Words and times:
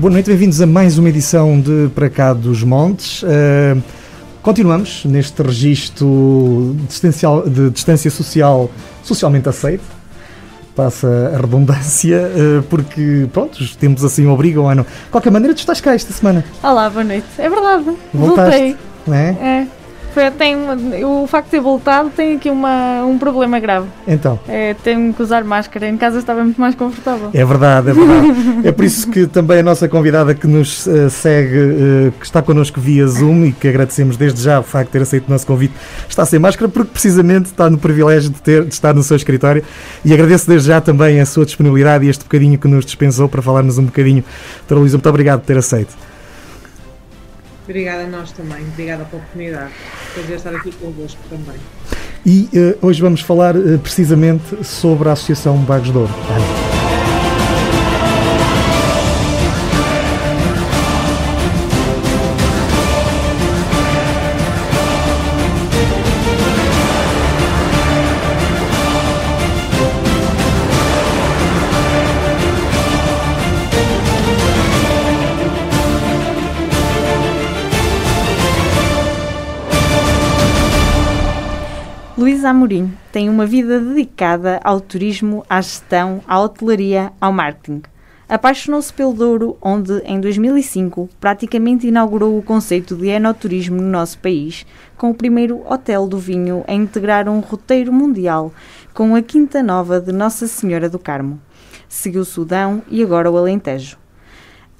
Boa 0.00 0.10
noite, 0.10 0.30
bem-vindos 0.30 0.62
a 0.62 0.66
mais 0.66 0.96
uma 0.96 1.10
edição 1.10 1.60
de 1.60 1.90
Para 1.94 2.08
Cá 2.08 2.32
dos 2.32 2.62
Montes. 2.62 3.22
Uh, 3.22 3.82
continuamos 4.40 5.04
neste 5.04 5.42
registro 5.42 6.74
de 7.46 7.68
distância 7.68 8.10
social 8.10 8.70
socialmente 9.02 9.50
aceito. 9.50 9.84
Passa 10.74 11.06
a 11.34 11.36
redundância, 11.36 12.16
uh, 12.34 12.62
porque, 12.62 13.28
pronto, 13.30 13.60
os 13.60 13.76
tempos 13.76 14.02
assim 14.02 14.26
obrigam 14.26 14.70
a 14.70 14.74
não. 14.74 14.84
De 14.84 15.10
qualquer 15.10 15.30
maneira, 15.30 15.54
tu 15.54 15.58
estás 15.58 15.82
cá 15.82 15.92
esta 15.92 16.14
semana. 16.14 16.46
Olá, 16.62 16.88
boa 16.88 17.04
noite. 17.04 17.26
É 17.36 17.50
verdade. 17.50 17.84
Voltaste, 18.14 18.58
Voltei. 18.58 18.76
Não 19.06 19.14
é? 19.14 19.68
Foi, 20.12 20.30
tem, 20.30 20.56
o 21.04 21.26
facto 21.26 21.46
de 21.46 21.50
ter 21.52 21.60
voltado 21.60 22.10
tem 22.10 22.36
aqui 22.36 22.50
uma, 22.50 23.04
um 23.04 23.18
problema 23.18 23.58
grave. 23.60 23.86
Então. 24.06 24.38
É, 24.48 24.74
tenho 24.74 25.12
que 25.12 25.22
usar 25.22 25.44
máscara. 25.44 25.88
Em 25.88 25.96
casa 25.96 26.18
estava 26.18 26.42
muito 26.42 26.60
mais 26.60 26.74
confortável. 26.74 27.30
É 27.32 27.44
verdade, 27.44 27.90
é 27.90 27.92
verdade. 27.92 28.28
é 28.68 28.72
por 28.72 28.84
isso 28.84 29.08
que 29.10 29.26
também 29.26 29.60
a 29.60 29.62
nossa 29.62 29.88
convidada 29.88 30.34
que 30.34 30.46
nos 30.46 30.86
uh, 30.86 31.08
segue, 31.08 31.58
uh, 31.58 32.12
que 32.18 32.24
está 32.24 32.42
connosco 32.42 32.80
via 32.80 33.06
Zoom 33.06 33.46
e 33.46 33.52
que 33.52 33.68
agradecemos 33.68 34.16
desde 34.16 34.42
já 34.42 34.60
o 34.60 34.62
facto 34.62 34.88
de 34.88 34.92
ter 34.92 35.02
aceito 35.02 35.28
o 35.28 35.30
nosso 35.30 35.46
convite, 35.46 35.74
está 36.08 36.24
sem 36.24 36.38
máscara 36.38 36.68
porque 36.68 36.90
precisamente 36.92 37.46
está 37.46 37.70
no 37.70 37.78
privilégio 37.78 38.30
de, 38.30 38.40
ter, 38.40 38.64
de 38.64 38.74
estar 38.74 38.94
no 38.94 39.02
seu 39.02 39.16
escritório 39.16 39.62
e 40.04 40.12
agradeço 40.12 40.48
desde 40.48 40.68
já 40.68 40.80
também 40.80 41.20
a 41.20 41.26
sua 41.26 41.44
disponibilidade 41.44 42.04
e 42.04 42.08
este 42.08 42.24
bocadinho 42.24 42.58
que 42.58 42.66
nos 42.66 42.84
dispensou 42.84 43.28
para 43.28 43.42
falarmos 43.42 43.78
um 43.78 43.84
bocadinho. 43.84 44.24
Doutora 44.60 44.80
Luísa, 44.80 44.96
muito 44.96 45.08
obrigado 45.08 45.40
por 45.40 45.46
ter 45.46 45.58
aceito. 45.58 46.09
Obrigada 47.70 48.02
a 48.02 48.06
nós 48.08 48.32
também, 48.32 48.66
obrigada 48.66 49.04
pela 49.04 49.22
oportunidade. 49.22 49.70
Prazer 50.12 50.36
estar 50.36 50.52
aqui 50.52 50.72
convosco 50.72 51.20
também. 51.30 51.54
E 52.26 52.48
uh, 52.52 52.84
hoje 52.84 53.00
vamos 53.00 53.20
falar 53.20 53.56
uh, 53.56 53.78
precisamente 53.78 54.64
sobre 54.64 55.08
a 55.08 55.12
Associação 55.12 55.56
Bagos 55.58 55.92
de 55.92 55.96
Ouro. 55.96 56.12
Amorim 82.50 82.92
tem 83.12 83.28
uma 83.28 83.46
vida 83.46 83.78
dedicada 83.78 84.60
ao 84.64 84.80
turismo, 84.80 85.44
à 85.48 85.60
gestão, 85.60 86.20
à 86.26 86.40
hotelaria, 86.40 87.12
ao 87.20 87.32
marketing. 87.32 87.82
Apaixonou-se 88.28 88.92
pelo 88.92 89.14
Douro, 89.14 89.56
onde, 89.62 90.00
em 90.04 90.20
2005, 90.20 91.08
praticamente 91.20 91.86
inaugurou 91.86 92.36
o 92.36 92.42
conceito 92.42 92.96
de 92.96 93.06
enoturismo 93.06 93.80
no 93.80 93.88
nosso 93.88 94.18
país, 94.18 94.66
com 94.96 95.10
o 95.10 95.14
primeiro 95.14 95.62
hotel 95.64 96.08
do 96.08 96.18
vinho 96.18 96.64
a 96.66 96.74
integrar 96.74 97.28
um 97.28 97.38
roteiro 97.38 97.92
mundial, 97.92 98.52
com 98.92 99.14
a 99.14 99.22
Quinta 99.22 99.62
Nova 99.62 100.00
de 100.00 100.10
Nossa 100.10 100.48
Senhora 100.48 100.88
do 100.88 100.98
Carmo. 100.98 101.40
Seguiu 101.88 102.22
o 102.22 102.24
Sudão 102.24 102.82
e 102.90 103.00
agora 103.00 103.30
o 103.30 103.38
Alentejo. 103.38 103.96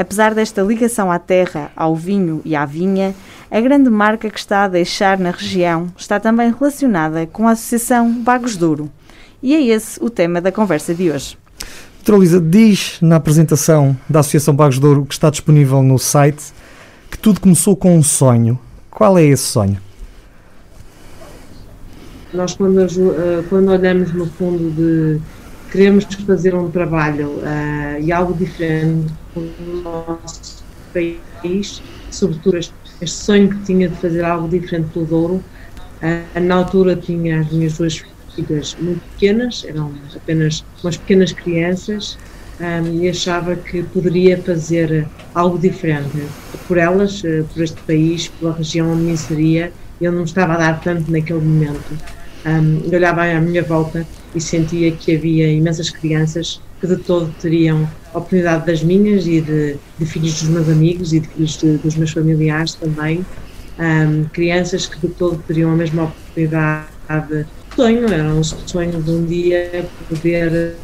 Apesar 0.01 0.35
desta 0.35 0.63
ligação 0.63 1.13
à 1.13 1.19
terra, 1.19 1.71
ao 1.77 1.95
vinho 1.95 2.41
e 2.43 2.57
à 2.57 2.65
vinha, 2.65 3.15
a 3.51 3.61
grande 3.61 3.91
marca 3.91 4.31
que 4.31 4.39
está 4.39 4.65
a 4.65 4.69
deixar 4.69 5.19
na 5.19 5.31
região 5.31 5.93
está 5.95 6.19
também 6.19 6.51
relacionada 6.59 7.27
com 7.27 7.47
a 7.47 7.51
Associação 7.51 8.11
Bagos 8.11 8.57
Douro. 8.57 8.91
E 9.43 9.55
é 9.55 9.61
esse 9.63 10.03
o 10.03 10.09
tema 10.09 10.41
da 10.41 10.51
conversa 10.51 10.95
de 10.95 11.11
hoje. 11.11 11.37
Luísa, 12.09 12.41
diz 12.41 12.97
na 13.03 13.17
apresentação 13.17 13.95
da 14.09 14.21
Associação 14.21 14.57
Bagos 14.57 14.79
Douro 14.79 15.05
que 15.05 15.13
está 15.13 15.29
disponível 15.29 15.83
no 15.83 15.99
site 15.99 16.51
que 17.11 17.19
tudo 17.19 17.39
começou 17.39 17.77
com 17.77 17.95
um 17.95 18.03
sonho. 18.03 18.59
Qual 18.91 19.19
é 19.19 19.25
esse 19.25 19.43
sonho? 19.43 19.77
Nós, 22.33 22.55
quando, 22.55 22.81
eh, 22.81 23.45
quando 23.51 23.69
olhamos 23.69 24.15
no 24.15 24.25
fundo 24.25 24.71
de 24.71 25.21
queremos 25.71 26.05
fazer 26.27 26.55
um 26.55 26.71
trabalho 26.71 27.29
uh, 27.29 28.01
e 28.01 28.11
algo 28.13 28.35
diferente 28.35 29.13
no 29.37 29.83
nosso 29.83 30.63
país, 30.93 31.81
sobretudo 32.11 32.59
este, 32.59 32.75
sonho 33.07 33.49
que 33.49 33.65
tinha 33.65 33.89
de 33.89 33.97
fazer 33.97 34.25
algo 34.25 34.49
diferente 34.49 34.89
pelo 34.93 35.07
Douro. 35.07 35.45
Uh, 36.03 36.41
na 36.41 36.57
altura 36.57 36.97
tinha 36.97 37.41
as 37.41 37.53
minhas 37.53 37.79
duas 37.79 38.03
filhas 38.35 38.77
muito 38.81 39.01
pequenas, 39.13 39.65
eram 39.65 39.93
apenas 40.15 40.65
umas 40.83 40.97
pequenas 40.97 41.33
crianças, 41.33 42.19
um, 42.61 42.65
ah, 42.65 42.81
e 42.91 43.09
achava 43.09 43.57
que 43.57 43.83
poderia 43.85 44.37
fazer 44.43 45.07
algo 45.35 45.59
diferente 45.59 46.27
por 46.69 46.77
elas, 46.77 47.23
por 47.55 47.63
este 47.63 47.81
país, 47.83 48.29
pela 48.29 48.53
região 48.53 48.93
onde 48.93 49.03
me 49.03 49.13
inseria. 49.13 49.73
Eu 49.99 50.13
não 50.13 50.25
estava 50.25 50.55
a 50.55 50.57
dar 50.59 50.81
tanto 50.81 51.11
naquele 51.11 51.41
momento. 51.41 51.99
Um, 52.45 52.95
olhava 52.95 53.25
à 53.25 53.41
minha 53.41 53.63
volta 53.63 54.07
e 54.35 54.41
sentia 54.41 54.93
que 54.93 55.17
havia 55.17 55.53
imensas 55.53 55.91
crianças 55.91 56.61
que 56.81 56.87
de 56.87 56.97
todo 56.97 57.33
teriam 57.41 57.89
a 58.13 58.19
oportunidade 58.19 58.67
das 58.67 58.83
minhas 58.83 59.27
e 59.27 59.41
de, 59.41 59.77
de 59.99 60.07
filhos 60.07 60.41
dos 60.41 60.49
meus 60.49 60.69
amigos 60.69 61.13
e 61.13 61.21
de 61.21 61.29
filhos 61.29 61.59
de, 61.59 61.77
dos 61.79 61.97
meus 61.97 62.11
familiares 62.11 62.75
também. 62.75 63.25
Um, 63.79 64.25
crianças 64.25 64.87
que 64.87 65.07
de 65.07 65.13
todo 65.15 65.43
teriam 65.47 65.73
a 65.73 65.77
mesma 65.77 66.05
oportunidade. 66.05 67.47
Sonho, 67.75 68.13
era 68.13 68.35
um 68.35 68.43
sonho 68.43 69.03
de 69.03 69.11
um 69.11 69.25
dia 69.25 69.87
poder 70.09 70.75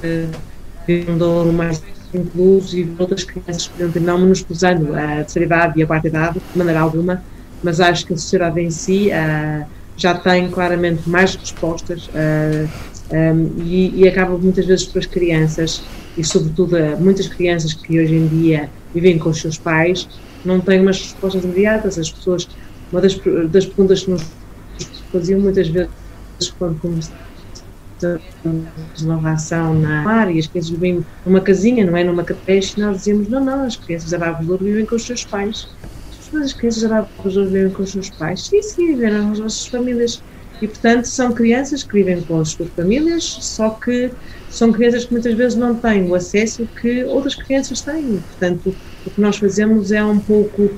ter 0.87 1.11
um 1.11 1.19
douro 1.19 1.53
mais 1.53 1.83
incluso 2.15 2.77
e 2.77 2.95
outras 2.99 3.25
crianças 3.25 3.71
não 4.01 4.19
menosprezando 4.19 4.95
a 4.95 5.17
terceira 5.17 5.47
idade 5.47 5.81
e 5.81 5.83
a 5.83 5.87
quarta 5.87 6.09
idade, 6.09 6.41
de 6.53 6.59
maneira 6.59 6.81
alguma, 6.81 7.23
mas 7.63 7.81
acho 7.81 8.07
que 8.07 8.15
a 8.15 8.17
sociedade 8.17 8.61
em 8.61 8.71
si 8.71 9.09
uh, 9.09 9.67
já 9.97 10.15
tem 10.15 10.51
claramente 10.51 11.09
mais 11.09 11.35
respostas 11.35 12.09
uh, 12.09 12.69
um, 13.11 13.63
e, 13.63 14.03
e, 14.03 14.09
acaba 14.09 14.37
muitas 14.37 14.67
vezes 14.67 14.87
para 14.87 15.01
as 15.01 15.07
crianças 15.07 15.91
e 16.17 16.25
sobretudo 16.25 16.77
muitas 16.99 17.29
crianças 17.29 17.73
que 17.75 18.01
hoje 18.01 18.15
em 18.15 18.27
dia 18.27 18.73
vivem 18.93 19.19
com 19.19 19.31
os 19.31 19.41
seus 19.41 19.59
pais 19.59 20.09
não 20.45 20.61
têm 20.61 20.81
umas 20.81 20.99
respostas 20.99 21.45
imediatas 21.45 21.99
as 21.99 22.11
pessoas 22.11 22.49
uma 22.91 23.01
das, 23.01 23.17
das 23.51 23.67
perguntas 23.67 24.05
que 24.05 24.11
nos 24.11 24.33
faziam 25.13 25.41
muitas 25.41 25.69
vezes 25.69 25.91
quando 26.59 26.81
começamos 26.81 27.17
uma 29.03 29.33
ação 29.33 29.75
na 29.75 30.09
área 30.09 30.39
as 30.39 30.47
crianças 30.47 30.71
vivem 30.71 31.05
numa 31.25 31.41
casinha, 31.41 31.85
não 31.85 31.97
é 31.97 32.05
numa 32.05 32.25
creche, 32.25 32.81
nós 32.81 32.99
dizíamos, 32.99 33.29
não, 33.29 33.45
não, 33.45 33.65
as 33.65 33.77
crianças 33.77 34.11
da 34.11 34.19
Bárbara 34.19 34.63
vivem 34.63 34.87
com 34.87 34.97
os 34.97 35.07
seus 35.07 35.25
pais. 35.25 35.75
As 36.35 36.53
crianças 36.53 36.83
da 36.83 36.89
Bárbara 36.89 37.47
vivem 37.47 37.73
com 37.73 37.83
os 37.83 37.93
seus 37.93 38.11
pais? 38.11 38.47
Sim, 38.47 38.63
sim, 38.63 38.87
viveram 38.89 39.33
as 39.33 39.39
nossas 39.39 39.67
famílias. 39.67 40.23
E, 40.61 40.67
portanto, 40.67 41.07
são 41.07 41.33
crianças 41.33 41.83
que 41.83 41.93
vivem 41.93 42.23
com 42.23 42.41
as 42.41 42.51
suas 42.51 42.71
famílias, 42.71 43.25
só 43.25 43.71
que 43.71 44.11
são 44.49 44.73
crianças 44.73 45.05
que 45.05 45.13
muitas 45.13 45.35
vezes 45.35 45.57
não 45.57 45.75
têm 45.75 46.09
o 46.09 46.15
acesso 46.15 46.67
que 46.81 47.05
outras 47.05 47.35
crianças 47.35 47.83
têm. 47.83 48.23
Portanto, 48.31 48.75
o 49.07 49.11
que 49.11 49.21
nós 49.21 49.37
fazemos 49.37 49.93
é 49.93 50.03
um 50.03 50.19
pouco 50.19 50.71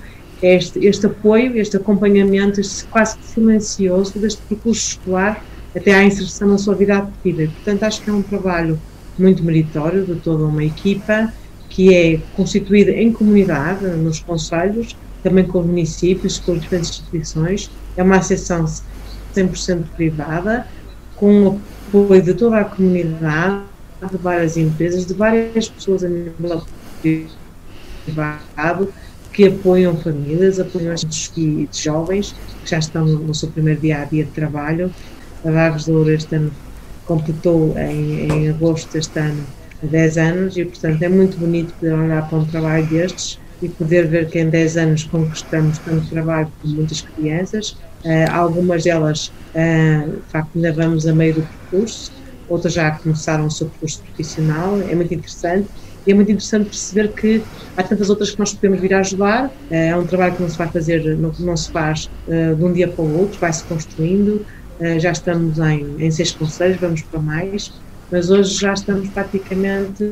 este, 0.43 0.85
este 0.85 1.07
apoio, 1.07 1.57
este 1.57 1.77
acompanhamento, 1.77 2.61
este 2.61 2.85
quase 2.87 3.17
silencioso 3.23 4.19
deste 4.19 4.43
percurso 4.43 4.91
escolar 4.91 5.45
até 5.75 5.95
à 5.95 6.05
inserção 6.05 6.49
na 6.49 6.59
sua 6.59 6.75
vida 6.75 6.99
ativa. 6.99 7.51
Portanto, 7.53 7.83
acho 7.85 8.03
que 8.03 8.11
é 8.11 8.13
um 8.13 8.23
trabalho 8.23 8.81
muito 9.19 9.43
meritório 9.45 10.05
de 10.05 10.17
toda 10.17 10.45
uma 10.45 10.65
equipa 10.65 11.33
que 11.69 11.95
é 11.95 12.21
constituída 12.35 12.91
em 12.91 13.13
comunidade, 13.13 13.85
nos 13.85 14.21
conselhos, 14.21 14.97
também 15.23 15.45
com 15.45 15.61
os 15.61 15.67
municípios, 15.67 16.39
com 16.39 16.53
as 16.53 16.61
diferentes 16.61 16.91
instituições. 16.91 17.71
É 17.97 18.03
uma 18.03 18.17
associação 18.17 18.65
100% 19.35 19.85
privada, 19.97 20.67
com 21.17 21.49
o 21.49 21.61
apoio 21.89 22.23
de 22.23 22.35
toda 22.35 22.61
a 22.61 22.65
comunidade, 22.65 23.63
de 24.11 24.17
várias 24.17 24.57
empresas, 24.57 25.07
de 25.07 25.15
várias 25.15 25.69
pessoas 25.69 26.05
a 26.05 26.09
nível 26.09 26.63
privado, 28.05 28.93
que 29.33 29.47
apoiam 29.47 29.97
famílias, 29.97 30.59
apoiam 30.59 30.95
de 30.95 31.69
jovens 31.73 32.35
que 32.65 32.71
já 32.71 32.79
estão 32.79 33.05
no 33.05 33.35
seu 33.35 33.49
primeiro 33.51 33.81
dia 33.81 34.03
a 34.03 34.05
dia 34.05 34.25
de 34.25 34.31
trabalho. 34.31 34.93
A 35.45 35.51
Vagos 35.51 35.85
de 35.85 35.93
Ouro 35.93 36.11
este 36.11 36.35
ano 36.35 36.53
completou 37.07 37.77
em, 37.79 38.31
em 38.31 38.49
agosto 38.49 38.93
deste 38.93 39.19
ano 39.19 39.45
10 39.83 40.19
anos 40.19 40.57
e, 40.57 40.65
portanto, 40.65 41.03
é 41.03 41.09
muito 41.09 41.39
bonito 41.39 41.73
poder 41.75 41.95
olhar 41.95 42.29
para 42.29 42.39
um 42.39 42.45
trabalho 42.45 42.87
destes 42.87 43.39
e 43.61 43.69
poder 43.69 44.07
ver 44.07 44.29
que 44.29 44.39
em 44.39 44.49
10 44.49 44.77
anos 44.77 45.05
conquistamos 45.05 45.79
tanto 45.79 46.09
trabalho 46.09 46.51
com 46.63 46.69
muitas 46.69 47.01
crianças 47.01 47.77
Uh, 48.05 48.31
algumas 48.33 48.85
delas, 48.85 49.33
uh, 49.55 50.11
de 50.11 50.23
facto, 50.31 50.51
ainda 50.55 50.73
vamos 50.73 51.07
a 51.07 51.13
meio 51.13 51.35
do 51.35 51.43
percurso, 51.43 52.13
outras 52.49 52.73
já 52.73 52.93
começaram 52.93 53.47
o 53.47 53.51
seu 53.51 53.69
percurso 53.69 54.03
profissional, 54.03 54.81
é 54.81 54.95
muito 54.95 55.13
interessante. 55.13 55.69
E 56.07 56.13
é 56.13 56.15
muito 56.15 56.31
interessante 56.31 56.71
perceber 56.71 57.09
que 57.13 57.43
há 57.77 57.83
tantas 57.83 58.09
outras 58.09 58.31
que 58.31 58.39
nós 58.39 58.55
podemos 58.55 58.81
vir 58.81 58.95
a 58.95 59.01
ajudar. 59.01 59.47
Uh, 59.47 59.75
é 59.75 59.97
um 59.97 60.07
trabalho 60.07 60.37
que 60.37 60.43
não 60.43 60.49
se 60.49 60.57
vai 60.57 60.69
fazer, 60.69 61.19
não, 61.19 61.33
não 61.41 61.57
se 61.57 61.71
faz 61.71 62.09
de 62.27 62.65
um 62.65 62.73
dia 62.73 62.89
para 62.89 63.05
o 63.05 63.19
outro, 63.19 63.39
vai-se 63.39 63.65
construindo. 63.65 64.47
já 65.01 65.11
estamos 65.11 65.59
em, 65.59 65.97
em 65.99 66.11
seis 66.11 66.31
conselhos, 66.31 66.79
vamos 66.81 67.03
para 67.03 67.21
mais, 67.21 67.73
mas 68.13 68.31
hoje 68.31 68.55
já 68.55 68.73
estamos 68.73 69.09
praticamente 69.09 70.05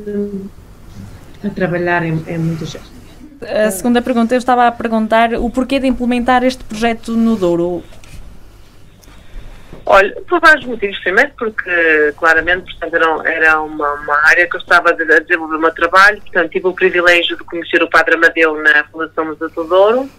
a 1.44 1.50
trabalhar 1.50 2.04
em, 2.04 2.18
em 2.26 2.38
muitas 2.38 2.74
A 3.42 3.70
segunda 3.70 4.00
pergunta, 4.00 4.34
eu 4.34 4.38
estava 4.38 4.66
a 4.66 4.72
perguntar 4.72 5.34
o 5.34 5.50
porquê 5.50 5.78
de 5.78 5.86
implementar 5.86 6.44
este 6.44 6.64
projeto 6.64 7.12
no 7.12 7.36
Douro. 7.36 7.82
Olha, 9.84 10.20
por 10.28 10.40
vários 10.40 10.64
motivos. 10.64 10.98
Primeiro, 10.98 11.30
porque 11.38 12.12
claramente 12.16 12.64
portanto, 12.64 12.94
era, 12.94 13.30
era 13.30 13.60
uma, 13.60 13.92
uma, 13.94 14.28
área 14.28 14.48
que 14.48 14.56
eu 14.56 14.60
estava 14.60 14.90
a 14.90 14.92
desenvolver 14.92 15.56
o 15.56 15.60
meu 15.60 15.72
trabalho. 15.72 16.20
Portanto, 16.22 16.50
tive 16.50 16.66
o 16.66 16.72
privilégio 16.72 17.36
de 17.36 17.44
conhecer 17.44 17.82
o 17.82 17.88
Padre 17.88 18.16
Amadeu 18.16 18.60
na 18.62 18.84
Fundação 18.84 19.26
Museu 19.26 19.48
do 19.50 19.64
Douro, 19.64 20.10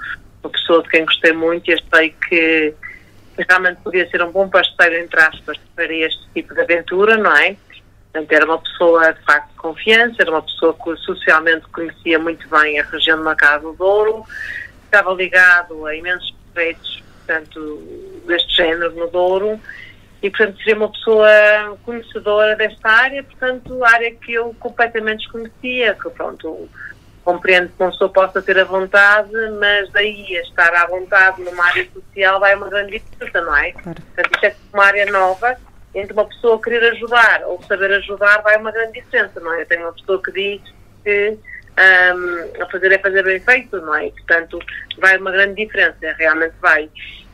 uma 0.42 0.50
pessoa 0.50 0.82
de 0.84 0.90
quem 0.90 1.04
gostei 1.04 1.34
muito 1.34 1.70
e 1.70 1.74
achei 1.74 2.16
que 2.30 2.74
realmente 3.38 3.80
podia 3.84 4.10
ser 4.10 4.22
um 4.24 4.32
bom 4.32 4.48
parceiro, 4.48 4.96
entre 4.96 5.20
aspas, 5.20 5.58
para 5.76 5.94
este 5.94 6.22
tipo 6.34 6.54
de 6.54 6.62
aventura, 6.62 7.18
não 7.18 7.36
é? 7.36 7.58
Portanto, 8.18 8.32
era 8.32 8.46
uma 8.46 8.58
pessoa 8.58 9.14
de 9.14 9.22
facto 9.22 9.50
de 9.50 9.56
confiança, 9.58 10.16
era 10.20 10.32
uma 10.32 10.42
pessoa 10.42 10.74
que 10.74 10.96
socialmente 10.98 11.68
conhecia 11.68 12.18
muito 12.18 12.50
bem 12.50 12.80
a 12.80 12.84
região 12.84 13.18
de 13.18 13.24
Macau 13.24 13.60
do 13.60 13.74
Douro, 13.74 14.24
estava 14.86 15.14
ligado 15.14 15.86
a 15.86 15.96
imensos 15.96 16.34
projetos, 16.52 17.04
portanto, 17.18 18.24
deste 18.26 18.56
género 18.56 18.92
no 18.96 19.08
Douro, 19.08 19.60
e 20.24 20.32
portanto 20.32 20.58
seria 20.58 20.78
uma 20.78 20.92
pessoa 20.92 21.30
conhecedora 21.84 22.56
desta 22.56 22.90
área, 22.90 23.22
portanto, 23.24 23.84
área 23.84 24.12
que 24.16 24.34
eu 24.34 24.56
completamente 24.60 25.20
desconhecia, 25.20 25.94
que 25.94 26.10
pronto, 26.10 26.68
compreendo 27.24 27.68
que 27.70 27.84
uma 27.84 27.92
pessoa 27.92 28.10
possa 28.10 28.42
ter 28.42 28.58
a 28.58 28.64
vontade, 28.64 29.32
mas 29.60 29.92
daí 29.92 30.38
a 30.38 30.42
estar 30.42 30.74
à 30.74 30.88
vontade 30.88 31.44
numa 31.44 31.66
área 31.66 31.88
social 31.94 32.40
vai 32.40 32.56
uma 32.56 32.68
grande 32.68 32.98
diferença, 32.98 33.42
não 33.42 33.56
é? 33.56 33.74
Claro. 33.74 34.02
Portanto, 34.02 34.34
isto 34.34 34.46
é 34.46 34.56
uma 34.74 34.86
área 34.86 35.06
nova 35.12 35.67
entre 35.98 36.14
uma 36.14 36.26
pessoa 36.26 36.62
querer 36.62 36.92
ajudar 36.92 37.44
ou 37.46 37.62
saber 37.64 37.92
ajudar 37.94 38.42
vai 38.42 38.58
uma 38.58 38.72
grande 38.72 39.02
diferença, 39.02 39.40
não 39.40 39.54
é? 39.54 39.62
Eu 39.62 39.66
tenho 39.66 39.82
uma 39.82 39.94
pessoa 39.94 40.22
que 40.22 40.32
diz 40.32 40.62
que 41.04 41.38
um, 41.78 42.62
a 42.62 42.66
fazer 42.68 42.92
é 42.92 43.00
fazer 43.00 43.24
bem 43.24 43.40
feito, 43.40 43.78
não 43.78 43.96
é? 43.96 44.10
Portanto, 44.12 44.60
vai 45.00 45.18
uma 45.18 45.32
grande 45.32 45.56
diferença, 45.56 45.98
realmente 46.18 46.54
vai. 46.62 46.90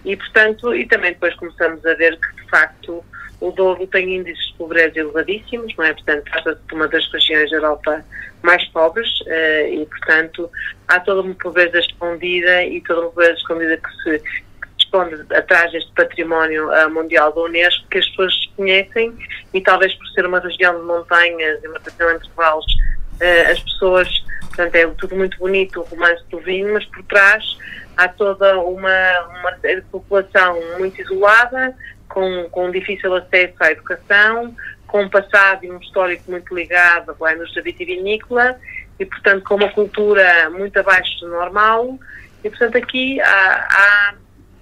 E, 0.06 0.16
portanto, 0.16 0.74
e 0.74 0.86
também 0.86 1.12
depois 1.12 1.34
começamos 1.36 1.86
a 1.86 1.94
ver 1.94 2.18
que, 2.20 2.44
de 2.44 2.50
facto, 2.50 3.04
o 3.40 3.52
Douro 3.52 3.86
tem 3.88 4.16
índices 4.16 4.48
de 4.48 4.54
pobreza 4.54 5.00
elevadíssimos, 5.00 5.76
não 5.78 5.86
é? 5.86 5.94
Portanto, 5.94 6.24
trata-se 6.32 6.62
de 6.66 6.74
uma 6.74 6.88
das 6.88 7.06
regiões 7.12 7.50
da 7.52 7.58
Europa 7.58 8.06
mais 8.42 8.64
pobres 8.70 9.10
uh, 9.22 9.68
e, 9.74 9.86
portanto, 9.86 10.50
há 10.88 11.00
toda 11.00 11.22
uma 11.22 11.36
pobreza 11.36 11.80
escondida 11.80 12.64
e 12.64 12.82
toda 12.82 13.02
uma 13.02 13.10
pobreza 13.10 13.34
escondida 13.34 13.78
que 13.78 13.92
se, 14.04 14.24
esconde 14.94 15.26
atrás 15.34 15.72
deste 15.72 15.92
património 15.94 16.70
uh, 16.70 16.90
mundial 16.90 17.34
da 17.34 17.42
Unesco 17.42 17.88
que 17.90 17.98
as 17.98 18.08
pessoas 18.10 18.34
conhecem 18.56 19.18
e 19.52 19.60
talvez 19.60 19.94
por 19.96 20.08
ser 20.10 20.26
uma 20.26 20.40
região 20.40 20.80
de 20.80 20.86
montanhas 20.86 21.64
e 21.64 21.68
uma 21.68 21.80
região 21.80 22.12
entre 22.12 22.30
vales, 22.36 22.66
uh, 22.66 23.52
as 23.52 23.60
pessoas, 23.60 24.08
portanto 24.42 24.76
é 24.76 24.88
tudo 24.90 25.16
muito 25.16 25.38
bonito, 25.40 25.82
o 25.82 25.84
romance 25.84 26.24
do 26.30 26.40
vinho, 26.40 26.74
mas 26.74 26.86
por 26.86 27.04
trás 27.06 27.58
há 27.98 28.08
toda 28.08 28.60
uma, 28.60 29.28
uma 29.40 29.58
população 29.92 30.60
muito 30.78 31.02
isolada, 31.02 31.76
com, 32.08 32.48
com 32.52 32.70
difícil 32.70 33.14
acesso 33.16 33.56
à 33.60 33.72
educação, 33.72 34.56
com 34.86 35.02
um 35.02 35.10
passado 35.10 35.66
e 35.66 35.72
um 35.72 35.80
histórico 35.80 36.30
muito 36.30 36.54
ligado 36.54 37.16
à 37.24 37.34
indústria 37.34 37.64
vitivinícola 37.64 38.60
e, 39.00 39.06
portanto, 39.06 39.44
com 39.44 39.56
uma 39.56 39.70
cultura 39.70 40.52
muito 40.52 40.80
abaixo 40.80 41.20
do 41.22 41.30
normal. 41.30 41.98
E, 42.44 42.50
portanto, 42.50 42.78
aqui 42.78 43.20
há, 43.22 43.68
há 43.72 44.14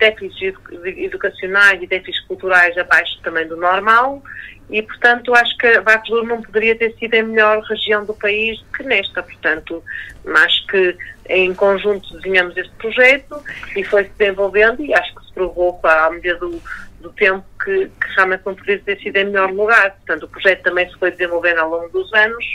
déficits 0.02 0.56
educacionais 0.84 1.82
e 1.82 1.86
déficits 1.86 2.26
culturais 2.26 2.76
abaixo 2.76 3.22
também 3.22 3.48
do 3.48 3.56
normal 3.56 4.24
e, 4.72 4.82
portanto, 4.82 5.36
acho 5.36 5.56
que 5.58 5.80
Vaclur 5.82 6.26
não 6.26 6.42
poderia 6.42 6.76
ter 6.76 6.96
sido 6.98 7.14
a 7.14 7.22
melhor 7.22 7.62
região 7.64 8.04
do 8.04 8.14
país 8.14 8.60
que 8.76 8.84
nesta. 8.84 9.22
Portanto, 9.22 9.84
acho 10.26 10.68
que 10.68 10.98
em 11.30 11.54
conjunto 11.54 12.18
desenhamos 12.18 12.58
este 12.58 12.72
projeto 12.78 13.44
e 13.76 13.84
foi-se 13.84 14.10
desenvolvendo 14.18 14.82
e 14.82 14.94
acho 14.94 15.14
que 15.14 15.26
se 15.26 15.34
provou, 15.34 15.80
à 15.84 16.10
medida 16.10 16.36
do, 16.38 16.62
do 17.02 17.12
tempo, 17.12 17.46
que, 17.64 17.86
que, 17.88 18.16
realmente 18.16 18.44
não 18.46 18.56
poderia 18.56 18.80
ter 18.80 18.98
sido 19.00 19.18
em 19.18 19.26
melhor 19.26 19.52
lugar. 19.52 19.92
Portanto, 19.92 20.24
o 20.24 20.30
projeto 20.30 20.64
também 20.64 20.90
se 20.90 20.98
foi 20.98 21.12
desenvolvendo 21.12 21.60
ao 21.60 21.70
longo 21.70 21.90
dos 21.90 22.12
anos 22.14 22.46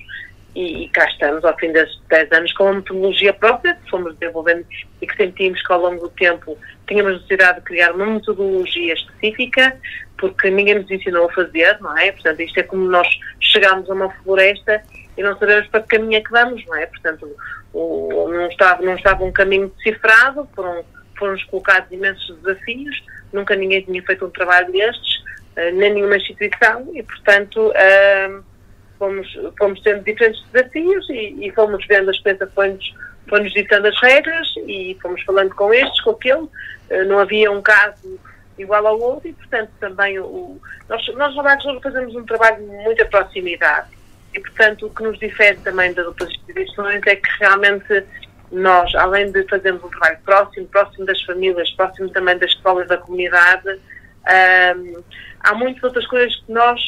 e, 0.57 0.85
e, 0.85 0.89
cá 0.89 1.05
estamos, 1.05 1.45
ao 1.45 1.55
fim 1.59 1.71
desses 1.71 2.01
10 2.09 2.33
anos, 2.33 2.53
com 2.55 2.65
uma 2.65 2.75
metodologia 2.77 3.35
própria 3.35 3.75
que 3.75 3.91
fomos 3.91 4.17
desenvolvendo 4.17 4.65
e 5.03 5.07
que 5.07 5.15
sentimos 5.15 5.61
que 5.61 5.71
ao 5.71 5.83
longo 5.83 6.01
do 6.01 6.09
tempo 6.09 6.57
tínhamos 6.89 7.13
necessidade 7.13 7.59
de 7.59 7.65
criar 7.67 7.93
uma 7.93 8.07
metodologia 8.07 8.95
específica, 8.95 9.79
porque 10.17 10.49
ninguém 10.49 10.77
nos 10.77 10.91
ensinou 10.91 11.29
a 11.29 11.33
fazer, 11.35 11.79
não 11.83 11.97
é? 11.99 12.11
Portanto, 12.11 12.41
isto 12.41 12.59
é 12.59 12.63
como 12.63 12.89
nós 12.89 13.07
chegamos 13.39 13.91
a 13.91 13.93
uma 13.93 14.11
floresta 14.23 14.83
e 15.19 15.23
não 15.23 15.39
sabemos 15.39 15.69
para 15.69 15.83
que 15.83 15.89
caminho 15.89 16.17
é 16.17 16.21
que 16.23 16.31
vamos, 16.31 16.65
não 16.65 16.75
é? 16.75 16.87
Portanto, 16.87 17.37
o, 17.75 18.27
não, 18.31 18.49
estava, 18.49 18.83
não 18.83 18.95
estava 18.95 19.25
um 19.25 19.33
caminho 19.33 19.71
decifrado, 19.77 20.49
foram, 20.55 20.83
foram 21.19 21.37
colocados 21.51 21.93
imensos 21.93 22.35
desafios, 22.41 23.05
nunca 23.31 23.55
ninguém 23.55 23.83
tinha 23.83 24.03
feito 24.03 24.25
um 24.25 24.31
trabalho 24.31 24.73
destes, 24.73 25.19
uh, 25.55 25.75
nem 25.75 25.93
nenhuma 25.93 26.17
instituição, 26.17 26.91
e 26.95 27.03
portanto. 27.03 27.61
Uh, 27.73 28.56
fomos, 28.99 29.29
fomos 29.59 29.81
tendo 29.81 30.03
diferentes 30.05 30.43
desafios 30.53 31.09
e, 31.11 31.47
e 31.47 31.51
fomos 31.53 31.85
vendo 31.87 32.11
as 32.11 32.19
coisas, 32.21 32.49
foi-nos 32.55 32.95
foi 33.29 33.43
ditando 33.51 33.89
as 33.89 34.01
regras 34.01 34.55
e 34.67 34.97
fomos 35.03 35.23
falando 35.23 35.55
com 35.55 35.73
estes, 35.75 36.01
com 36.03 36.11
aquele, 36.11 36.49
eh, 36.91 37.05
não 37.05 37.19
havia 37.19 37.51
um 37.51 37.61
caso 37.61 38.19
igual 38.59 38.87
ao 38.87 39.01
outro 39.01 39.29
e, 39.29 39.33
portanto, 39.33 39.71
também 39.81 40.19
o, 40.19 40.61
nós, 40.89 41.07
nós 41.15 41.35
no 41.35 41.81
fazemos 41.81 42.15
um 42.15 42.25
trabalho 42.25 42.57
de 42.57 42.73
muita 42.85 43.05
proximidade 43.07 43.89
e, 44.35 44.41
portanto, 44.41 44.87
o 44.87 44.91
que 44.91 45.03
nos 45.03 45.19
difere 45.19 45.57
também 45.59 45.93
das 45.93 46.07
outras 46.07 46.31
instituições 46.31 47.03
é 47.07 47.17
que 47.17 47.29
realmente 47.41 48.05
nós, 48.53 48.95
além 48.95 49.33
de 49.33 49.43
fazermos 49.49 49.83
um 49.83 49.89
trabalho 49.89 50.19
próximo, 50.25 50.67
próximo 50.69 51.05
das 51.05 51.21
famílias, 51.23 51.71
próximo 51.73 52.09
também 52.11 52.39
das 52.39 52.51
escolas 52.51 52.87
da 52.87 52.97
comunidade, 52.97 53.69
hum, 53.69 55.03
há 55.41 55.55
muitas 55.55 55.83
outras 55.83 56.07
coisas 56.07 56.37
que 56.37 56.53
nós 56.53 56.81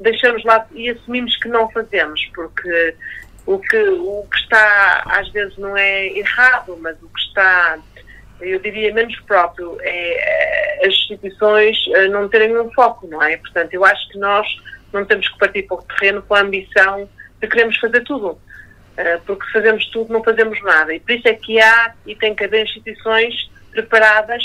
deixamos 0.00 0.44
lá 0.44 0.66
e 0.72 0.90
assumimos 0.90 1.36
que 1.36 1.48
não 1.48 1.70
fazemos, 1.70 2.24
porque 2.34 2.94
o 3.46 3.58
que, 3.58 3.78
o 3.78 4.26
que 4.30 4.38
está, 4.38 5.02
às 5.06 5.28
vezes, 5.30 5.56
não 5.56 5.76
é 5.76 6.08
errado, 6.18 6.78
mas 6.80 7.00
o 7.02 7.08
que 7.08 7.20
está, 7.20 7.78
eu 8.40 8.58
diria, 8.58 8.92
menos 8.92 9.18
próprio 9.20 9.78
é 9.80 10.80
as 10.84 10.94
instituições 10.94 11.76
eh, 11.94 12.08
não 12.08 12.28
terem 12.28 12.56
um 12.58 12.70
foco, 12.72 13.06
não 13.06 13.22
é? 13.22 13.36
Portanto, 13.38 13.72
eu 13.72 13.84
acho 13.84 14.08
que 14.10 14.18
nós 14.18 14.46
não 14.92 15.04
temos 15.04 15.28
que 15.28 15.38
partir 15.38 15.62
para 15.62 15.78
o 15.78 15.82
terreno 15.82 16.22
com 16.22 16.34
a 16.34 16.40
ambição 16.40 17.08
de 17.40 17.48
queremos 17.48 17.76
fazer 17.78 18.02
tudo. 18.02 18.38
Eh, 18.96 19.18
porque 19.26 19.46
se 19.46 19.52
fazemos 19.52 19.86
tudo, 19.86 20.12
não 20.12 20.22
fazemos 20.22 20.62
nada. 20.62 20.94
E 20.94 21.00
por 21.00 21.12
isso 21.12 21.26
é 21.28 21.34
que 21.34 21.60
há 21.60 21.94
e 22.06 22.14
tem 22.14 22.34
que 22.34 22.44
haver 22.44 22.64
instituições 22.64 23.50
preparadas 23.72 24.42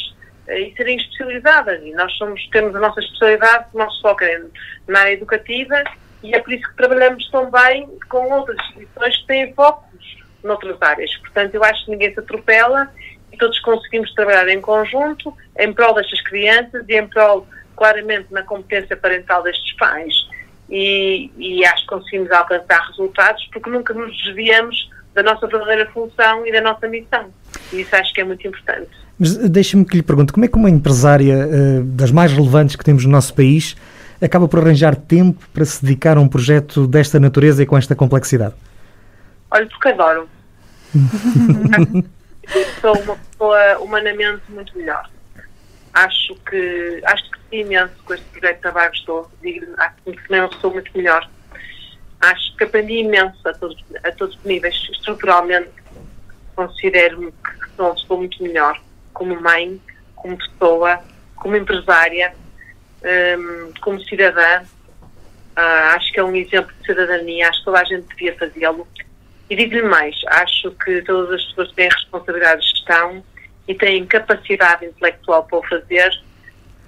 e 0.47 0.73
serem 0.75 0.97
especializadas. 0.97 1.81
E 1.83 1.91
nós 1.91 2.11
somos, 2.13 2.45
temos 2.49 2.75
a 2.75 2.79
nossa 2.79 2.99
especialidade, 2.99 3.67
nosso 3.73 4.01
foco 4.01 4.23
é 4.23 4.41
na 4.87 5.01
área 5.01 5.13
educativa 5.13 5.83
e 6.23 6.33
é 6.33 6.39
por 6.39 6.53
isso 6.53 6.67
que 6.69 6.75
trabalhamos 6.75 7.29
tão 7.29 7.51
bem 7.51 7.87
com 8.09 8.31
outras 8.31 8.57
instituições 8.59 9.17
que 9.17 9.27
têm 9.27 9.53
focos 9.53 10.17
noutras 10.43 10.81
áreas. 10.81 11.15
Portanto, 11.17 11.55
eu 11.55 11.63
acho 11.63 11.85
que 11.85 11.91
ninguém 11.91 12.13
se 12.13 12.19
atropela 12.19 12.89
e 13.31 13.37
todos 13.37 13.59
conseguimos 13.59 14.13
trabalhar 14.13 14.47
em 14.47 14.61
conjunto 14.61 15.35
em 15.57 15.73
prol 15.73 15.93
destas 15.93 16.21
crianças 16.21 16.85
e 16.87 16.95
em 16.95 17.07
prol, 17.07 17.47
claramente, 17.75 18.31
na 18.31 18.43
competência 18.43 18.95
parental 18.95 19.43
destes 19.43 19.75
pais. 19.77 20.13
E, 20.69 21.29
e 21.37 21.65
acho 21.65 21.83
que 21.83 21.89
conseguimos 21.89 22.31
alcançar 22.31 22.87
resultados 22.87 23.45
porque 23.51 23.69
nunca 23.69 23.93
nos 23.93 24.15
desviamos 24.23 24.89
da 25.13 25.21
nossa 25.21 25.45
verdadeira 25.45 25.89
função 25.91 26.45
e 26.47 26.51
da 26.51 26.61
nossa 26.61 26.87
missão. 26.87 27.33
E 27.71 27.81
isso 27.81 27.95
acho 27.95 28.13
que 28.13 28.21
é 28.21 28.23
muito 28.23 28.47
importante. 28.47 29.02
Mas 29.17 29.37
eh, 29.37 29.47
deixe-me 29.47 29.85
que 29.85 29.97
lhe 29.97 30.03
pergunte, 30.03 30.33
como 30.33 30.45
é 30.45 30.47
que 30.47 30.55
uma 30.55 30.69
empresária 30.69 31.47
uh, 31.47 31.83
das 31.83 32.11
mais 32.11 32.31
relevantes 32.31 32.75
que 32.75 32.83
temos 32.83 33.05
no 33.05 33.11
nosso 33.11 33.33
país 33.33 33.75
acaba 34.21 34.47
por 34.47 34.59
arranjar 34.59 34.95
tempo 34.95 35.47
para 35.53 35.65
se 35.65 35.83
dedicar 35.83 36.17
a 36.17 36.19
um 36.19 36.27
projeto 36.27 36.87
desta 36.87 37.19
natureza 37.19 37.63
e 37.63 37.65
com 37.65 37.77
esta 37.77 37.95
complexidade? 37.95 38.55
Olha, 39.51 39.67
porque 39.67 39.89
adoro. 39.89 40.27
Sou 42.81 42.97
uma 43.03 43.15
pessoa 43.15 43.77
humanamente 43.79 44.41
muito 44.49 44.77
melhor. 44.77 45.09
Acho 45.93 46.35
que 46.49 47.01
acho 47.05 47.23
que 47.23 47.31
cresci 47.31 47.65
imenso 47.65 47.93
com 48.03 48.13
este 48.13 48.25
projeto 48.31 48.55
de 48.55 48.61
trabalho 48.61 48.93
estou. 48.93 49.31
Digo, 49.41 49.65
acho 49.77 49.95
que 50.03 50.33
uma 50.33 50.49
pessoa 50.49 50.73
muito 50.73 50.91
melhor. 50.95 51.29
Acho 52.19 52.57
que 52.57 52.63
aprendi 52.63 52.99
imenso 52.99 53.47
a 53.47 53.53
todos, 53.53 53.77
a 54.03 54.11
todos 54.11 54.35
os 54.35 54.43
níveis. 54.43 54.75
Estruturalmente, 54.91 55.69
considero-me 56.55 57.31
que 57.31 57.75
sou 57.75 57.85
uma 57.85 57.95
pessoa 57.95 58.19
muito 58.19 58.41
melhor 58.41 58.81
como 59.13 59.39
mãe, 59.39 59.79
como 60.15 60.37
pessoa, 60.37 60.99
como 61.35 61.55
empresária, 61.55 62.33
um, 63.03 63.71
como 63.81 63.99
cidadã. 64.03 64.63
Uh, 65.55 65.95
acho 65.95 66.11
que 66.11 66.19
é 66.19 66.23
um 66.23 66.35
exemplo 66.35 66.73
de 66.79 66.85
cidadania, 66.85 67.49
acho 67.49 67.59
que 67.59 67.65
toda 67.65 67.79
a 67.79 67.83
gente 67.83 68.07
devia 68.07 68.35
fazê-lo. 68.37 68.87
E 69.49 69.55
digo-lhe 69.55 69.83
mais, 69.83 70.15
acho 70.27 70.71
que 70.71 71.01
todas 71.03 71.31
as 71.31 71.43
pessoas 71.47 71.71
têm 71.73 71.89
responsabilidade 71.89 72.61
de 72.61 72.69
gestão 72.69 73.23
e 73.67 73.75
têm 73.75 74.05
capacidade 74.05 74.85
intelectual 74.85 75.43
para 75.43 75.59
o 75.59 75.63
fazer, 75.67 76.11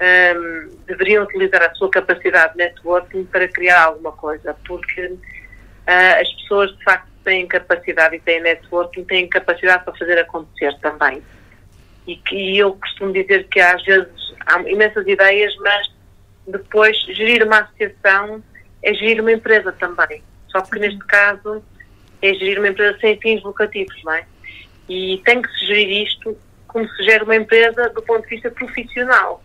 um, 0.01 0.69
deveriam 0.87 1.23
utilizar 1.23 1.61
a 1.61 1.73
sua 1.75 1.89
capacidade 1.89 2.53
de 2.53 2.59
networking 2.59 3.25
para 3.25 3.47
criar 3.47 3.83
alguma 3.83 4.11
coisa, 4.13 4.55
porque 4.65 5.05
uh, 5.05 6.21
as 6.21 6.31
pessoas 6.33 6.75
de 6.75 6.83
facto 6.83 7.07
têm 7.23 7.47
capacidade 7.47 8.15
e 8.15 8.19
têm 8.19 8.41
networking, 8.41 9.03
têm 9.03 9.27
capacidade 9.27 9.83
para 9.83 9.95
fazer 9.95 10.17
acontecer 10.19 10.73
também. 10.79 11.21
E 12.07 12.15
que 12.17 12.57
eu 12.57 12.73
costumo 12.75 13.11
dizer 13.11 13.47
que 13.47 13.59
às 13.59 13.83
vezes 13.83 14.33
há 14.45 14.59
imensas 14.61 15.07
ideias, 15.07 15.55
mas 15.57 15.91
depois 16.47 16.97
gerir 17.05 17.43
uma 17.43 17.59
associação 17.59 18.43
é 18.83 18.93
gerir 18.93 19.21
uma 19.21 19.31
empresa 19.31 19.71
também. 19.71 20.21
Só 20.49 20.61
que 20.61 20.79
neste 20.79 20.99
caso 20.99 21.63
é 22.21 22.33
gerir 22.33 22.59
uma 22.59 22.69
empresa 22.69 22.97
sem 22.99 23.19
fins 23.19 23.43
lucrativos, 23.43 23.95
não 24.03 24.13
é? 24.13 24.25
E 24.87 25.21
tem 25.25 25.41
que 25.41 25.49
se 25.51 25.65
gerir 25.65 26.07
isto 26.07 26.37
como 26.67 26.87
se 26.89 27.03
gera 27.03 27.23
uma 27.23 27.35
empresa 27.35 27.89
do 27.89 28.01
ponto 28.01 28.23
de 28.23 28.29
vista 28.29 28.51
profissional. 28.51 29.43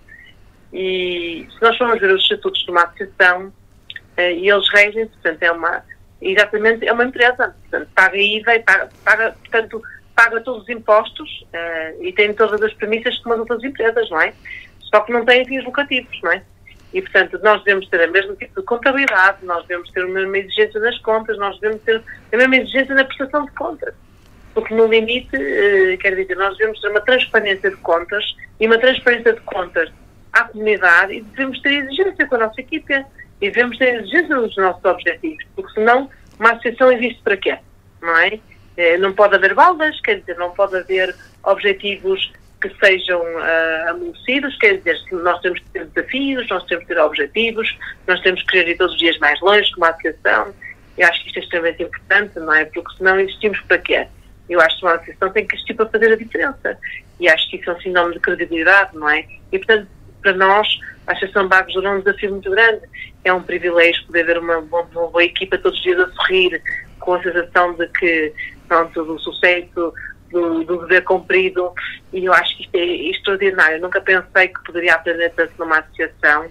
E 0.73 1.47
se 1.51 1.63
nós 1.63 1.77
formos 1.77 2.01
ver 2.01 2.13
os 2.13 2.23
estatutos 2.23 2.63
de 2.65 2.71
uma 2.71 2.83
associação, 2.83 3.53
eh, 4.17 4.33
e 4.35 4.51
eles 4.51 4.69
regem, 4.71 5.07
portanto, 5.07 5.43
é 5.43 5.53
uma, 5.53 5.83
exatamente, 6.21 6.87
é 6.87 6.93
uma 6.93 7.05
empresa, 7.05 7.55
portanto, 7.63 7.89
paga 7.95 8.17
IVA 8.17 8.55
e 8.57 8.59
paga, 8.61 8.89
paga, 9.05 9.33
portanto, 9.33 9.83
paga 10.21 10.39
todos 10.43 10.65
os 10.65 10.69
impostos 10.69 11.47
uh, 11.55 12.05
e 12.05 12.13
tem 12.13 12.35
todas 12.35 12.61
as 12.61 12.75
premissas 12.75 13.17
como 13.21 13.35
as 13.35 13.41
outras 13.41 13.65
empresas, 13.65 14.11
não 14.11 14.21
é? 14.21 14.35
Só 14.81 15.01
que 15.01 15.13
não 15.13 15.25
tem 15.25 15.47
fins 15.47 15.65
lucrativos, 15.65 16.21
não 16.23 16.33
é? 16.33 16.43
E, 16.93 17.01
portanto, 17.01 17.41
nós 17.43 17.65
devemos 17.65 17.89
ter 17.89 18.03
a 18.03 18.07
mesma 18.07 18.35
tipo 18.35 18.61
de 18.61 18.67
contabilidade, 18.67 19.39
nós 19.47 19.67
devemos 19.67 19.91
ter 19.91 20.03
a 20.03 20.09
mesma 20.09 20.37
exigência 20.37 20.79
nas 20.79 20.99
contas, 20.99 21.39
nós 21.39 21.59
devemos 21.59 21.83
ter 21.85 22.03
a 22.33 22.37
mesma 22.37 22.57
exigência 22.57 22.95
na 22.95 23.05
prestação 23.05 23.47
de 23.47 23.53
contas. 23.53 23.95
Porque, 24.53 24.75
no 24.75 24.89
limite, 24.89 25.35
uh, 25.35 25.99
quer 25.99 26.15
dizer, 26.15 26.37
nós 26.37 26.55
devemos 26.59 26.79
ter 26.81 26.89
uma 26.89 27.01
transparência 27.01 27.71
de 27.71 27.77
contas 27.77 28.25
e 28.59 28.67
uma 28.67 28.77
transparência 28.77 29.33
de 29.33 29.41
contas 29.41 29.91
à 30.35 30.45
comunidade 30.45 31.15
e 31.15 31.23
devemos 31.23 31.63
ter 31.63 31.85
exigência 31.85 32.27
com 32.27 32.35
a 32.35 32.39
nossa 32.39 32.61
equipe 32.61 32.93
e 33.41 33.51
devemos 33.51 33.79
ter 33.79 34.01
exigência 34.01 34.37
nos 34.37 34.55
nossos 34.55 34.85
objetivos, 34.85 35.43
porque 35.57 35.73
senão 35.73 36.11
uma 36.39 36.51
associação 36.53 36.93
existe 36.93 37.23
para 37.23 37.39
quê? 37.39 37.57
Não 38.03 38.19
é? 38.19 38.39
É 38.81 38.99
não 38.99 39.13
pode 39.13 39.35
haver 39.35 39.55
baldas, 39.55 40.01
quer 40.01 40.21
dizer, 40.21 40.37
não 40.37 40.51
pode 40.51 40.77
haver 40.77 41.15
objetivos 41.45 42.33
que 42.61 42.71
sejam 42.79 43.21
uh, 43.21 43.91
amolecidos, 43.91 44.57
quer 44.59 44.79
dizer, 44.79 44.99
nós 45.13 45.41
temos 45.41 45.61
que 45.61 45.71
ter 45.71 45.87
desafios, 45.87 46.49
nós 46.49 46.65
temos 46.65 46.85
que 46.85 46.95
ter 46.95 47.01
objetivos, 47.01 47.79
nós 48.07 48.21
temos 48.21 48.43
que 48.43 48.59
ir 48.59 48.77
todos 48.77 48.93
os 48.93 48.99
dias 48.99 49.19
mais 49.19 49.41
longe 49.41 49.71
como 49.73 49.87
associação. 49.87 50.55
Eu 50.99 51.09
acho 51.09 51.23
que 51.23 51.29
isto 51.29 51.39
é 51.39 51.43
extremamente 51.43 51.83
importante, 51.83 52.39
não 52.39 52.53
é? 52.53 52.65
Porque 52.67 52.95
senão 52.99 53.19
existimos 53.19 53.59
para 53.63 53.79
quê? 53.79 54.07
Eu 54.49 54.61
acho 54.61 54.79
que 54.79 54.85
uma 54.85 54.95
associação 54.95 55.31
tem 55.31 55.47
que 55.47 55.55
existir 55.55 55.75
para 55.75 55.87
fazer 55.87 56.13
a 56.13 56.17
diferença. 56.17 56.79
E 57.19 57.29
acho 57.29 57.49
que 57.49 57.57
isso 57.57 57.71
é 57.71 57.73
um 57.73 57.81
sinal 57.81 58.11
de 58.11 58.21
credibilidade, 58.21 58.95
não 58.97 59.09
é? 59.09 59.25
E, 59.53 59.59
portanto, 59.59 59.89
para 60.21 60.35
nós, 60.35 60.69
a 61.07 61.13
Associação 61.13 61.49
Bagos 61.49 61.75
é 61.77 61.89
um 61.89 62.01
desafio 62.01 62.31
muito 62.31 62.51
grande. 62.51 62.83
É 63.25 63.33
um 63.33 63.43
privilégio 63.43 64.05
poder 64.07 64.25
ver 64.25 64.39
uma, 64.39 64.59
uma 64.59 64.83
boa 64.83 65.25
equipa 65.25 65.57
todos 65.57 65.79
os 65.79 65.85
dias 65.85 66.01
a 66.01 66.13
sorrir, 66.13 66.61
com 66.99 67.15
a 67.15 67.23
sensação 67.23 67.75
de 67.75 67.87
que, 67.89 68.33
pronto, 68.71 69.05
do 69.05 69.19
sucesso, 69.19 69.93
do, 70.31 70.63
do 70.63 70.77
dever 70.83 71.03
cumprido, 71.03 71.73
e 72.13 72.25
eu 72.25 72.33
acho 72.33 72.57
que 72.57 72.63
isto 72.63 72.77
é 72.77 72.85
extraordinário. 72.85 73.79
Eu 73.79 73.83
nunca 73.83 74.01
pensei 74.01 74.47
que 74.47 74.63
poderia 74.65 74.95
aprender 74.95 75.31
tanto 75.31 75.53
numa 75.59 75.81
associação, 75.81 76.47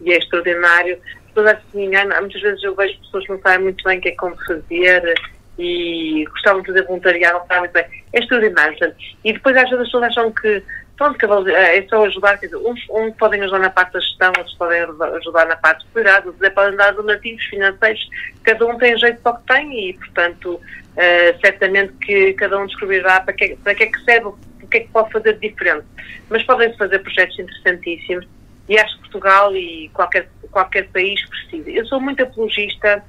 e 0.00 0.10
é 0.10 0.16
extraordinário. 0.16 0.98
Toda 1.34 1.60
se 1.70 1.76
me 1.76 1.84
engana, 1.84 2.18
muitas 2.22 2.40
vezes 2.40 2.64
eu 2.64 2.74
vejo 2.74 2.98
pessoas 3.00 3.24
que 3.26 3.32
não 3.32 3.40
sabem 3.42 3.64
muito 3.64 3.84
bem 3.84 3.98
o 3.98 4.00
que 4.00 4.08
é 4.08 4.12
como 4.12 4.34
fazer, 4.46 5.14
e 5.58 6.24
gostavam 6.30 6.62
de 6.62 6.68
fazer 6.68 6.86
voluntariado, 6.86 7.38
não 7.38 7.46
sabem 7.46 7.58
muito 7.60 7.72
bem. 7.72 8.04
É 8.14 8.18
extraordinário. 8.18 8.78
Portanto, 8.78 8.96
e 9.22 9.32
depois 9.34 9.56
às 9.58 9.64
vezes 9.64 9.80
as 9.80 9.88
pessoas 9.88 10.04
acham 10.04 10.32
que 10.32 10.62
pronto, 10.96 11.48
é 11.48 11.86
só 11.88 12.04
ajudar, 12.06 12.38
quer 12.38 12.46
dizer, 12.46 12.56
uns, 12.56 12.80
uns 12.90 13.14
podem 13.16 13.40
ajudar 13.42 13.60
na 13.60 13.70
parte 13.70 13.92
da 13.92 14.00
gestão, 14.00 14.32
outros 14.36 14.56
podem 14.56 14.80
ajudar 14.80 15.46
na 15.46 15.56
parte 15.56 15.84
de 15.84 15.92
cuidado, 15.92 16.28
outros 16.28 16.48
podem 16.52 16.76
dar 16.76 16.92
donativos 16.92 17.44
financeiros, 17.44 18.08
cada 18.42 18.66
um 18.66 18.76
tem 18.78 18.98
jeito 18.98 19.20
para 19.20 19.32
o 19.32 19.38
que 19.38 19.46
tem 19.46 19.90
e, 19.90 19.92
portanto, 19.92 20.60
uh, 20.98 21.40
certamente 21.40 21.92
que 22.04 22.34
cada 22.34 22.58
um 22.58 22.66
descobrirá 22.66 23.20
para 23.20 23.32
que, 23.32 23.56
para 23.56 23.74
que 23.74 23.84
é 23.84 23.86
que 23.86 24.04
serve, 24.04 24.26
o 24.26 24.68
que 24.68 24.76
é 24.76 24.80
que 24.80 24.88
pode 24.88 25.10
fazer 25.12 25.38
de 25.38 25.48
diferente. 25.48 25.86
Mas 26.28 26.42
podem-se 26.42 26.76
fazer 26.76 26.98
projetos 26.98 27.38
interessantíssimos 27.38 28.26
e 28.68 28.78
acho 28.78 28.96
que 28.96 29.02
Portugal 29.02 29.56
e 29.56 29.88
qualquer, 29.94 30.28
qualquer 30.50 30.88
país 30.88 31.24
precisa. 31.28 31.70
Eu 31.70 31.86
sou 31.86 32.00
muito 32.00 32.22
apologista 32.22 33.02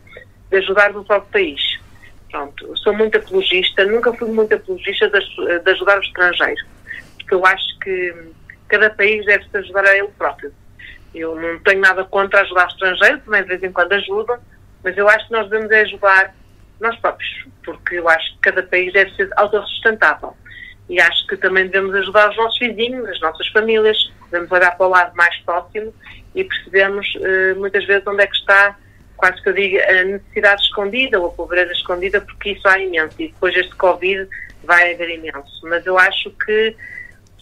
de 0.50 0.58
ajudar 0.58 0.96
o 0.96 1.03
próprio 1.03 1.31
país. 1.31 1.79
Pronto, 2.31 2.77
sou 2.77 2.93
muito 2.93 3.17
apologista, 3.17 3.84
nunca 3.86 4.13
fui 4.13 4.29
muito 4.29 4.53
apologista 4.53 5.10
de, 5.10 5.60
de 5.60 5.72
ajudar 5.72 6.00
os 6.00 6.05
estrangeiros 6.05 6.63
porque 7.29 7.36
eu 7.36 7.46
acho 7.46 7.79
que 7.79 8.15
cada 8.67 8.89
país 8.89 9.25
deve 9.25 9.48
se 9.48 9.58
ajudar 9.58 9.86
a 9.86 9.96
ele 9.96 10.10
próprio. 10.17 10.51
Eu 11.13 11.36
não 11.36 11.60
tenho 11.60 11.79
nada 11.79 12.03
contra 12.03 12.41
ajudar 12.41 12.67
estrangeiros, 12.67 13.24
também 13.24 13.43
de 13.43 13.50
vez 13.50 13.63
em 13.63 13.72
quando 13.72 13.93
ajudam, 13.93 14.39
mas 14.84 14.98
eu 14.98 15.08
acho 15.08 15.27
que 15.27 15.34
nós 15.34 15.50
devemos 15.50 15.72
ajudar 15.72 16.36
nós 16.79 16.95
próprios, 17.00 17.45
porque 17.63 17.95
eu 17.95 18.07
acho 18.09 18.33
que 18.33 18.39
cada 18.41 18.63
país 18.63 18.93
deve 18.93 19.13
ser 19.15 19.29
autossustentável. 19.36 20.36
E 20.89 21.00
acho 21.00 21.27
que 21.27 21.38
também 21.38 21.67
devemos 21.67 21.93
ajudar 21.95 22.29
os 22.29 22.38
nossos 22.38 22.57
vizinhos, 22.59 23.07
as 23.09 23.19
nossas 23.19 23.48
famílias, 23.50 24.12
devemos 24.31 24.51
olhar 24.51 24.75
para 24.75 24.88
o 24.88 24.89
lado 24.89 25.15
mais 25.15 25.36
próximo 25.41 25.93
e 26.33 26.43
percebemos 26.43 27.07
uh, 27.15 27.59
muitas 27.59 27.86
vezes 27.86 28.05
onde 28.07 28.24
é 28.24 28.27
que 28.27 28.36
está, 28.36 28.75
quase 29.15 29.41
que 29.43 29.50
eu 29.50 29.53
digo, 29.53 29.77
a 29.77 30.03
necessidade 30.03 30.62
escondida 30.63 31.19
ou 31.19 31.27
a 31.27 31.31
pobreza 31.31 31.71
escondida, 31.74 32.21
porque 32.21 32.51
isso 32.51 32.67
há 32.67 32.79
imenso. 32.79 33.15
E 33.19 33.27
depois 33.27 33.55
este 33.55 33.75
Covid 33.75 34.27
vai 34.63 34.93
haver 34.93 35.09
imenso. 35.09 35.62
Mas 35.63 35.86
eu 35.86 35.98
acho 35.98 36.31
que 36.31 36.75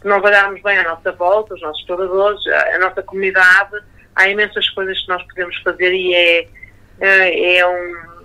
se 0.02 0.08
nós 0.08 0.24
olharmos 0.24 0.62
bem 0.62 0.78
à 0.78 0.84
nossa 0.84 1.12
volta, 1.14 1.54
os 1.54 1.62
nossos 1.62 1.82
exploradores, 1.82 2.46
a 2.48 2.80
nossa 2.80 3.02
comunidade, 3.02 3.78
há 4.16 4.28
imensas 4.28 4.70
coisas 4.72 5.00
que 5.02 5.10
nós 5.10 5.24
podemos 5.24 5.56
fazer 5.58 5.94
e 5.94 6.14
é, 6.14 6.48
é, 7.00 7.58
é, 7.58 7.68
um, 7.68 8.17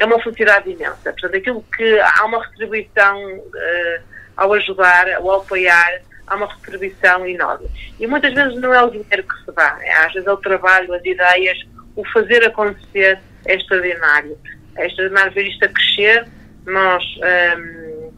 é 0.00 0.04
uma 0.06 0.20
felicidade 0.20 0.70
imensa. 0.70 1.12
Portanto, 1.12 1.36
aquilo 1.36 1.64
que 1.76 2.00
há 2.00 2.24
uma 2.24 2.42
retribuição 2.42 3.36
uh, 3.36 4.02
ao 4.34 4.52
ajudar, 4.54 5.12
ao 5.12 5.30
apoiar, 5.32 6.00
há 6.26 6.36
uma 6.36 6.46
retribuição 6.46 7.26
enorme. 7.26 7.68
E 8.00 8.06
muitas 8.06 8.32
vezes 8.32 8.58
não 8.60 8.72
é 8.72 8.82
o 8.82 8.90
dinheiro 8.90 9.22
que 9.22 9.44
se 9.44 9.52
dá, 9.52 9.78
é, 9.82 9.92
às 10.06 10.12
vezes 10.14 10.26
é 10.26 10.32
o 10.32 10.38
trabalho, 10.38 10.94
as 10.94 11.04
ideias, 11.04 11.58
o 11.94 12.04
fazer 12.06 12.42
acontecer 12.46 13.20
é 13.46 13.54
extraordinário. 13.54 14.38
É 14.76 14.86
extraordinário 14.86 15.32
ver 15.32 15.46
isto 15.46 15.64
a 15.66 15.68
crescer. 15.68 16.26
Nós, 16.64 17.04
um, 17.18 17.24
ehm, 17.24 18.10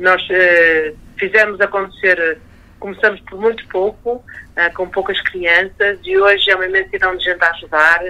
nós 0.00 0.22
uh, 0.24 0.98
fizemos 1.18 1.60
acontecer, 1.62 2.38
começamos 2.78 3.20
por 3.22 3.40
muito 3.40 3.66
pouco, 3.68 4.16
uh, 4.16 4.74
com 4.74 4.86
poucas 4.88 5.18
crianças, 5.22 5.98
e 6.04 6.18
hoje 6.18 6.50
é 6.50 6.56
uma 6.56 6.66
imensidão 6.66 7.16
de 7.16 7.24
gente 7.24 7.42
a 7.42 7.50
ajudar, 7.50 8.02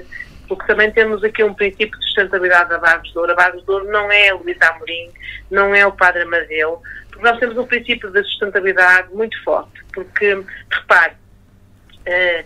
porque 0.53 0.67
também 0.67 0.91
temos 0.93 1.25
aqui 1.25 1.43
um 1.43 1.55
princípio 1.55 1.99
de 1.99 2.05
sustentabilidade 2.05 2.69
da 2.69 2.77
Vagos 2.77 3.11
de 3.11 3.19
Ouro. 3.19 3.33
A 3.33 3.35
Vagos 3.35 3.65
de 3.65 3.71
Ouro 3.71 3.91
não 3.91 4.13
é 4.13 4.35
o 4.35 4.43
Luís 4.43 4.61
Amorim, 4.61 5.11
não 5.51 5.75
é 5.75 5.87
o 5.87 5.93
Padre 5.93 6.25
Amadeu, 6.25 6.83
porque 7.09 7.25
nós 7.25 7.39
temos 7.39 7.57
um 7.57 7.67
princípio 7.67 8.11
de 8.11 8.23
sustentabilidade 8.25 9.09
muito 9.15 9.43
forte, 9.45 9.83
porque, 9.95 10.45
repare, 10.71 11.15
uh, 12.01 12.45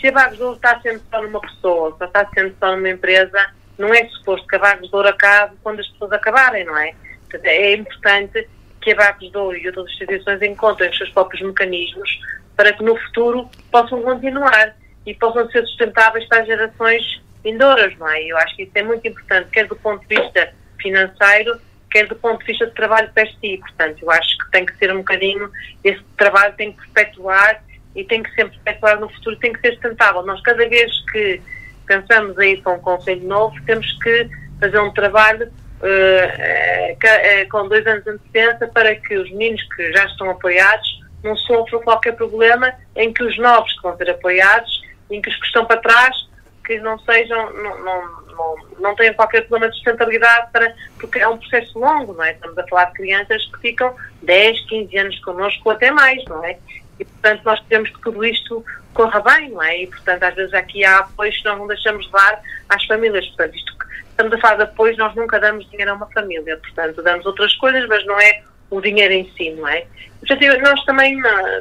se 0.00 0.06
a 0.06 0.12
Vagos 0.12 0.36
de 0.36 0.42
Ouro 0.44 0.54
está 0.54 0.80
sendo 0.80 1.02
só 1.10 1.20
numa 1.20 1.40
pessoa, 1.40 1.96
só 1.98 2.04
está 2.04 2.28
sendo 2.32 2.54
só 2.60 2.76
numa 2.76 2.90
empresa, 2.90 3.52
não 3.76 3.92
é 3.92 4.06
suposto 4.06 4.46
que 4.46 4.54
a 4.54 4.60
Vagos 4.60 4.88
de 4.88 4.94
Ouro 4.94 5.08
acabe 5.08 5.56
quando 5.64 5.80
as 5.80 5.88
pessoas 5.88 6.12
acabarem, 6.12 6.64
não 6.64 6.78
é? 6.78 6.94
Portanto, 7.22 7.46
é 7.46 7.74
importante 7.74 8.48
que 8.80 8.92
a 8.92 8.94
Barcos 8.94 9.32
de 9.32 9.36
Ouro 9.36 9.56
e 9.56 9.66
outras 9.66 9.86
instituições 9.86 10.40
encontrem 10.42 10.90
os 10.90 10.96
seus 10.96 11.10
próprios 11.10 11.42
mecanismos 11.42 12.20
para 12.56 12.72
que 12.72 12.84
no 12.84 12.96
futuro 12.96 13.50
possam 13.72 14.00
continuar 14.00 14.76
e 15.04 15.12
possam 15.14 15.50
ser 15.50 15.66
sustentáveis 15.66 16.24
para 16.28 16.42
as 16.42 16.46
gerações 16.46 17.22
vindouras, 17.42 17.96
não 17.98 18.08
é? 18.08 18.22
Eu 18.22 18.36
acho 18.38 18.56
que 18.56 18.62
isso 18.62 18.72
é 18.74 18.82
muito 18.82 19.06
importante, 19.06 19.50
quer 19.50 19.66
do 19.66 19.76
ponto 19.76 20.06
de 20.06 20.16
vista 20.16 20.52
financeiro, 20.80 21.60
quer 21.90 22.06
do 22.06 22.16
ponto 22.16 22.40
de 22.40 22.46
vista 22.46 22.66
de 22.66 22.72
trabalho 22.72 23.10
para 23.12 23.26
si. 23.26 23.58
Portanto, 23.58 24.02
eu 24.02 24.10
acho 24.10 24.38
que 24.38 24.50
tem 24.50 24.66
que 24.66 24.76
ser 24.78 24.92
um 24.92 24.98
bocadinho, 24.98 25.50
esse 25.84 26.02
trabalho 26.16 26.54
tem 26.54 26.72
que 26.72 26.88
perpetuar 26.90 27.62
e 27.94 28.04
tem 28.04 28.22
que 28.22 28.34
sempre 28.34 28.58
perpetuar 28.64 28.98
no 28.98 29.08
futuro, 29.08 29.36
tem 29.36 29.52
que 29.52 29.60
ser 29.60 29.72
sustentável. 29.72 30.22
Nós, 30.22 30.40
cada 30.42 30.66
vez 30.68 30.90
que 31.10 31.40
pensamos 31.86 32.38
aí 32.38 32.60
para 32.62 32.72
um 32.72 32.80
conselho 32.80 33.26
novo, 33.26 33.54
temos 33.66 33.92
que 34.02 34.28
fazer 34.58 34.78
um 34.78 34.92
trabalho 34.92 35.46
uh, 35.46 36.92
uh, 36.94 37.48
com 37.50 37.68
dois 37.68 37.86
anos 37.86 38.04
de 38.04 38.10
antecedência 38.10 38.68
para 38.68 38.94
que 38.94 39.16
os 39.16 39.30
meninos 39.30 39.62
que 39.74 39.92
já 39.92 40.06
estão 40.06 40.30
apoiados 40.30 41.02
não 41.22 41.36
sofram 41.36 41.80
qualquer 41.82 42.12
problema 42.12 42.72
em 42.96 43.12
que 43.12 43.22
os 43.22 43.36
novos 43.38 43.72
que 43.74 43.82
vão 43.82 43.96
ser 43.96 44.10
apoiados, 44.10 44.82
em 45.10 45.20
que 45.20 45.28
os 45.28 45.36
que 45.36 45.46
estão 45.46 45.64
para 45.64 45.80
trás, 45.80 46.16
que 46.64 46.78
não 46.78 46.98
sejam, 47.00 47.52
não, 47.52 47.78
não, 47.82 48.22
não, 48.26 48.56
não 48.78 48.96
tenham 48.96 49.14
qualquer 49.14 49.42
problema 49.42 49.70
de 49.70 49.76
sustentabilidade, 49.76 50.50
para, 50.52 50.74
porque 50.98 51.18
é 51.18 51.28
um 51.28 51.38
processo 51.38 51.78
longo, 51.78 52.12
não 52.12 52.24
é? 52.24 52.32
Estamos 52.32 52.58
a 52.58 52.66
falar 52.68 52.84
de 52.86 52.94
crianças 52.94 53.44
que 53.46 53.60
ficam 53.60 53.94
10, 54.22 54.66
15 54.68 54.98
anos 54.98 55.18
connosco 55.20 55.62
ou 55.64 55.72
até 55.72 55.90
mais, 55.90 56.24
não 56.26 56.44
é? 56.44 56.58
E, 56.98 57.04
portanto, 57.04 57.42
nós 57.44 57.60
queremos 57.60 57.90
que 57.90 58.00
tudo 58.00 58.24
isto 58.24 58.64
corra 58.94 59.20
bem, 59.20 59.50
não 59.50 59.62
é? 59.62 59.82
E, 59.82 59.86
portanto, 59.86 60.22
às 60.22 60.34
vezes 60.34 60.54
aqui 60.54 60.84
há 60.84 60.98
apoios 60.98 61.36
que 61.36 61.44
nós 61.44 61.58
não 61.58 61.66
deixamos 61.66 62.06
de 62.06 62.12
dar 62.12 62.42
às 62.68 62.84
famílias. 62.84 63.26
Portanto, 63.28 63.56
isto 63.56 63.72
estamos 64.10 64.32
a 64.34 64.38
falar 64.38 64.56
de 64.56 64.62
apoios, 64.62 64.96
nós 64.98 65.14
nunca 65.14 65.40
damos 65.40 65.68
dinheiro 65.70 65.92
a 65.92 65.94
uma 65.94 66.06
família, 66.10 66.56
portanto, 66.58 67.02
damos 67.02 67.26
outras 67.26 67.54
coisas, 67.56 67.86
mas 67.88 68.04
não 68.06 68.20
é 68.20 68.42
o 68.70 68.80
dinheiro 68.80 69.12
em 69.12 69.30
si, 69.36 69.50
não 69.50 69.66
é? 69.68 69.86
Portanto, 70.20 70.60
nós 70.62 70.84
também, 70.84 71.18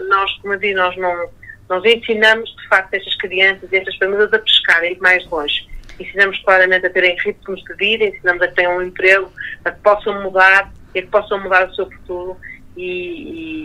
nós, 0.07 0.31
como 0.41 0.53
eu 0.53 0.59
digo, 0.59 0.77
nós 0.77 0.95
não, 0.97 1.29
nós 1.71 1.85
ensinamos, 1.85 2.53
de 2.53 2.67
facto, 2.67 2.93
estas 2.95 3.15
crianças 3.15 3.71
e 3.71 3.77
estas 3.77 3.95
famílias 3.95 4.33
a 4.33 4.39
pescar, 4.39 4.81
a 4.81 4.87
ir 4.87 4.99
mais 4.99 5.25
longe. 5.29 5.65
ensinamos 5.97 6.37
claramente 6.43 6.85
a 6.85 6.89
terem 6.89 7.15
ritmos 7.23 7.63
de 7.63 7.73
vida, 7.75 8.03
ensinamos 8.03 8.41
a 8.41 8.49
que 8.49 8.55
tenham 8.55 8.75
um 8.75 8.81
emprego, 8.81 9.31
a 9.63 9.71
que 9.71 9.79
possam 9.79 10.21
mudar 10.21 10.69
a 10.69 10.93
que 10.93 11.03
possam 11.03 11.41
mudar 11.41 11.69
o 11.69 11.73
seu 11.73 11.89
futuro 11.89 12.37
e, 12.75 12.83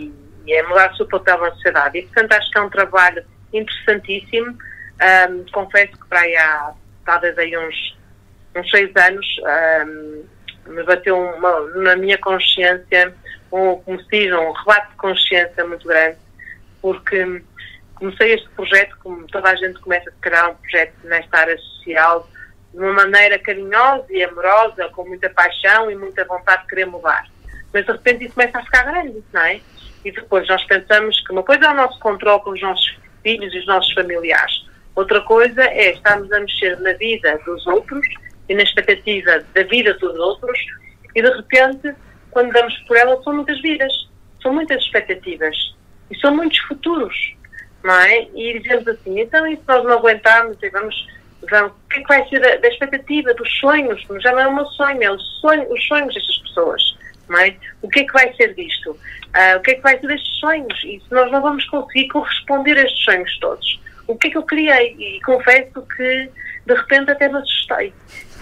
e, 0.07 0.13
e 0.45 0.53
é 0.53 0.63
mudar 0.63 0.93
o 0.93 0.95
seu 0.95 1.05
papel 1.05 1.37
na 1.37 1.51
sociedade. 1.51 1.99
E, 1.99 2.03
portanto, 2.03 2.31
acho 2.31 2.49
que 2.49 2.57
é 2.57 2.61
um 2.61 2.69
trabalho 2.69 3.25
interessantíssimo. 3.51 4.57
Um, 5.27 5.45
confesso 5.51 5.91
que 5.91 6.07
para 6.07 6.21
aí 6.21 6.37
há 6.37 6.71
talvez 7.05 7.37
aí 7.37 7.57
uns, 7.57 7.97
uns 8.55 8.71
seis 8.71 8.89
anos 8.95 9.25
um, 9.85 10.23
me 10.71 10.83
bateu 10.83 11.17
uma, 11.17 11.59
na 11.81 11.97
minha 11.97 12.17
consciência 12.19 13.13
um, 13.51 13.75
como 13.81 14.01
se 14.01 14.07
diz, 14.09 14.31
um 14.31 14.53
rebate 14.53 14.91
de 14.91 14.95
consciência 14.95 15.67
muito 15.67 15.85
grande, 15.85 16.17
porque 16.81 17.41
comecei 17.97 18.33
este 18.33 18.49
projeto, 18.49 18.97
como 19.03 19.25
toda 19.27 19.49
a 19.49 19.55
gente 19.55 19.79
começa 19.79 20.09
a 20.09 20.13
criar 20.21 20.49
um 20.49 20.55
projeto 20.55 20.93
nesta 21.03 21.37
área 21.37 21.57
social, 21.57 22.27
de 22.73 22.79
uma 22.79 22.93
maneira 22.93 23.39
carinhosa 23.39 24.05
e 24.09 24.23
amorosa, 24.23 24.89
com 24.89 25.05
muita 25.05 25.29
paixão 25.29 25.89
e 25.89 25.95
muita 25.95 26.25
vontade 26.25 26.63
de 26.63 26.67
querer 26.69 26.85
mudar. 26.85 27.25
Mas 27.73 27.85
de 27.85 27.91
repente 27.91 28.25
isso 28.25 28.33
começa 28.33 28.59
a 28.59 28.63
ficar 28.63 28.83
grande, 28.83 29.23
não 29.33 29.41
é? 29.41 29.59
E 30.05 30.11
depois 30.11 30.47
nós 30.47 30.63
pensamos 30.65 31.19
que 31.21 31.31
uma 31.31 31.43
coisa 31.43 31.65
é 31.65 31.69
o 31.71 31.75
nosso 31.75 31.99
controle 31.99 32.41
com 32.41 32.51
os 32.51 32.61
nossos 32.61 32.97
filhos 33.23 33.53
e 33.53 33.59
os 33.59 33.67
nossos 33.67 33.91
familiares. 33.93 34.65
Outra 34.95 35.21
coisa 35.21 35.63
é 35.63 35.91
estarmos 35.91 36.31
a 36.31 36.39
mexer 36.39 36.79
na 36.79 36.93
vida 36.93 37.39
dos 37.45 37.65
outros 37.67 38.07
e 38.47 38.55
na 38.55 38.63
expectativa 38.63 39.43
da 39.53 39.63
vida 39.63 39.93
dos 39.95 40.17
outros 40.17 40.59
e 41.17 41.21
de 41.21 41.29
repente, 41.29 41.95
quando 42.29 42.53
damos 42.53 42.77
por 42.87 42.95
ela, 42.95 43.21
são 43.23 43.33
muitas 43.33 43.59
vidas, 43.61 43.91
são 44.39 44.53
muitas 44.53 44.83
expectativas 44.83 45.55
e 46.11 46.19
são 46.19 46.35
muitos 46.35 46.59
futuros, 46.59 47.33
não 47.83 47.93
é? 47.93 48.27
E 48.35 48.59
dizemos 48.59 48.87
assim, 48.87 49.19
então 49.19 49.45
e 49.47 49.55
se 49.55 49.63
nós 49.67 49.83
não 49.83 49.93
aguentarmos 49.93 50.57
e 50.61 50.69
vamos, 50.69 51.07
vamos 51.49 51.71
o 51.71 51.89
que 51.89 51.99
é 51.99 52.01
que 52.01 52.07
vai 52.07 52.27
ser 52.29 52.39
da, 52.39 52.55
da 52.57 52.67
expectativa, 52.67 53.33
dos 53.33 53.59
sonhos? 53.59 54.05
Já 54.21 54.31
não 54.31 54.39
é 54.39 54.47
o 54.47 54.55
meu 54.55 54.65
sonho, 54.65 55.03
é 55.03 55.11
o 55.11 55.19
sonho, 55.19 55.71
os 55.71 55.87
sonhos 55.87 56.13
destas 56.13 56.37
pessoas. 56.39 56.97
Não 57.29 57.39
é? 57.39 57.55
O 57.81 57.89
que 57.89 57.99
é 57.99 58.03
que 58.05 58.13
vai 58.13 58.33
ser 58.35 58.53
disto? 58.55 58.91
Uh, 58.91 59.57
o 59.57 59.61
que 59.61 59.71
é 59.71 59.75
que 59.75 59.81
vai 59.81 59.99
ser 59.99 60.07
destes 60.07 60.39
sonhos? 60.39 60.83
E 60.83 61.01
se 61.05 61.13
nós 61.13 61.31
não 61.31 61.41
vamos 61.41 61.65
conseguir 61.65 62.07
corresponder 62.07 62.77
a 62.77 62.83
estes 62.83 63.03
sonhos 63.03 63.37
todos? 63.39 63.81
O 64.07 64.15
que 64.15 64.27
é 64.27 64.31
que 64.31 64.37
eu 64.37 64.43
criei? 64.43 64.95
E 64.97 65.21
confesso 65.21 65.81
que 65.95 66.29
de 66.65 66.73
repente 66.73 67.11
até 67.11 67.27
me 67.27 67.37
assustei. 67.37 67.93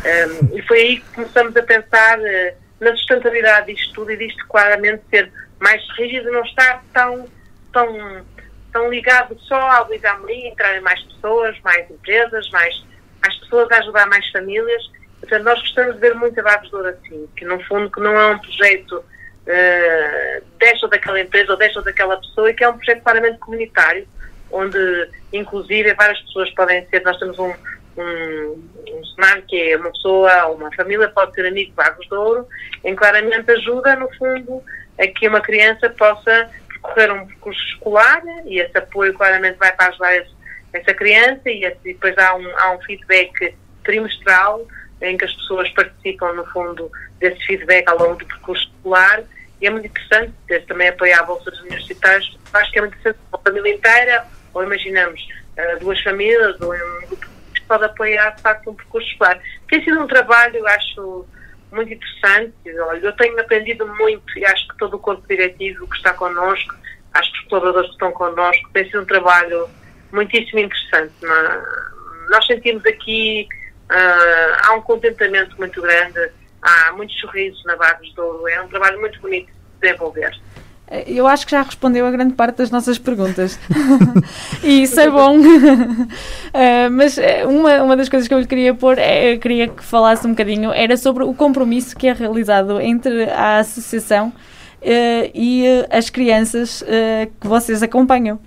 Um, 0.06 0.58
e 0.58 0.62
foi 0.64 0.80
aí 0.80 0.98
que 0.98 1.16
começamos 1.16 1.56
a 1.58 1.64
pensar 1.64 2.20
uh, 2.20 2.54
na 2.80 2.96
sustentabilidade 2.96 3.74
disto 3.74 3.94
tudo 3.94 4.12
e 4.12 4.18
disto 4.18 4.46
claramente 4.48 5.04
ser 5.10 5.32
mais 5.60 5.82
rígido, 5.98 6.32
não 6.32 6.44
estar 6.44 6.84
tão, 6.94 7.28
tão, 7.72 7.88
tão 8.76 8.90
ligado 8.90 9.40
só 9.40 9.56
ao 9.56 9.88
Luís 9.88 10.04
Amorim, 10.04 10.48
entrarem 10.48 10.82
mais 10.82 11.02
pessoas, 11.04 11.58
mais 11.64 11.90
empresas, 11.90 12.50
mais, 12.50 12.86
mais 13.22 13.34
pessoas 13.38 13.72
a 13.72 13.78
ajudar 13.78 14.06
mais 14.08 14.30
famílias. 14.32 14.92
Portanto, 15.22 15.44
nós 15.44 15.62
gostamos 15.62 15.96
de 15.96 16.02
ver 16.02 16.14
muito 16.14 16.38
a 16.42 16.44
Vagos 16.44 16.68
de 16.68 16.76
Ouro 16.76 16.90
assim, 16.90 17.30
que 17.38 17.46
no 17.46 17.58
fundo 17.64 17.90
que 17.90 18.02
não 18.02 18.20
é 18.20 18.36
um 18.36 18.38
projeto 18.38 18.98
uh, 18.98 20.44
desta 20.60 20.88
ou 20.88 20.90
daquela 20.90 21.22
empresa 21.22 21.54
ou 21.54 21.58
desta 21.58 21.80
ou 21.80 21.86
daquela 21.86 22.18
pessoa, 22.18 22.52
e 22.52 22.54
que 22.54 22.66
é 22.66 22.70
um 22.70 22.76
projeto 22.76 23.02
claramente 23.02 23.40
comunitário, 23.40 24.06
onde 24.52 25.10
inclusive 25.32 25.94
várias 25.94 26.20
pessoas 26.24 26.52
podem 26.52 26.86
ser, 26.88 27.02
nós 27.04 27.18
temos 27.18 27.40
um, 27.40 27.54
um, 27.96 28.70
um 28.92 29.06
cenário 29.06 29.44
que 29.44 29.72
é 29.72 29.78
uma 29.78 29.92
pessoa, 29.92 30.48
uma 30.48 30.70
família 30.76 31.08
pode 31.08 31.34
ser 31.34 31.48
amigo 31.48 31.70
de 31.70 31.78
Vagos 31.78 32.06
de 32.06 32.14
Ouro, 32.14 32.46
em 32.84 32.94
claramente 32.94 33.50
ajuda, 33.52 33.96
no 33.96 34.14
fundo, 34.16 34.62
a 35.00 35.08
que 35.08 35.30
uma 35.30 35.40
criança 35.40 35.90
possa 35.92 36.50
percorrer 36.86 37.12
um 37.12 37.28
percurso 37.28 37.62
escolar 37.74 38.22
e 38.46 38.60
esse 38.60 38.78
apoio 38.78 39.14
claramente 39.14 39.58
vai 39.58 39.72
para 39.74 39.90
ajudar 39.90 40.16
esse, 40.16 40.32
essa 40.74 40.94
criança 40.94 41.50
e, 41.50 41.64
esse, 41.64 41.80
e 41.86 41.94
depois 41.94 42.18
há 42.18 42.36
um, 42.36 42.60
há 42.60 42.72
um 42.72 42.82
feedback 42.82 43.56
trimestral 43.84 44.66
em 45.02 45.18
que 45.18 45.26
as 45.26 45.34
pessoas 45.34 45.70
participam, 45.72 46.34
no 46.34 46.46
fundo, 46.52 46.92
desse 47.20 47.46
feedback 47.46 47.88
ao 47.88 47.98
longo 47.98 48.16
do 48.16 48.26
percurso 48.26 48.66
escolar 48.68 49.24
e 49.62 49.68
é 49.68 49.70
muito 49.70 49.88
interessante, 49.88 50.34
também 50.68 50.90
apoiar 50.90 51.24
bolsas 51.24 51.60
universitárias, 51.62 52.38
acho 52.54 52.72
que 52.72 52.78
é 52.78 52.82
muito 52.82 52.98
interessante 52.98 53.20
uma 53.32 53.42
família 53.42 53.74
inteira, 53.74 54.26
ou 54.54 54.64
imaginamos 54.64 55.28
uh, 55.58 55.80
duas 55.80 56.02
famílias, 56.02 56.60
ou 56.62 56.74
um 56.74 57.08
grupo 57.08 57.28
que 57.54 57.62
pode 57.62 57.86
apoiar, 57.86 58.32
de 58.32 58.42
facto, 58.42 58.70
um 58.70 58.76
percurso 58.76 59.08
escolar. 59.10 59.40
Tem 59.70 59.84
sido 59.84 60.02
um 60.02 60.08
trabalho, 60.08 60.66
acho, 60.68 61.26
muito 61.76 61.94
interessante. 61.94 62.54
Olha, 62.80 63.00
eu 63.00 63.12
tenho 63.14 63.40
aprendido 63.40 63.86
muito 63.96 64.40
e 64.40 64.46
acho 64.46 64.68
que 64.70 64.78
todo 64.78 64.96
o 64.96 65.00
corpo 65.00 65.28
diretivo 65.28 65.88
que 65.88 65.98
está 65.98 66.14
connosco, 66.14 66.74
acho 67.14 67.32
que 67.32 67.40
os 67.40 67.46
colaboradores 67.46 67.90
que 67.90 67.96
estão 67.96 68.12
connosco, 68.12 68.70
tem 68.74 68.86
sido 68.86 69.02
um 69.02 69.06
trabalho 69.06 69.70
muitíssimo 70.12 70.60
interessante. 70.60 71.14
É? 71.24 72.32
Nós 72.32 72.46
sentimos 72.48 72.86
aqui, 72.86 73.48
uh, 73.92 74.58
há 74.64 74.74
um 74.74 74.82
contentamento 74.82 75.56
muito 75.58 75.82
grande, 75.82 76.32
há 76.62 76.92
muitos 76.94 77.20
sorrisos 77.20 77.64
na 77.66 77.76
Vagos 77.76 78.12
do 78.14 78.24
Ouro, 78.24 78.48
é 78.48 78.62
um 78.62 78.68
trabalho 78.68 79.00
muito 79.00 79.20
bonito 79.22 79.48
de 79.48 79.54
desenvolver. 79.82 80.36
Eu 81.08 81.26
acho 81.26 81.46
que 81.46 81.52
já 81.52 81.64
respondeu 81.64 82.06
a 82.06 82.12
grande 82.12 82.36
parte 82.36 82.58
das 82.58 82.70
nossas 82.70 83.00
perguntas. 83.00 83.60
e 84.64 84.84
isso 84.84 85.00
é 85.00 85.10
bom. 85.10 85.40
uh, 85.40 86.92
mas 86.92 87.18
eh, 87.18 87.44
uma, 87.48 87.82
uma 87.82 87.98
das 87.98 88.08
coisas 88.08 88.28
que 88.28 88.34
eu 88.34 88.40
lhe 88.40 88.46
queria 88.46 88.74
pôr, 88.74 89.00
é, 89.00 89.36
queria 89.38 89.68
que 89.68 89.84
falasse 89.84 90.28
um 90.28 90.32
bocadinho, 90.32 90.72
era 90.72 90.96
sobre 90.96 91.24
o 91.24 91.34
compromisso 91.34 91.96
que 91.96 92.08
é 92.08 92.14
realizado 92.14 92.80
entre 92.80 93.24
a 93.32 93.60
associação 93.60 94.28
uh, 94.28 95.32
e 95.34 95.64
uh, 95.64 95.88
as 95.90 96.12
crianças 96.12 96.84
que 97.42 97.48
vocês 97.48 97.82
acompanham. 97.82 98.40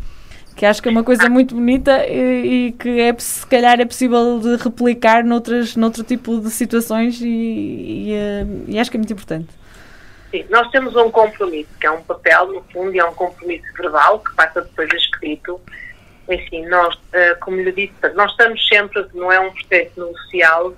Que 0.55 0.67
acho 0.67 0.83
que 0.83 0.89
é 0.89 0.93
uma 0.93 1.05
coisa 1.05 1.29
muito 1.29 1.55
bonita 1.55 2.05
e, 2.05 2.69
e, 2.69 2.73
que 2.73 3.01
é, 3.01 3.15
se 3.17 3.47
calhar 3.47 3.81
é 3.81 3.85
possível 3.85 4.41
de 4.41 4.57
replicar 4.57 5.25
noutras, 5.25 5.77
noutro 5.77 6.03
tipo 6.03 6.41
de 6.41 6.51
situações 6.51 7.21
e, 7.21 7.27
e, 7.29 8.13
e 8.67 8.79
acho 8.79 8.91
que 8.91 8.97
é 8.97 8.99
muito 8.99 9.13
importante. 9.13 9.58
Sim, 10.31 10.45
nós 10.51 10.71
temos 10.71 10.95
um 10.95 11.11
compromisso, 11.11 11.71
que 11.81 11.87
é 11.87 11.91
um 11.91 12.03
papel, 12.03 12.49
no 12.49 12.63
fundo, 12.65 12.95
e 12.95 12.99
é 12.99 13.05
um 13.05 13.15
compromisso 13.15 13.65
verbal, 13.75 14.21
que 14.21 14.35
passa 14.35 14.61
depois 14.61 14.91
a 14.93 14.97
escrito. 14.97 15.61
Enfim, 16.29 16.67
nós, 16.67 16.95
uh, 16.95 17.39
como 17.41 17.57
lhe 17.57 17.73
disse, 17.73 17.95
nós 18.15 18.31
estamos 18.33 18.69
sempre, 18.69 19.07
não 19.15 19.33
é 19.33 19.41
um 19.41 19.51
processo 19.51 20.05
negocial, 20.05 20.75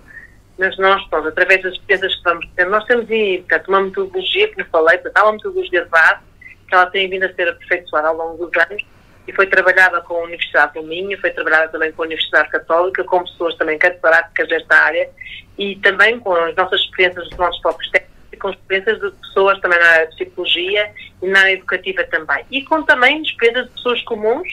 mas 0.56 0.76
nós, 0.78 1.02
pronto, 1.08 1.28
através 1.28 1.62
das 1.62 1.74
despesas 1.74 2.14
que 2.14 2.22
vamos 2.22 2.46
ter, 2.54 2.66
nós 2.66 2.84
temos 2.84 3.10
aí, 3.10 3.38
portanto, 3.38 3.68
uma 3.68 3.80
metodologia, 3.80 4.48
que 4.48 4.62
lhe 4.62 4.68
falei, 4.68 4.98
portanto, 4.98 5.16
há 5.16 5.24
uma 5.24 5.32
metodologia 5.32 5.84
de 5.84 5.88
base, 5.88 6.20
que 6.68 6.74
ela 6.74 6.86
tem 6.86 7.10
vindo 7.10 7.24
a 7.24 7.34
ser 7.34 7.48
aperfeiçoada 7.48 8.08
ao 8.08 8.16
longo 8.16 8.46
dos 8.46 8.62
anos, 8.62 8.84
e 9.26 9.32
foi 9.32 9.46
trabalhada 9.46 10.00
com 10.02 10.14
a 10.14 10.22
Universidade 10.24 10.74
do 10.74 10.82
Minho, 10.84 11.18
foi 11.20 11.30
trabalhada 11.30 11.68
também 11.68 11.90
com 11.92 12.02
a 12.02 12.06
Universidade 12.06 12.48
Católica, 12.50 13.02
com 13.02 13.24
pessoas 13.24 13.56
também 13.56 13.78
catedráticas 13.78 14.48
desta 14.48 14.76
área, 14.76 15.10
e 15.58 15.76
também 15.76 16.20
com 16.20 16.34
as 16.34 16.54
nossas 16.54 16.80
experiências 16.82 17.28
dos 17.28 17.38
nossos 17.38 17.60
próprios 17.60 17.90
técnicos, 17.90 18.09
com 18.40 18.50
experiências 18.50 19.00
de 19.00 19.10
pessoas 19.12 19.60
também 19.60 19.78
na 19.78 19.86
área 19.86 20.06
de 20.08 20.16
psicologia 20.16 20.92
e 21.22 21.26
na 21.28 21.40
área 21.40 21.52
educativa 21.52 22.04
também. 22.04 22.44
E 22.50 22.64
com 22.64 22.82
também 22.82 23.22
experiências 23.22 23.66
de 23.66 23.72
pessoas 23.72 24.02
comuns, 24.02 24.48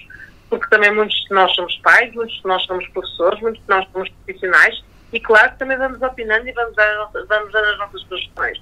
porque 0.50 0.68
também 0.70 0.94
muitos 0.94 1.18
de 1.24 1.34
nós 1.34 1.54
somos 1.56 1.76
pais, 1.78 2.14
muitos 2.14 2.36
de 2.36 2.46
nós 2.46 2.64
somos 2.64 2.88
professores, 2.90 3.40
muitos 3.42 3.62
de 3.62 3.70
nós 3.70 3.88
somos 3.92 4.10
profissionais 4.10 4.84
e 5.12 5.20
claro 5.20 5.54
também 5.58 5.78
vamos 5.78 6.02
opinando 6.02 6.48
e 6.48 6.52
vamos 6.52 6.76
dar, 6.76 7.10
vamos 7.28 7.56
as 7.56 7.78
nossas 7.78 8.02
sugestões. 8.02 8.62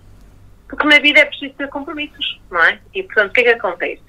Porque 0.67 0.87
na 0.87 0.99
vida 0.99 1.19
é 1.19 1.25
preciso 1.25 1.53
ter 1.55 1.67
compromissos, 1.69 2.39
não 2.49 2.63
é? 2.63 2.79
E 2.93 3.03
portanto, 3.03 3.29
o 3.29 3.33
que 3.33 3.41
é 3.41 3.43
que 3.43 3.49
acontece? 3.49 4.03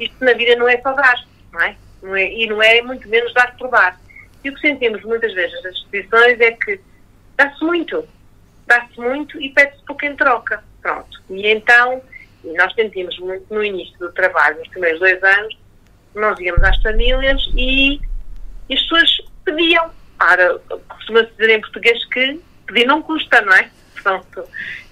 Isto 0.00 0.24
na 0.24 0.32
vida 0.32 0.56
não 0.56 0.68
é 0.68 0.80
só 0.80 0.92
dar, 0.92 1.24
não 1.52 1.60
é? 1.60 1.76
Não 2.02 2.16
é 2.16 2.32
e 2.32 2.46
não 2.46 2.62
é 2.62 2.82
muito 2.82 3.08
menos 3.08 3.32
dar 3.34 3.56
por 3.56 3.70
dar. 3.70 3.98
E 4.44 4.50
o 4.50 4.54
que 4.54 4.60
sentimos 4.60 5.02
muitas 5.02 5.32
vezes 5.34 5.62
nas 5.62 5.74
instituições 5.74 6.40
é 6.40 6.52
que 6.52 6.80
dá-se 7.36 7.62
muito, 7.64 8.06
dá-se 8.68 9.00
muito 9.00 9.40
e 9.40 9.48
pede-se 9.50 9.82
pouco 9.84 10.04
em 10.04 10.14
troca. 10.14 10.62
Pronto. 10.80 11.20
E 11.30 11.48
então, 11.48 12.00
nós 12.44 12.72
sentimos 12.74 13.18
muito 13.18 13.52
no 13.52 13.64
início 13.64 13.98
do 13.98 14.12
trabalho, 14.12 14.58
nos 14.58 14.68
primeiros 14.68 15.00
dois 15.00 15.22
anos, 15.22 15.58
nós 16.14 16.38
íamos 16.38 16.62
às 16.62 16.80
famílias 16.82 17.42
e, 17.56 18.00
e 18.68 18.74
as 18.74 18.80
pessoas 18.82 19.10
pediam. 19.44 19.90
Ora, 20.20 20.58
costuma-se 20.88 21.30
dizer 21.32 21.50
em 21.50 21.60
português 21.60 22.04
que 22.06 22.40
pedir 22.66 22.86
não 22.86 23.02
custa, 23.02 23.40
não 23.40 23.52
é? 23.54 23.70
Pronto. 24.02 24.44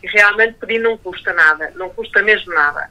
E 0.03 0.07
realmente 0.09 0.55
pedir 0.59 0.79
não 0.79 0.97
custa 0.99 1.33
nada, 1.33 1.73
não 1.77 1.91
custa 1.91 2.23
mesmo 2.23 2.53
nada. 2.55 2.91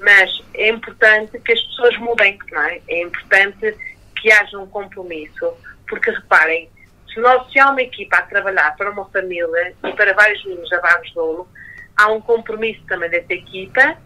Mas 0.00 0.42
é 0.54 0.68
importante 0.68 1.38
que 1.40 1.52
as 1.52 1.60
pessoas 1.62 1.96
mudem, 1.98 2.38
não 2.50 2.62
é? 2.62 2.80
É 2.88 3.02
importante 3.02 3.76
que 4.20 4.32
haja 4.32 4.58
um 4.58 4.66
compromisso, 4.66 5.54
porque 5.88 6.10
reparem, 6.10 6.70
se, 7.12 7.20
nós, 7.20 7.50
se 7.50 7.58
há 7.58 7.70
uma 7.70 7.82
equipa 7.82 8.16
a 8.16 8.22
trabalhar 8.22 8.76
para 8.76 8.90
uma 8.90 9.04
família 9.06 9.74
e 9.84 9.92
para 9.92 10.14
vários 10.14 10.44
meninos 10.44 10.70
Vagos 10.70 11.10
de 11.10 11.18
Ouro, 11.18 11.48
há 11.96 12.10
um 12.10 12.20
compromisso 12.20 12.82
também 12.86 13.10
dessa 13.10 13.32
equipa 13.32 13.96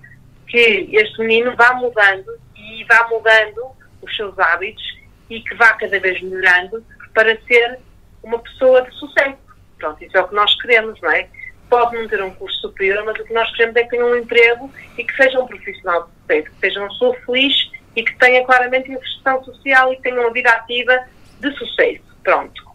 que 0.48 0.88
este 0.92 1.18
menino 1.20 1.54
vá 1.56 1.74
mudando 1.74 2.38
e 2.56 2.84
vá 2.84 3.06
mudando 3.08 3.70
os 4.02 4.14
seus 4.16 4.38
hábitos 4.38 4.82
e 5.28 5.40
que 5.40 5.54
vá 5.54 5.72
cada 5.74 5.98
vez 5.98 6.20
melhorando 6.22 6.84
para 7.14 7.36
ser 7.42 7.78
uma 8.22 8.38
pessoa 8.38 8.82
de 8.82 8.94
sucesso. 8.96 9.36
Pronto, 9.78 10.02
isso 10.02 10.16
é 10.16 10.20
o 10.20 10.28
que 10.28 10.34
nós 10.34 10.54
queremos, 10.60 11.00
não 11.00 11.10
é? 11.10 11.28
Pode 11.68 11.96
não 11.96 12.08
ter 12.08 12.22
um 12.22 12.30
curso 12.30 12.60
superior, 12.60 13.04
mas 13.04 13.18
o 13.18 13.24
que 13.24 13.32
nós 13.32 13.50
queremos 13.52 13.76
é 13.76 13.82
que 13.82 13.90
tenha 13.90 14.06
um 14.06 14.16
emprego 14.16 14.72
e 14.96 15.04
que 15.04 15.16
seja 15.16 15.40
um 15.40 15.46
profissional 15.46 16.04
de 16.04 16.12
sucesso, 16.20 16.54
que 16.54 16.60
seja 16.60 16.80
uma 16.80 16.88
pessoa 16.88 17.16
feliz 17.26 17.70
e 17.96 18.02
que 18.04 18.16
tenha 18.18 18.44
claramente 18.44 18.90
inserção 18.90 19.42
social 19.44 19.92
e 19.92 19.96
que 19.96 20.02
tenha 20.02 20.20
uma 20.20 20.32
vida 20.32 20.50
ativa 20.50 21.06
de 21.40 21.50
sucesso. 21.56 22.04
Pronto. 22.22 22.65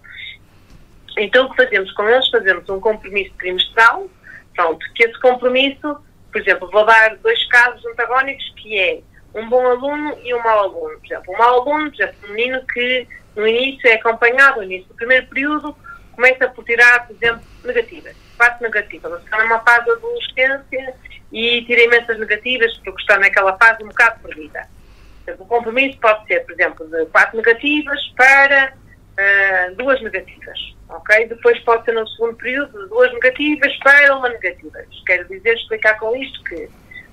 Então, 1.17 1.45
o 1.45 1.49
que 1.49 1.63
fazemos 1.63 1.91
com 1.93 2.07
eles? 2.07 2.29
Fazemos 2.29 2.67
um 2.69 2.79
compromisso 2.79 3.33
trimestral, 3.37 4.09
pronto, 4.55 4.85
que 4.93 5.03
esse 5.03 5.19
compromisso, 5.19 5.97
por 6.31 6.41
exemplo, 6.41 6.69
vou 6.71 6.85
dar 6.85 7.15
dois 7.17 7.43
casos 7.47 7.85
antagónicos, 7.85 8.53
que 8.57 8.79
é 8.79 9.01
um 9.33 9.47
bom 9.49 9.65
aluno 9.65 10.17
e 10.23 10.33
um 10.33 10.43
mau 10.43 10.59
aluno. 10.59 10.99
Por 10.99 11.05
exemplo, 11.05 11.33
um 11.33 11.37
mau 11.37 11.61
aluno, 11.61 11.91
por 11.91 12.01
exemplo, 12.01 12.29
um 12.29 12.33
menino 12.33 12.65
que 12.73 13.07
no 13.35 13.47
início 13.47 13.89
é 13.89 13.93
acompanhado, 13.93 14.57
no 14.57 14.63
início 14.63 14.87
do 14.87 14.95
primeiro 14.95 15.27
período, 15.27 15.75
começa 16.13 16.47
por 16.49 16.63
tirar, 16.65 17.07
por 17.07 17.15
exemplo, 17.15 17.41
negativas, 17.63 18.15
quatro 18.37 18.63
negativas. 18.63 19.11
Ele 19.13 19.23
está 19.23 19.37
numa 19.43 19.59
fase 19.59 19.85
de 19.85 19.91
adolescência 19.91 20.93
e 21.31 21.63
tira 21.63 21.83
imensas 21.83 22.19
negativas 22.19 22.77
porque 22.77 23.01
está 23.01 23.17
naquela 23.17 23.57
fase 23.57 23.83
um 23.83 23.87
bocado 23.87 24.19
perdida. 24.21 24.67
O 25.39 25.45
compromisso 25.45 25.97
pode 25.99 26.25
ser, 26.27 26.41
por 26.41 26.51
exemplo, 26.53 26.85
de 26.87 27.05
quatro 27.05 27.37
negativas 27.37 28.01
para 28.17 28.73
uh, 29.17 29.75
duas 29.75 30.01
negativas, 30.01 30.75
ok? 30.89 31.27
Depois 31.27 31.59
pode 31.59 31.85
ser 31.85 31.93
no 31.93 32.07
segundo 32.07 32.35
período 32.35 32.87
duas 32.87 33.11
negativas 33.13 33.75
para 33.77 34.15
uma 34.15 34.29
negativa. 34.29 34.79
Quero 35.05 35.27
dizer, 35.27 35.55
explicar 35.55 35.97
com 35.99 36.15
isto 36.15 36.43
que 36.43 36.69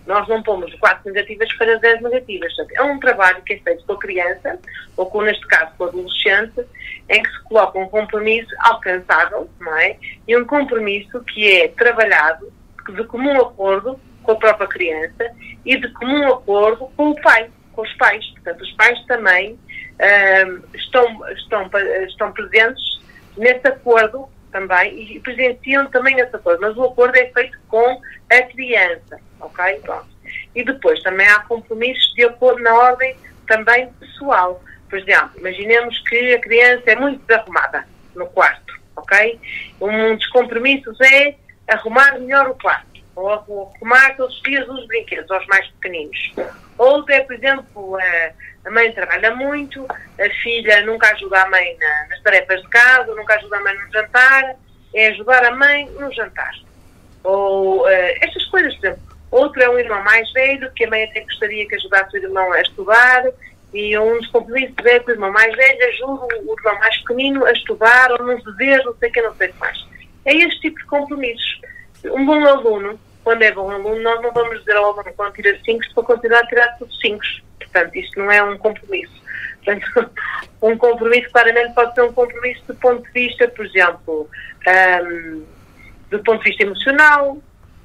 nós 0.08 0.26
não 0.26 0.42
pomos 0.42 0.74
quatro 0.76 1.12
negativas 1.12 1.52
para 1.58 1.78
dez 1.78 2.00
negativas. 2.00 2.52
É 2.72 2.82
um 2.82 2.98
trabalho 2.98 3.42
que 3.42 3.52
é 3.52 3.58
feito 3.58 3.84
com 3.84 3.92
a 3.92 3.98
criança, 3.98 4.58
ou 4.96 5.06
com, 5.06 5.20
neste 5.20 5.46
caso, 5.46 5.70
com 5.76 5.84
o 5.84 5.88
adolescente, 5.88 6.64
em 7.10 7.22
que 7.22 7.30
se 7.30 7.44
coloca 7.44 7.78
um 7.78 7.88
compromisso 7.88 8.54
alcançável, 8.60 9.48
não 9.60 9.76
é? 9.76 9.98
E 10.26 10.36
um 10.36 10.46
compromisso 10.46 11.22
que 11.24 11.52
é 11.52 11.68
trabalhado 11.68 12.50
de 12.88 13.04
comum 13.04 13.38
acordo 13.38 14.00
com 14.22 14.32
a 14.32 14.36
própria 14.36 14.66
criança 14.66 15.30
e 15.64 15.76
de 15.76 15.88
comum 15.92 16.26
acordo 16.32 16.90
com 16.96 17.10
o 17.10 17.20
pai, 17.20 17.50
com 17.72 17.82
os 17.82 17.92
pais. 17.94 18.26
Portanto, 18.30 18.62
os 18.62 18.72
pais 18.72 18.98
também 19.06 19.58
estão, 20.74 21.28
estão, 21.30 21.70
estão 22.06 22.32
presentes 22.32 23.00
nesse 23.36 23.66
acordo 23.66 24.28
também 24.50 25.16
e 25.16 25.20
presenciam 25.20 25.86
também 25.90 26.14
nesse 26.14 26.34
acordo, 26.34 26.60
mas 26.60 26.76
o 26.76 26.84
acordo 26.84 27.16
é 27.16 27.26
feito 27.26 27.58
com 27.68 28.00
a 28.30 28.42
criança, 28.42 29.20
ok? 29.40 29.80
Pronto. 29.80 30.08
E 30.54 30.64
depois 30.64 31.02
também 31.02 31.26
há 31.26 31.40
compromissos 31.40 32.12
de 32.14 32.24
acordo 32.24 32.62
na 32.62 32.74
ordem 32.74 33.16
também 33.46 33.90
pessoal. 34.00 34.62
Por 34.88 34.98
exemplo, 34.98 35.32
imaginemos 35.38 35.98
que 36.08 36.34
a 36.34 36.40
criança 36.40 36.82
é 36.86 36.96
muito 36.96 37.24
desarrumada 37.26 37.86
no 38.14 38.26
quarto, 38.26 38.74
ok? 38.96 39.38
Um 39.80 40.16
dos 40.16 40.26
compromissos 40.28 40.98
é 41.00 41.34
arrumar 41.68 42.18
melhor 42.18 42.48
o 42.48 42.54
quarto, 42.54 43.00
ou 43.14 43.30
arrumar 43.30 44.16
todos 44.16 44.34
os 44.36 44.42
dias 44.42 44.66
os 44.68 44.86
brinquedos 44.86 45.30
aos 45.30 45.46
mais 45.46 45.66
pequeninos. 45.72 46.32
Outro 46.78 47.12
é, 47.12 47.20
por 47.20 47.34
exemplo, 47.34 47.98
a 48.68 48.70
mãe 48.70 48.92
trabalha 48.92 49.34
muito, 49.34 49.84
a 49.90 50.30
filha 50.42 50.82
nunca 50.82 51.10
ajuda 51.10 51.42
a 51.42 51.48
mãe 51.48 51.76
na, 51.80 52.08
nas 52.10 52.20
tarefas 52.20 52.60
de 52.60 52.68
casa, 52.68 53.14
nunca 53.14 53.34
ajuda 53.34 53.56
a 53.56 53.60
mãe 53.60 53.74
no 53.74 53.90
jantar, 53.90 54.56
é 54.94 55.08
ajudar 55.08 55.44
a 55.44 55.50
mãe 55.52 55.88
no 55.98 56.12
jantar. 56.12 56.52
Ou 57.24 57.82
uh, 57.82 57.88
estas 58.20 58.44
coisas, 58.46 58.74
por 58.76 58.86
exemplo. 58.86 59.08
Outro 59.30 59.62
é 59.62 59.68
um 59.68 59.78
irmão 59.78 60.02
mais 60.04 60.30
velho, 60.32 60.70
que 60.72 60.84
a 60.84 60.90
mãe 60.90 61.04
até 61.04 61.20
gostaria 61.20 61.66
que 61.66 61.74
ajudasse 61.74 62.16
o 62.16 62.22
irmão 62.22 62.52
a 62.52 62.60
estudar, 62.60 63.24
e 63.72 63.98
um 63.98 64.18
dos 64.18 64.28
compromissos 64.28 64.74
é 64.84 65.00
que 65.00 65.10
o 65.10 65.14
irmão 65.14 65.32
mais 65.32 65.54
velho 65.54 65.88
ajuda 65.88 66.26
o 66.42 66.54
irmão 66.58 66.78
mais 66.78 66.96
pequenino 66.98 67.44
a 67.44 67.52
estudar, 67.52 68.12
ou 68.12 68.26
nos 68.26 68.44
deveres, 68.44 68.84
não 68.84 68.94
sei 68.96 69.08
o 69.08 69.12
que, 69.12 69.22
não 69.22 69.34
sei 69.34 69.48
o 69.48 69.52
que 69.52 69.60
mais. 69.60 69.86
É 70.26 70.34
este 70.34 70.60
tipo 70.60 70.78
de 70.78 70.86
compromissos. 70.86 71.60
Um 72.04 72.24
bom 72.24 72.44
aluno, 72.46 72.98
quando 73.28 73.42
é 73.42 73.52
bom 73.52 73.70
aluno, 73.70 74.00
nós 74.00 74.22
não 74.22 74.32
vamos 74.32 74.58
dizer 74.60 74.74
ao 74.74 74.86
aluno 74.86 75.12
quando 75.14 75.34
tira 75.34 75.54
5 75.62 75.84
se 75.84 75.92
for 75.92 76.02
considerar 76.02 76.46
tirar 76.46 76.66
tudo 76.78 76.90
5 76.94 77.22
Portanto, 77.58 77.94
isto 77.94 78.18
não 78.18 78.32
é 78.32 78.42
um 78.42 78.56
compromisso. 78.56 79.22
Portanto, 79.62 80.10
um 80.62 80.78
compromisso 80.78 81.30
claramente 81.30 81.74
pode 81.74 81.94
ser 81.94 82.00
um 82.04 82.12
compromisso 82.14 82.62
do 82.66 82.74
ponto 82.76 83.02
de 83.02 83.10
vista, 83.12 83.46
por 83.48 83.66
exemplo, 83.66 84.30
um, 84.66 85.44
do 86.08 86.24
ponto 86.24 86.42
de 86.42 86.48
vista 86.48 86.64
emocional, 86.64 87.36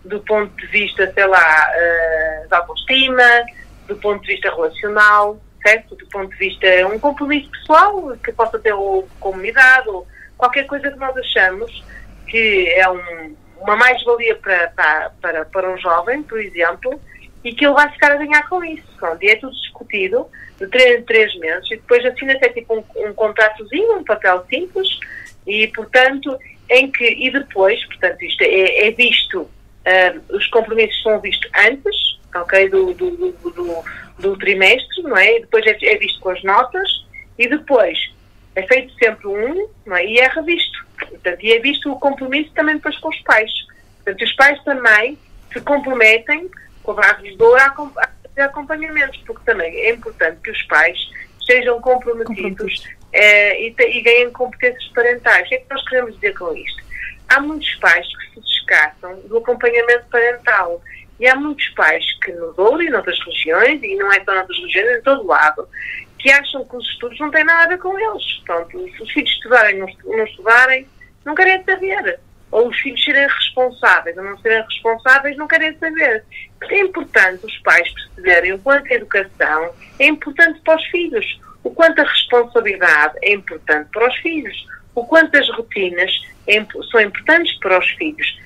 do 0.06 0.22
ponto 0.22 0.56
de 0.56 0.68
vista, 0.68 1.12
sei 1.12 1.28
lá, 1.28 1.68
uh, 1.76 2.48
da 2.48 2.60
autoestima, 2.60 3.46
do 3.86 3.98
ponto 3.98 4.22
de 4.22 4.28
vista 4.28 4.50
relacional, 4.50 5.42
certo? 5.62 5.94
Do 5.98 6.08
ponto 6.08 6.30
de 6.30 6.38
vista, 6.38 6.68
um 6.88 6.98
compromisso 6.98 7.52
pessoal 7.52 8.16
que 8.24 8.32
possa 8.32 8.58
ter 8.60 8.72
ou 8.72 9.10
comunidade 9.20 9.90
ou 9.90 10.08
qualquer 10.38 10.66
coisa 10.68 10.90
que 10.90 10.98
nós 10.98 11.18
achamos 11.18 11.84
que 12.28 12.70
é 12.70 12.90
um, 12.90 13.36
uma 13.64 13.76
mais-valia 13.76 14.36
para, 14.36 14.68
para, 14.70 15.12
para, 15.22 15.46
para 15.46 15.72
um 15.72 15.78
jovem, 15.78 16.22
por 16.24 16.40
exemplo, 16.40 17.00
e 17.44 17.54
que 17.54 17.66
ele 17.66 17.74
vai 17.74 17.90
ficar 17.92 18.12
a 18.12 18.18
ganhar 18.18 18.48
com 18.48 18.64
isso. 18.64 18.84
Pronto, 18.98 19.24
e 19.24 19.30
é 19.30 19.36
tudo 19.38 19.54
discutido 19.54 20.28
de 20.60 20.68
três 20.68 21.00
em 21.00 21.04
três 21.04 21.36
meses 21.40 21.66
e 21.72 21.76
depois 21.76 22.06
assina-se 22.06 22.50
tipo 22.50 22.76
um, 22.76 23.08
um 23.08 23.14
contratozinho, 23.14 23.98
um 23.98 24.04
papel 24.04 24.46
simples 24.50 24.88
e, 25.48 25.68
portanto, 25.70 26.38
em 26.70 26.92
que, 26.92 27.06
e 27.06 27.32
depois, 27.32 27.84
portanto, 27.86 28.22
isto 28.22 28.42
é, 28.44 28.88
é 28.88 28.92
visto, 28.92 29.42
uh, 29.42 30.36
os 30.36 30.48
compromissos 30.48 31.02
são 31.02 31.20
vistos 31.20 31.50
antes, 31.56 32.20
ok, 32.36 32.70
do, 32.70 32.94
do, 32.94 33.12
do, 33.12 33.32
do, 33.32 33.84
do 34.20 34.38
trimestre, 34.38 35.04
não 35.04 35.18
é? 35.18 35.38
E 35.38 35.42
depois 35.42 35.66
é, 35.66 35.78
é, 35.82 35.98
visto 35.98 36.20
com 36.20 36.30
as 36.30 36.44
notas 36.44 37.06
e 37.38 37.48
depois 37.48 37.98
é 38.56 38.64
feito 38.68 38.94
sempre 38.96 39.28
um, 39.28 39.68
não 39.86 39.96
é? 39.96 40.06
E 40.06 40.20
é 40.20 40.28
revisto. 40.28 40.86
Portanto, 40.98 41.44
e 41.44 41.54
é 41.54 41.60
visto 41.60 41.92
o 41.92 42.00
compromisso 42.00 42.52
também 42.54 42.76
depois 42.76 42.98
com 43.00 43.10
os 43.10 43.20
pais. 43.22 43.52
Portanto, 44.04 44.24
os 44.24 44.34
pais 44.34 44.64
também 44.64 45.18
se 45.52 45.62
comprometem 45.62 46.50
com 46.84 46.92
a 46.92 47.18
Ouro 47.40 47.56
a 47.56 48.10
fazer 48.28 48.42
acompanhamentos, 48.42 49.20
porque 49.26 49.44
também 49.46 49.74
é 49.76 49.92
importante 49.92 50.40
que 50.44 50.52
os 50.52 50.62
pais 50.64 50.98
sejam 51.46 51.80
comprometidos 51.82 52.84
eh, 53.12 53.62
e, 53.62 53.76
e 53.80 54.02
ganhem 54.02 54.32
competências 54.32 54.88
parentais. 54.94 55.46
O 55.46 55.50
que 55.50 55.56
é 55.56 55.58
que 55.60 55.66
nós 55.70 55.90
queremos 55.90 56.16
dizer 56.16 56.34
com 56.38 56.54
isto? 56.56 56.84
Há 57.30 57.40
muitos 57.40 57.74
pais 57.76 58.08
que 58.08 58.36
se 58.36 58.42
descartam 58.42 59.20
do 59.22 59.38
acompanhamento 59.38 60.06
parental. 60.10 60.82
E 61.20 61.28
há 61.28 61.36
muitos 61.36 61.68
pais 61.70 62.04
que 62.20 62.32
no 62.34 62.54
Douro 62.54 62.82
e 62.82 62.90
noutras 62.90 63.18
regiões, 63.26 63.82
e 63.84 63.96
não 63.96 64.12
é 64.12 64.22
só 64.24 64.34
noutras 64.34 64.60
regiões, 64.60 64.98
em 64.98 65.02
todo 65.04 65.26
lado, 65.26 65.68
que 66.24 66.32
acham 66.32 66.64
que 66.64 66.78
os 66.78 66.88
estudos 66.88 67.20
não 67.20 67.30
têm 67.30 67.44
nada 67.44 67.66
a 67.66 67.68
ver 67.68 67.80
com 67.80 68.00
eles. 68.00 68.42
Portanto, 68.46 68.90
se 68.96 69.04
os 69.04 69.12
filhos 69.12 69.30
estudarem 69.30 69.84
ou 69.84 69.90
não 70.06 70.24
estudarem, 70.24 70.88
não 71.26 71.36
querem 71.36 71.62
saber. 71.66 72.20
Ou 72.50 72.70
os 72.70 72.80
filhos 72.80 73.04
serem 73.04 73.28
responsáveis 73.28 74.16
ou 74.16 74.24
não 74.24 74.38
serem 74.38 74.64
responsáveis, 74.64 75.36
não 75.36 75.48
querem 75.48 75.78
saber. 75.78 76.24
É 76.62 76.80
importante 76.80 77.46
os 77.46 77.58
pais 77.58 77.92
perceberem 77.94 78.54
o 78.54 78.60
quanto 78.60 78.90
a 78.90 78.96
educação 78.96 79.74
é 80.00 80.08
importante 80.08 80.62
para 80.62 80.78
os 80.78 80.86
filhos, 80.86 81.42
o 81.62 81.72
quanto 81.72 82.00
a 82.00 82.06
responsabilidade 82.06 83.16
é 83.22 83.34
importante 83.34 83.90
para 83.92 84.08
os 84.08 84.16
filhos, 84.18 84.68
o 84.96 85.06
quanto 85.06 85.38
as 85.38 85.50
rotinas 85.50 86.12
é, 86.48 86.66
são 86.90 87.02
importantes 87.02 87.54
para 87.60 87.80
os 87.80 87.90
filhos, 87.92 88.40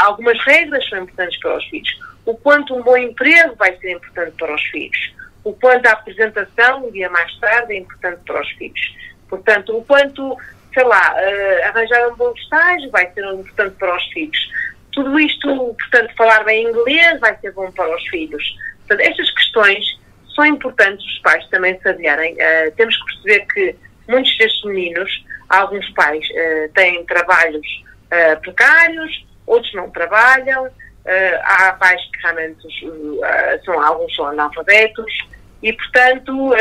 algumas 0.00 0.38
regras 0.44 0.88
são 0.88 1.02
importantes 1.02 1.40
para 1.40 1.56
os 1.56 1.64
filhos, 1.64 1.98
o 2.24 2.36
quanto 2.36 2.72
um 2.72 2.82
bom 2.82 2.96
emprego 2.96 3.56
vai 3.56 3.76
ser 3.78 3.92
importante 3.92 4.36
para 4.38 4.54
os 4.54 4.62
filhos, 4.66 5.16
o 5.46 5.52
quanto 5.52 5.86
a 5.86 5.92
apresentação 5.92 6.86
um 6.88 6.90
dia 6.90 7.08
mais 7.08 7.32
tarde 7.38 7.74
é 7.74 7.78
importante 7.78 8.20
para 8.26 8.42
os 8.42 8.50
filhos. 8.50 8.96
Portanto, 9.28 9.76
o 9.76 9.84
quanto 9.84 10.36
sei 10.74 10.84
lá, 10.84 11.14
uh, 11.14 11.68
arranjar 11.68 12.08
um 12.08 12.16
bom 12.16 12.32
estágio 12.36 12.90
vai 12.90 13.10
ser 13.12 13.24
importante 13.32 13.76
para 13.78 13.96
os 13.96 14.04
filhos. 14.08 14.52
Tudo 14.92 15.18
isto, 15.20 15.74
portanto, 15.78 16.14
falar 16.16 16.44
bem 16.44 16.64
inglês 16.64 17.20
vai 17.20 17.34
ser 17.38 17.52
bom 17.52 17.70
para 17.70 17.94
os 17.96 18.06
filhos. 18.08 18.44
Portanto, 18.80 19.08
estas 19.08 19.30
questões 19.30 19.84
são 20.34 20.44
importantes 20.44 21.06
os 21.06 21.18
pais 21.20 21.46
também 21.48 21.78
saberem. 21.80 22.34
Uh, 22.34 22.72
temos 22.76 22.96
que 22.96 23.04
perceber 23.04 23.46
que 23.46 23.76
muitos 24.08 24.36
destes 24.36 24.64
meninos, 24.64 25.24
alguns 25.48 25.88
pais 25.90 26.26
uh, 26.28 26.72
têm 26.74 27.06
trabalhos 27.06 27.86
precários, 28.40 29.26
outros 29.46 29.74
não 29.74 29.90
trabalham, 29.90 30.70
há 31.42 31.72
pais 31.72 32.00
que 32.12 32.22
realmente 32.22 32.60
são, 33.64 33.82
alguns 33.82 34.14
são 34.14 34.26
analfabetos 34.28 35.12
e, 35.62 35.72
portanto, 35.72 36.52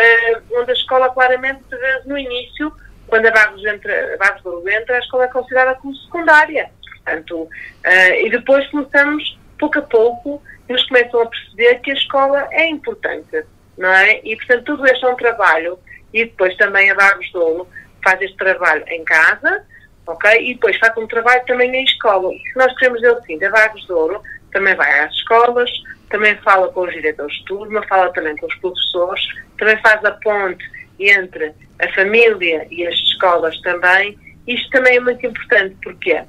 onde 0.54 0.72
a 0.72 0.74
escola 0.74 1.10
claramente, 1.10 1.64
no 2.06 2.18
início, 2.18 2.72
quando 3.08 3.26
a 3.28 3.32
Barros, 3.32 3.64
entra, 3.66 4.16
a 4.16 4.18
Barros 4.18 4.68
entra, 4.68 4.96
a 4.96 5.00
escola 5.00 5.26
é 5.26 5.28
considerada 5.28 5.76
como 5.76 5.96
secundária. 5.96 6.70
Portanto, 7.04 7.44
uh, 7.44 8.16
e 8.24 8.30
depois 8.30 8.68
começamos, 8.70 9.38
pouco 9.60 9.80
a 9.80 9.82
pouco, 9.84 10.42
nos 10.68 10.84
começam 10.88 11.22
a 11.22 11.28
perceber 11.28 11.80
que 11.82 11.92
a 11.92 11.94
escola 11.94 12.48
é 12.52 12.68
importante, 12.68 13.44
não 13.78 13.90
é? 13.90 14.22
E, 14.24 14.36
portanto, 14.36 14.64
tudo 14.64 14.88
este 14.88 15.06
é 15.06 15.10
um 15.10 15.16
trabalho, 15.16 15.78
e 16.14 16.26
depois 16.26 16.56
também 16.58 16.90
a 16.90 16.96
Barros 16.96 17.32
Douro 17.32 17.68
faz 18.04 18.20
este 18.22 18.38
trabalho 18.38 18.84
em 18.88 19.04
casa, 19.04 19.64
ok? 20.08 20.50
E 20.50 20.56
depois 20.56 20.78
faz 20.78 20.98
um 20.98 21.08
trabalho 21.08 21.46
também 21.46 21.74
em 21.76 21.84
escola. 21.84 22.34
E 22.34 22.40
se 22.40 22.56
nós 22.56 22.74
queremos 22.78 23.02
dizer 23.02 23.14
assim, 23.14 23.44
a 23.44 23.50
Barros 23.50 23.86
Douro 23.86 24.22
também 24.52 24.74
vai 24.76 25.00
às 25.02 25.14
escolas, 25.14 25.70
também 26.10 26.36
fala 26.38 26.72
com 26.72 26.82
os 26.82 26.94
diretores 26.94 27.36
de 27.38 27.46
turma, 27.46 27.86
fala 27.88 28.12
também 28.14 28.36
com 28.38 28.46
os 28.46 28.56
professores, 28.56 29.24
também 29.58 29.78
faz 29.82 30.04
a 30.06 30.12
ponte 30.12 30.64
entre 31.00 31.54
a 31.80 31.92
família 31.94 32.68
e 32.70 32.86
as 32.88 32.96
escolas 32.96 33.60
também. 33.62 34.18
Isto 34.48 34.70
também 34.70 34.98
é 34.98 35.00
muito 35.00 35.26
importante. 35.26 35.76
Porquê? 35.84 36.24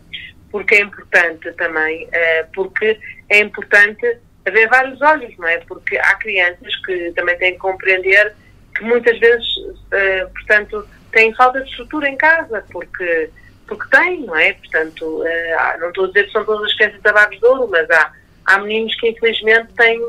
Porque 0.50 0.76
é 0.76 0.80
importante 0.80 1.52
também, 1.52 2.04
uh, 2.04 2.46
porque 2.54 2.98
é 3.28 3.40
importante 3.40 4.18
haver 4.46 4.68
vários 4.68 5.00
olhos, 5.02 5.36
não 5.38 5.48
é? 5.48 5.58
Porque 5.58 5.98
há 5.98 6.14
crianças 6.14 6.74
que 6.84 7.12
também 7.12 7.36
têm 7.38 7.52
que 7.52 7.58
compreender 7.58 8.34
que 8.74 8.84
muitas 8.84 9.18
vezes, 9.18 9.56
uh, 9.56 10.30
portanto, 10.32 10.88
têm 11.12 11.34
falta 11.34 11.60
de 11.60 11.70
estrutura 11.70 12.08
em 12.08 12.16
casa, 12.16 12.64
porque 12.70 13.30
porque 13.66 13.88
tem, 13.90 14.20
não 14.20 14.36
é? 14.36 14.52
Portanto, 14.52 15.22
uh, 15.22 15.80
não 15.80 15.88
estou 15.88 16.04
a 16.04 16.08
dizer 16.08 16.24
que 16.26 16.32
são 16.32 16.44
todas 16.44 16.66
as 16.66 16.74
crianças 16.74 17.00
de 17.02 17.38
de 17.38 17.46
Ouro, 17.46 17.68
mas 17.68 17.90
há, 17.90 18.12
há 18.46 18.58
meninos 18.58 18.94
que 18.96 19.08
infelizmente 19.08 19.72
têm, 19.74 20.00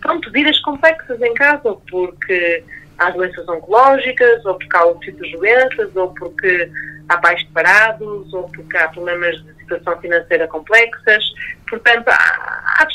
pronto, 0.00 0.30
vidas 0.30 0.58
complexas 0.60 1.20
em 1.22 1.34
casa, 1.34 1.76
porque 1.90 2.64
há 2.98 3.10
doenças 3.10 3.48
oncológicas, 3.48 4.44
ou 4.44 4.54
porque 4.54 4.76
há 4.76 4.84
outro 4.84 5.00
tipo 5.00 5.22
de 5.22 5.32
doenças, 5.32 5.94
ou 5.96 6.12
porque 6.14 6.70
há 7.08 7.18
pais 7.18 7.40
separados, 7.42 8.32
ou 8.32 8.48
porque 8.50 8.76
há 8.76 8.88
problemas 8.88 9.36
de 9.42 9.54
situação 9.54 10.00
financeira 10.00 10.48
complexas. 10.48 11.24
Portanto, 11.68 12.08
há, 12.08 12.14
há 12.14 12.86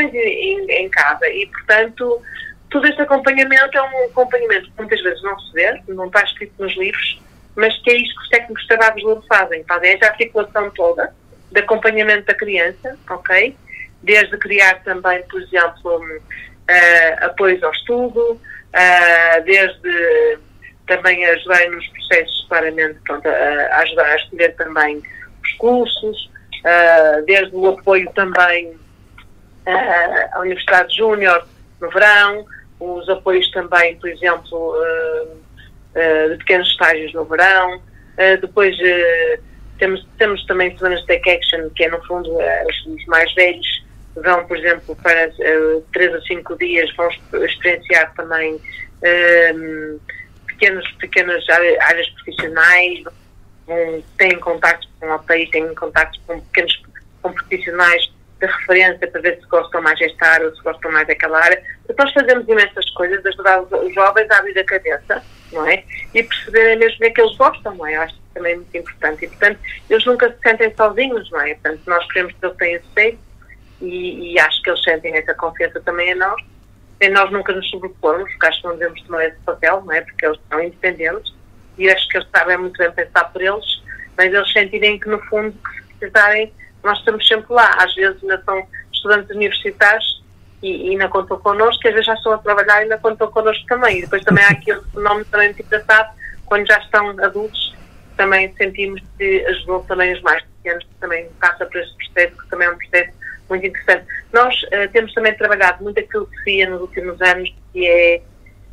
em, 0.00 0.70
em, 0.70 0.88
casa 0.88 1.28
e, 1.28 1.46
portanto, 1.46 2.22
todo 2.70 2.86
este 2.86 3.02
acompanhamento 3.02 3.76
é 3.76 3.82
um 3.82 4.06
acompanhamento 4.06 4.70
que 4.70 4.78
muitas 4.78 5.02
vezes 5.02 5.22
não 5.22 5.38
se 5.38 5.52
vê, 5.52 5.82
não 5.88 6.06
está 6.06 6.22
escrito 6.22 6.54
nos 6.58 6.76
livros, 6.76 7.20
mas 7.56 7.76
que 7.82 7.90
é 7.90 7.96
isto 7.96 8.14
que 8.16 8.22
os 8.22 8.28
técnicos 8.28 8.62
de 8.62 8.68
trabalho 8.68 9.22
fazem. 9.28 9.64
Fazem 9.64 9.92
esta 9.92 10.06
articulação 10.06 10.70
toda 10.70 11.14
de 11.50 11.60
acompanhamento 11.60 12.26
da 12.26 12.34
criança, 12.34 12.98
ok? 13.10 13.54
Desde 14.02 14.36
criar 14.36 14.82
também, 14.82 15.22
por 15.24 15.40
exemplo, 15.40 15.96
uh, 15.96 17.24
apoios 17.24 17.62
ao 17.62 17.72
estudo, 17.72 18.32
uh, 18.32 19.44
desde 19.44 20.38
também 20.86 21.24
ajudar 21.26 21.70
nos 21.70 21.86
processos, 21.88 22.46
claramente, 22.48 22.98
pronto, 23.04 23.26
a, 23.28 23.76
ajudar 23.78 24.06
a 24.06 24.16
escolher 24.16 24.54
também 24.56 25.02
os 25.44 25.52
cursos, 25.52 26.30
uh, 26.64 27.24
desde 27.24 27.54
o 27.54 27.68
apoio 27.68 28.10
também 28.14 28.76
à 30.32 30.40
Universidade 30.40 30.96
Júnior 30.96 31.46
no 31.80 31.88
verão, 31.90 32.44
os 32.80 33.08
apoios 33.08 33.48
também, 33.52 33.94
por 33.96 34.08
exemplo, 34.08 34.74
de 36.28 36.36
pequenos 36.38 36.66
estágios 36.66 37.14
no 37.14 37.24
verão, 37.24 37.80
depois 38.40 38.76
temos, 39.78 40.04
temos 40.18 40.44
também 40.46 40.76
semanas 40.76 41.00
de 41.02 41.06
take 41.06 41.30
action, 41.30 41.70
que 41.76 41.84
é 41.84 41.90
no 41.90 42.04
fundo 42.04 42.28
os 42.36 43.06
mais 43.06 43.32
velhos 43.34 43.84
vão, 44.16 44.46
por 44.46 44.56
exemplo, 44.56 44.96
para 44.96 45.28
uh, 45.28 45.80
3 45.92 46.14
a 46.14 46.20
5 46.22 46.58
dias, 46.58 46.94
vão 46.96 47.08
experienciar 47.44 48.12
também 48.14 48.54
uh, 48.54 50.00
pequenos, 50.46 50.90
pequenas 50.92 51.48
áreas 51.48 52.08
profissionais, 52.10 53.04
um, 53.68 54.02
têm 54.18 54.38
contactos 54.38 54.88
com 55.00 55.10
hotéis, 55.10 55.50
têm 55.50 55.74
contactos 55.74 56.20
com 56.26 56.40
pequenos 56.40 56.82
com 57.22 57.32
profissionais 57.32 58.12
de 58.40 58.46
referência 58.46 59.06
para 59.06 59.20
ver 59.20 59.38
se 59.40 59.46
gostam 59.46 59.80
mais 59.80 59.98
desta 59.98 60.26
área 60.26 60.48
ou 60.48 60.56
se 60.56 60.62
gostam 60.62 60.90
mais 60.90 61.06
daquela 61.06 61.38
área. 61.38 61.62
Então, 61.88 62.04
nós 62.04 62.12
fazemos 62.12 62.48
imensas 62.48 62.90
coisas, 62.90 63.24
ajudar 63.24 63.62
os 63.62 63.94
jovens 63.94 64.28
a 64.30 64.38
abrir 64.38 64.58
a 64.58 64.64
cabeça, 64.64 65.22
não 65.52 65.66
é? 65.68 65.84
E 66.12 66.22
perceberem 66.24 66.78
mesmo 66.78 67.06
o 67.06 67.12
que 67.12 67.20
eles 67.20 67.36
gostam, 67.36 67.74
não 67.76 67.86
é? 67.86 67.96
Eu 67.96 68.02
acho 68.02 68.14
que 68.14 68.20
também 68.34 68.52
é 68.54 68.56
muito 68.56 68.76
importante. 68.76 69.24
E, 69.24 69.28
portanto, 69.28 69.60
eles 69.88 70.04
nunca 70.04 70.32
se 70.32 70.38
sentem 70.42 70.74
sozinhos, 70.74 71.30
não 71.30 71.40
é? 71.40 71.54
Portanto, 71.54 71.82
nós 71.86 72.06
queremos 72.08 72.34
que 72.34 72.44
eles 72.46 72.56
tenham 72.56 72.82
sucesso 72.82 73.18
e, 73.82 74.32
e 74.32 74.38
acho 74.40 74.62
que 74.62 74.70
eles 74.70 74.82
sentem 74.82 75.16
essa 75.16 75.34
confiança 75.34 75.80
também 75.80 76.12
a 76.12 76.16
nós 76.16 76.42
sem 77.02 77.10
nós 77.10 77.32
nunca 77.32 77.52
nos 77.52 77.68
sobrepormos, 77.68 78.30
porque 78.30 78.46
acho 78.46 78.62
que 78.62 78.68
não 78.68 78.76
devemos 78.76 79.02
tomar 79.02 79.24
esse 79.24 79.38
papel, 79.44 79.82
não 79.84 79.92
é? 79.92 80.02
Porque 80.02 80.24
eles 80.24 80.38
são 80.48 80.62
independentes 80.62 81.34
e 81.76 81.90
acho 81.90 82.08
que 82.08 82.16
eles 82.16 82.28
sabem 82.34 82.56
muito 82.56 82.78
bem 82.78 82.92
pensar 82.92 83.24
por 83.24 83.42
eles, 83.42 83.82
mas 84.16 84.32
eles 84.32 84.52
sentirem 84.52 85.00
que, 85.00 85.08
no 85.08 85.18
fundo, 85.22 85.52
que 85.52 85.82
se 85.82 85.98
precisarem, 85.98 86.52
nós 86.84 86.98
estamos 86.98 87.26
sempre 87.26 87.52
lá. 87.52 87.74
Às 87.80 87.92
vezes 87.96 88.22
ainda 88.22 88.40
são 88.44 88.68
estudantes 88.92 89.34
universitários 89.34 90.22
e, 90.62 90.86
e 90.86 90.90
ainda 90.90 91.08
contam 91.08 91.40
connosco, 91.40 91.80
e 91.84 91.88
às 91.88 91.94
vezes 91.94 92.06
já 92.06 92.14
estão 92.14 92.34
a 92.34 92.38
trabalhar 92.38 92.78
e 92.78 92.82
ainda 92.84 92.98
contam 92.98 93.28
connosco 93.32 93.66
também. 93.66 93.98
E 93.98 94.02
depois 94.02 94.22
também 94.22 94.44
há 94.44 94.50
aquele 94.50 94.80
fenómeno 94.94 95.24
também 95.24 95.48
muito 95.48 95.62
engraçado, 95.62 96.16
quando 96.46 96.68
já 96.68 96.78
estão 96.78 97.08
adultos, 97.18 97.74
também 98.16 98.54
sentimos 98.56 99.02
que 99.18 99.44
ajudou 99.46 99.82
também 99.84 100.12
os 100.12 100.22
mais 100.22 100.44
pequenos, 100.44 100.84
que 100.84 100.94
também 101.00 101.28
passa 101.40 101.66
por 101.66 101.76
esse 101.78 101.96
processo, 101.96 102.36
que 102.42 102.48
também 102.48 102.68
é 102.68 102.70
um 102.70 102.78
processo 102.78 103.21
muito 103.48 103.66
interessante. 103.66 104.06
Nós 104.32 104.54
uh, 104.64 104.90
temos 104.92 105.12
também 105.14 105.34
trabalhado 105.34 105.82
muito 105.82 106.00
a 106.00 106.02
filosofia 106.04 106.68
nos 106.68 106.80
últimos 106.80 107.20
anos, 107.20 107.54
que 107.72 107.86
é, 107.86 108.22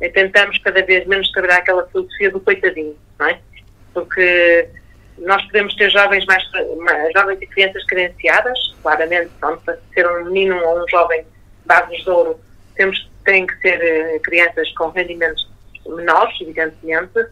é, 0.00 0.08
tentamos 0.08 0.58
cada 0.58 0.82
vez 0.82 1.06
menos 1.06 1.30
trabalhar 1.32 1.58
aquela 1.58 1.86
filosofia 1.88 2.30
do 2.30 2.40
coitadinho, 2.40 2.96
não 3.18 3.26
é? 3.26 3.38
Porque 3.92 4.68
nós 5.18 5.44
podemos 5.46 5.74
ter 5.74 5.90
jovens 5.90 6.24
mais, 6.24 6.42
mais 6.78 7.12
jovens 7.12 7.42
e 7.42 7.46
crianças 7.46 7.84
credenciadas, 7.84 8.58
claramente, 8.82 9.30
pronto, 9.38 9.62
para 9.64 9.78
ser 9.92 10.06
um 10.08 10.24
menino 10.26 10.56
ou 10.64 10.82
um 10.82 10.88
jovem 10.88 11.26
base 11.66 11.96
de 11.96 12.10
ouro, 12.10 12.40
temos, 12.74 13.10
têm 13.24 13.46
que 13.46 13.54
ser 13.58 13.78
uh, 13.78 14.20
crianças 14.20 14.70
com 14.72 14.88
rendimentos 14.88 15.48
menores, 15.86 16.40
evidentemente, 16.40 17.26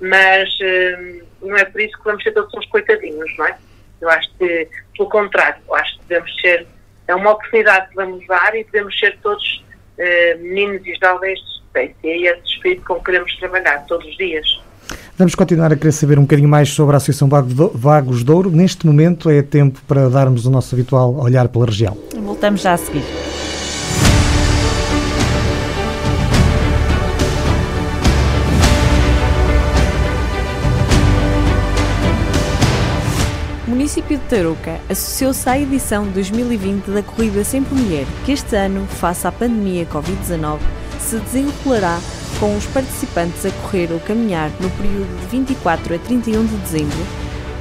mas 0.00 0.48
uh, 0.60 1.26
não 1.42 1.56
é 1.56 1.64
por 1.64 1.80
isso 1.80 1.96
que 1.96 2.04
vamos 2.04 2.22
ser 2.22 2.32
todos 2.32 2.52
uns 2.54 2.66
coitadinhos, 2.66 3.34
não 3.38 3.46
é? 3.46 3.56
Eu 4.00 4.08
acho 4.08 4.30
que, 4.38 4.68
pelo 4.96 5.08
contrário, 5.08 5.62
eu 5.66 5.74
acho 5.74 5.98
que 5.98 6.06
devemos 6.06 6.40
ser 6.40 6.66
é 7.10 7.14
uma 7.14 7.32
oportunidade 7.32 7.88
que 7.88 7.96
vamos 7.96 8.24
dar 8.26 8.54
e 8.54 8.64
podemos 8.64 8.98
ser 8.98 9.18
todos 9.22 9.64
uh, 9.98 10.42
meninos 10.42 10.86
e 10.86 10.94
jovens 11.02 11.38
de 11.40 11.46
sucesso. 11.46 11.94
E 12.04 12.28
é 12.28 12.38
esse 12.38 12.46
espírito 12.46 12.84
com 12.84 12.94
que 12.96 13.04
queremos 13.04 13.36
trabalhar 13.36 13.84
todos 13.86 14.06
os 14.06 14.16
dias. 14.16 14.60
Vamos 15.16 15.34
continuar 15.34 15.72
a 15.72 15.76
querer 15.76 15.92
saber 15.92 16.18
um 16.18 16.22
bocadinho 16.22 16.48
mais 16.48 16.70
sobre 16.70 16.94
a 16.94 16.96
Associação 16.96 17.28
Vagos 17.28 18.24
de 18.24 18.32
Ouro. 18.32 18.50
Neste 18.50 18.86
momento 18.86 19.28
é 19.28 19.42
tempo 19.42 19.80
para 19.86 20.08
darmos 20.08 20.46
o 20.46 20.50
nosso 20.50 20.74
habitual 20.74 21.14
olhar 21.16 21.48
pela 21.48 21.66
região. 21.66 21.96
Voltamos 22.14 22.62
já 22.62 22.72
a 22.72 22.76
seguir. 22.76 23.04
Município 33.90 34.18
de 34.18 34.24
Tarouca 34.26 34.80
associou-se 34.88 35.48
à 35.48 35.58
edição 35.58 36.06
2020 36.06 36.92
da 36.92 37.02
Corrida 37.02 37.42
Sempre 37.42 37.74
Mulher, 37.74 38.06
que 38.24 38.30
este 38.30 38.54
ano, 38.54 38.86
face 38.86 39.26
à 39.26 39.32
pandemia 39.32 39.84
Covid-19, 39.86 40.60
se 41.00 41.18
desenrolará 41.18 41.98
com 42.38 42.56
os 42.56 42.66
participantes 42.66 43.44
a 43.44 43.50
correr 43.50 43.90
ou 43.90 43.98
caminhar 43.98 44.48
no 44.60 44.70
período 44.70 45.20
de 45.20 45.26
24 45.26 45.96
a 45.96 45.98
31 45.98 46.46
de 46.46 46.56
dezembro, 46.58 46.98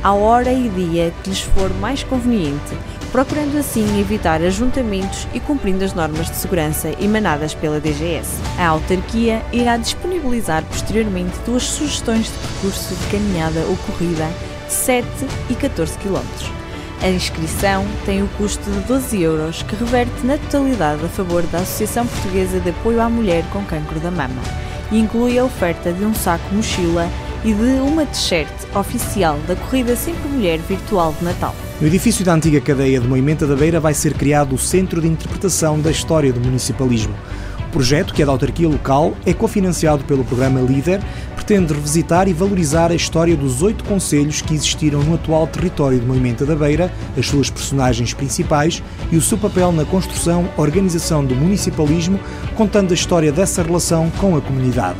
à 0.03 0.13
hora 0.13 0.53
e 0.53 0.69
dia 0.69 1.11
que 1.23 1.31
lhes 1.31 1.41
for 1.41 1.73
mais 1.79 2.03
conveniente, 2.03 2.77
procurando 3.11 3.57
assim 3.57 3.99
evitar 3.99 4.39
ajuntamentos 4.43 5.27
e 5.33 5.39
cumprindo 5.39 5.83
as 5.83 5.95
normas 5.95 6.29
de 6.29 6.35
segurança 6.35 6.91
emanadas 7.01 7.55
pela 7.55 7.79
DGS. 7.79 8.39
A 8.59 8.67
autarquia 8.67 9.41
irá 9.51 9.77
disponibilizar 9.77 10.63
posteriormente 10.65 11.39
duas 11.43 11.63
sugestões 11.63 12.27
de 12.27 12.37
percurso 12.37 12.93
de 12.93 13.07
caminhada 13.07 13.61
ou 13.61 13.75
corrida 13.77 14.29
7 14.71 15.07
e 15.49 15.55
14 15.55 15.97
km. 15.99 16.19
A 17.01 17.09
inscrição 17.09 17.85
tem 18.05 18.21
o 18.21 18.27
custo 18.37 18.69
de 18.69 18.79
12 18.81 19.21
euros, 19.21 19.63
que 19.63 19.75
reverte 19.75 20.25
na 20.25 20.37
totalidade 20.37 21.05
a 21.05 21.09
favor 21.09 21.43
da 21.43 21.59
Associação 21.59 22.05
Portuguesa 22.05 22.59
de 22.59 22.69
Apoio 22.69 23.01
à 23.01 23.09
Mulher 23.09 23.43
com 23.51 23.63
Cancro 23.63 23.99
da 23.99 24.11
Mama 24.11 24.41
e 24.91 24.99
inclui 24.99 25.37
a 25.37 25.45
oferta 25.45 25.93
de 25.93 26.03
um 26.03 26.13
saco 26.13 26.53
mochila 26.53 27.09
e 27.43 27.53
de 27.53 27.79
uma 27.79 28.05
t-shirt 28.05 28.49
oficial 28.75 29.39
da 29.47 29.55
Corrida 29.55 29.95
Sempre 29.95 30.27
Mulher 30.27 30.59
Virtual 30.59 31.13
de 31.17 31.23
Natal. 31.23 31.55
No 31.79 31.87
edifício 31.87 32.25
da 32.25 32.33
antiga 32.33 32.59
cadeia 32.59 32.99
de 32.99 33.07
Moimenta 33.07 33.47
da 33.47 33.55
Beira 33.55 33.79
vai 33.79 33.93
ser 33.93 34.13
criado 34.13 34.53
o 34.53 34.57
Centro 34.57 34.99
de 34.99 35.07
Interpretação 35.07 35.79
da 35.79 35.89
História 35.89 36.33
do 36.33 36.41
Municipalismo. 36.41 37.15
O 37.69 37.71
projeto, 37.71 38.15
que 38.15 38.23
é 38.23 38.25
da 38.25 38.31
autarquia 38.31 38.67
local, 38.67 39.13
é 39.27 39.31
cofinanciado 39.31 40.03
pelo 40.03 40.25
programa 40.25 40.59
LIDER, 40.59 40.99
pretende 41.35 41.71
revisitar 41.71 42.27
e 42.27 42.33
valorizar 42.33 42.91
a 42.91 42.95
história 42.95 43.37
dos 43.37 43.61
oito 43.61 43.83
conselhos 43.83 44.41
que 44.41 44.55
existiram 44.55 45.03
no 45.03 45.13
atual 45.13 45.45
território 45.45 45.99
de 45.99 46.05
Moimenta 46.05 46.47
da 46.47 46.55
Beira, 46.55 46.91
as 47.15 47.27
suas 47.27 47.47
personagens 47.47 48.11
principais 48.11 48.81
e 49.11 49.17
o 49.17 49.21
seu 49.21 49.37
papel 49.37 49.71
na 49.71 49.85
construção, 49.85 50.49
organização 50.57 51.23
do 51.23 51.35
municipalismo, 51.35 52.19
contando 52.55 52.89
a 52.89 52.95
história 52.95 53.31
dessa 53.31 53.61
relação 53.61 54.09
com 54.17 54.35
a 54.35 54.41
comunidade. 54.41 54.97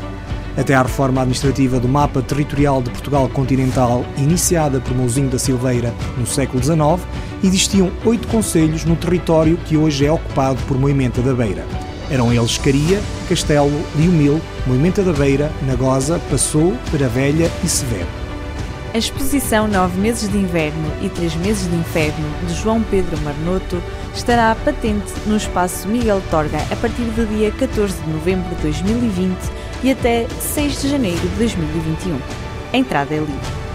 Até 0.56 0.76
à 0.76 0.84
reforma 0.84 1.22
administrativa 1.22 1.80
do 1.80 1.88
mapa 1.88 2.22
territorial 2.22 2.84
de 2.84 2.92
Portugal 2.92 3.28
continental, 3.30 4.06
iniciada 4.16 4.80
por 4.80 4.96
Mouzinho 4.96 5.30
da 5.30 5.40
Silveira 5.40 5.92
no 6.20 6.28
século 6.28 6.64
XIX, 6.64 7.04
existiam 7.44 7.92
oito 8.06 8.28
conselhos 8.28 8.86
no 8.86 8.96
território 8.96 9.58
que 9.66 9.76
hoje 9.76 10.06
é 10.06 10.12
ocupado 10.12 10.60
por 10.68 10.78
Moimenta 10.78 11.20
da 11.24 11.34
Beira. 11.34 11.89
Eram 12.10 12.34
eles 12.34 12.58
Caria, 12.58 13.00
Castelo, 13.28 13.86
Liumil, 13.96 14.42
Moimenta 14.66 15.04
da 15.04 15.14
Beira, 15.14 15.52
Nagosa, 15.62 16.20
Passou, 16.30 16.74
Velha 16.92 17.52
e 17.64 17.68
Severo. 17.68 18.08
A 18.92 18.98
exposição 18.98 19.68
Nove 19.68 20.00
Meses 20.00 20.28
de 20.32 20.38
Inverno 20.38 20.92
e 21.00 21.10
Três 21.10 21.36
Meses 21.36 21.70
de 21.70 21.76
Inferno, 21.76 22.28
de 22.48 22.56
João 22.56 22.82
Pedro 22.82 23.16
Marnoto, 23.22 23.80
estará 24.16 24.56
patente 24.66 25.14
no 25.28 25.38
espaço 25.38 25.88
Miguel 25.88 26.24
Torga 26.32 26.58
a 26.72 26.76
partir 26.76 27.04
do 27.04 27.28
dia 27.28 27.52
14 27.52 28.02
de 28.02 28.10
novembro 28.10 28.50
de 28.56 28.62
2020 28.64 29.38
e 29.84 29.92
até 29.92 30.28
6 30.40 30.82
de 30.82 30.90
janeiro 30.90 31.20
de 31.20 31.36
2021. 31.36 32.20
A 32.74 32.78
entrada 32.78 33.14
é 33.14 33.20
livre. 33.20 33.69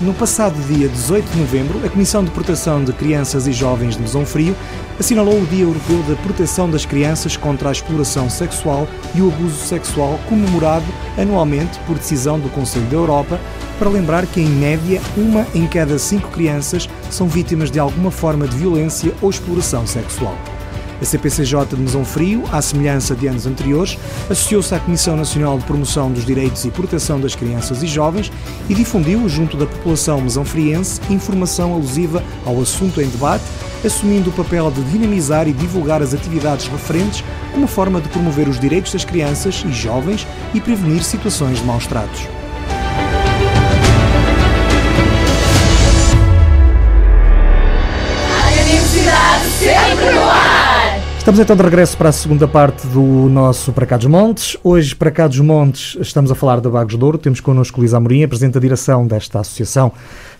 No 0.00 0.14
passado 0.14 0.54
dia 0.72 0.88
18 0.88 1.28
de 1.32 1.38
novembro, 1.40 1.84
a 1.84 1.88
Comissão 1.88 2.22
de 2.22 2.30
Proteção 2.30 2.84
de 2.84 2.92
Crianças 2.92 3.48
e 3.48 3.52
Jovens 3.52 3.96
de 3.96 4.02
Mesão 4.02 4.24
Frio 4.24 4.54
assinalou 4.96 5.40
o 5.40 5.46
Dia 5.46 5.64
Europeu 5.64 6.00
da 6.04 6.14
Proteção 6.22 6.70
das 6.70 6.86
Crianças 6.86 7.36
contra 7.36 7.68
a 7.68 7.72
Exploração 7.72 8.30
Sexual 8.30 8.86
e 9.12 9.20
o 9.20 9.26
Abuso 9.26 9.56
Sexual, 9.66 10.20
comemorado 10.28 10.86
anualmente 11.16 11.80
por 11.80 11.98
decisão 11.98 12.38
do 12.38 12.48
Conselho 12.50 12.86
da 12.86 12.94
Europa, 12.94 13.40
para 13.76 13.88
lembrar 13.88 14.24
que, 14.26 14.40
em 14.40 14.48
média, 14.48 15.02
uma 15.16 15.44
em 15.52 15.66
cada 15.66 15.98
cinco 15.98 16.28
crianças 16.28 16.88
são 17.10 17.26
vítimas 17.26 17.68
de 17.68 17.80
alguma 17.80 18.12
forma 18.12 18.46
de 18.46 18.56
violência 18.56 19.12
ou 19.20 19.30
exploração 19.30 19.84
sexual. 19.84 20.38
A 21.00 21.04
CPCJ 21.04 21.76
de 21.76 21.80
Mesão 21.80 22.04
Frio, 22.04 22.42
à 22.50 22.60
semelhança 22.60 23.14
de 23.14 23.28
anos 23.28 23.46
anteriores, 23.46 23.96
associou-se 24.28 24.74
à 24.74 24.80
Comissão 24.80 25.16
Nacional 25.16 25.58
de 25.58 25.64
Promoção 25.64 26.10
dos 26.10 26.24
Direitos 26.24 26.64
e 26.64 26.70
Proteção 26.70 27.20
das 27.20 27.34
Crianças 27.34 27.82
e 27.82 27.86
Jovens 27.86 28.32
e 28.68 28.74
difundiu, 28.74 29.28
junto 29.28 29.56
da 29.56 29.66
população 29.66 30.20
mesãofriense, 30.20 31.00
informação 31.08 31.74
alusiva 31.74 32.22
ao 32.44 32.60
assunto 32.60 33.00
em 33.00 33.08
debate, 33.08 33.44
assumindo 33.84 34.30
o 34.30 34.32
papel 34.32 34.70
de 34.70 34.82
dinamizar 34.84 35.46
e 35.46 35.52
divulgar 35.52 36.02
as 36.02 36.12
atividades 36.12 36.66
referentes 36.66 37.22
como 37.52 37.68
forma 37.68 38.00
de 38.00 38.08
promover 38.08 38.48
os 38.48 38.58
direitos 38.58 38.92
das 38.92 39.04
crianças 39.04 39.64
e 39.66 39.72
jovens 39.72 40.26
e 40.52 40.60
prevenir 40.60 41.04
situações 41.04 41.58
de 41.58 41.64
maus 41.64 41.86
tratos. 41.86 42.26
sempre 49.58 50.12
no 50.12 50.22
ar! 50.22 50.67
Estamos 51.28 51.40
então 51.40 51.56
de 51.56 51.62
regresso 51.62 51.94
para 51.94 52.08
a 52.08 52.12
segunda 52.12 52.48
parte 52.48 52.86
do 52.86 53.28
nosso 53.28 53.70
Para 53.70 53.84
Cá 53.84 53.98
dos 53.98 54.06
Montes. 54.06 54.56
Hoje, 54.64 54.96
para 54.96 55.10
Cá 55.10 55.28
dos 55.28 55.38
Montes, 55.40 55.94
estamos 56.00 56.30
a 56.30 56.34
falar 56.34 56.58
da 56.58 56.70
Bagos 56.70 56.96
de 56.96 57.04
Ouro. 57.04 57.18
Temos 57.18 57.38
connosco 57.38 57.78
Luís 57.78 57.92
Amorim, 57.92 58.22
a 58.24 58.58
direção 58.58 59.06
desta 59.06 59.40
associação 59.40 59.92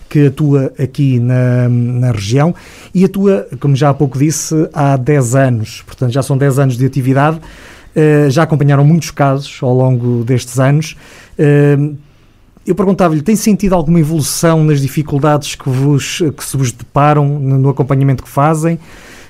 que 0.09 0.25
atua 0.25 0.73
aqui 0.79 1.19
na, 1.19 1.69
na 1.69 2.11
região 2.11 2.55
e 2.91 3.05
atua, 3.05 3.47
como 3.59 3.75
já 3.75 3.91
há 3.91 3.93
pouco 3.93 4.17
disse, 4.17 4.67
há 4.73 4.97
10 4.97 5.35
anos. 5.35 5.83
Portanto, 5.85 6.11
já 6.11 6.23
são 6.23 6.35
10 6.35 6.57
anos 6.57 6.75
de 6.75 6.87
atividade. 6.87 7.37
Uh, 7.37 8.27
já 8.31 8.41
acompanharam 8.41 8.83
muitos 8.83 9.11
casos 9.11 9.59
ao 9.61 9.75
longo 9.75 10.23
destes 10.23 10.59
anos. 10.59 10.97
Uh, 11.37 11.95
eu 12.65 12.73
perguntava-lhe, 12.73 13.21
tem 13.21 13.35
sentido 13.35 13.75
alguma 13.75 13.99
evolução 13.99 14.63
nas 14.63 14.81
dificuldades 14.81 15.53
que, 15.53 15.69
vos, 15.69 16.23
que 16.35 16.43
se 16.43 16.57
vos 16.57 16.71
deparam 16.71 17.27
no 17.27 17.69
acompanhamento 17.69 18.23
que 18.23 18.29
fazem? 18.29 18.79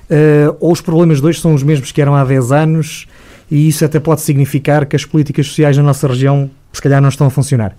Uh, 0.09 0.57
ou 0.59 0.71
os 0.71 0.81
problemas 0.81 1.21
de 1.21 1.27
hoje 1.27 1.39
são 1.39 1.53
os 1.53 1.61
mesmos 1.61 1.91
que 1.91 2.01
eram 2.01 2.15
há 2.15 2.23
10 2.23 2.51
anos 2.51 3.07
e 3.49 3.67
isso 3.67 3.85
até 3.85 3.99
pode 3.99 4.21
significar 4.21 4.85
que 4.85 4.95
as 4.95 5.05
políticas 5.05 5.47
sociais 5.47 5.77
na 5.77 5.83
nossa 5.83 6.07
região 6.07 6.49
se 6.73 6.81
calhar 6.81 7.01
não 7.01 7.09
estão 7.09 7.27
a 7.27 7.29
funcionar? 7.29 7.75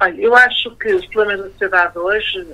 Olha, 0.00 0.20
eu 0.20 0.36
acho 0.36 0.76
que 0.76 0.94
os 0.94 1.06
problemas 1.06 1.44
da 1.44 1.50
sociedade 1.50 1.98
hoje 1.98 2.46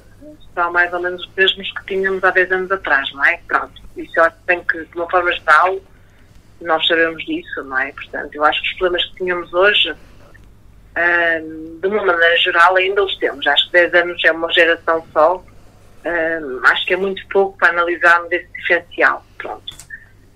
são 0.55 0.73
mais 0.73 0.93
ou 0.93 1.01
menos 1.01 1.27
os 1.27 1.31
mesmos 1.37 1.73
que 1.73 1.85
tínhamos 1.87 2.23
há 2.23 2.31
10 2.31 2.53
anos 2.53 2.71
atrás, 2.71 3.13
não 3.13 3.25
é? 3.25 3.41
Pronto, 3.49 3.83
isso 3.97 4.13
eu 4.17 4.25
acho 4.25 4.37
que 4.37 4.47
tem 4.47 4.63
que, 4.63 4.85
de 4.85 4.97
uma 4.97 5.11
forma 5.11 5.33
geral, 5.33 5.81
nós 6.61 6.87
sabemos 6.87 7.25
disso, 7.25 7.65
não 7.65 7.79
é? 7.79 7.91
Portanto, 7.93 8.35
eu 8.35 8.45
acho 8.45 8.63
que 8.63 8.69
os 8.69 8.75
problemas 8.75 9.05
que 9.07 9.17
tínhamos 9.17 9.53
hoje 9.53 9.93
de 11.81 11.87
uma 11.87 12.05
maneira 12.05 12.37
geral, 12.39 12.77
ainda 12.77 13.03
os 13.03 13.17
temos. 13.17 13.47
Acho 13.47 13.67
que 13.67 13.73
10 13.73 13.95
anos 13.95 14.25
é 14.25 14.33
uma 14.33 14.53
geração 14.53 15.05
só 15.13 15.43
um, 16.05 16.67
acho 16.67 16.87
que 16.87 16.95
é 16.95 16.97
muito 16.97 17.27
pouco 17.29 17.57
para 17.59 17.69
analisarmos 17.69 18.31
esse 18.33 18.47
diferencial. 18.53 19.25
Pronto. 19.39 19.75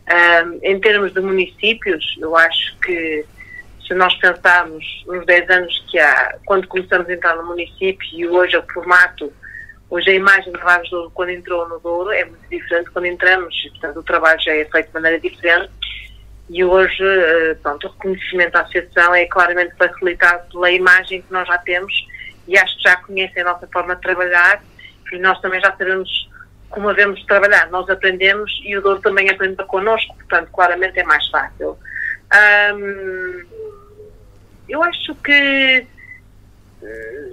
Um, 0.08 0.58
em 0.62 0.80
termos 0.80 1.12
de 1.12 1.20
municípios, 1.20 2.16
eu 2.20 2.36
acho 2.36 2.76
que 2.78 3.24
se 3.86 3.94
nós 3.94 4.14
pensarmos 4.16 4.84
nos 5.06 5.24
10 5.26 5.50
anos 5.50 5.84
que 5.90 5.98
há, 5.98 6.38
quando 6.44 6.66
começamos 6.66 7.08
a 7.08 7.12
entrar 7.12 7.36
no 7.36 7.46
município 7.46 8.06
e 8.12 8.26
hoje 8.28 8.56
o 8.56 8.62
formato, 8.72 9.32
hoje 9.88 10.10
a 10.10 10.14
imagem 10.14 10.52
de 10.52 10.58
Vagos 10.58 10.90
Douro 10.90 11.10
quando 11.12 11.30
entrou 11.30 11.68
no 11.68 11.78
Douro 11.78 12.10
é 12.10 12.24
muito 12.24 12.48
diferente 12.48 12.90
quando 12.90 13.06
entramos, 13.06 13.54
portanto 13.70 13.98
o 13.98 14.02
trabalho 14.02 14.40
já 14.40 14.52
é 14.52 14.64
feito 14.64 14.88
de 14.88 14.94
maneira 14.94 15.20
diferente 15.20 15.70
e 16.48 16.64
hoje, 16.64 17.02
eh, 17.02 17.56
pronto, 17.60 17.86
o 17.86 17.90
reconhecimento 17.90 18.52
da 18.52 18.60
associação 18.60 19.14
é 19.14 19.26
claramente 19.26 19.74
facilitado 19.76 20.48
pela 20.50 20.70
imagem 20.70 21.22
que 21.22 21.32
nós 21.32 21.46
já 21.46 21.58
temos 21.58 21.92
e 22.46 22.56
acho 22.56 22.76
que 22.76 22.82
já 22.84 22.96
conhecem 22.96 23.42
a 23.42 23.46
nossa 23.46 23.66
forma 23.68 23.96
de 23.96 24.02
trabalhar 24.02 24.62
nós 25.18 25.40
também 25.40 25.60
já 25.60 25.70
sabemos 25.76 26.28
como 26.68 26.88
devemos 26.88 27.24
trabalhar. 27.24 27.70
Nós 27.70 27.88
aprendemos 27.88 28.60
e 28.64 28.76
o 28.76 28.82
Douro 28.82 29.00
também 29.00 29.30
aprende 29.30 29.56
connosco, 29.64 30.14
portanto, 30.16 30.50
claramente 30.52 30.98
é 30.98 31.04
mais 31.04 31.26
fácil. 31.28 31.78
eu 34.68 34.82
acho 34.82 35.14
que, 35.16 35.86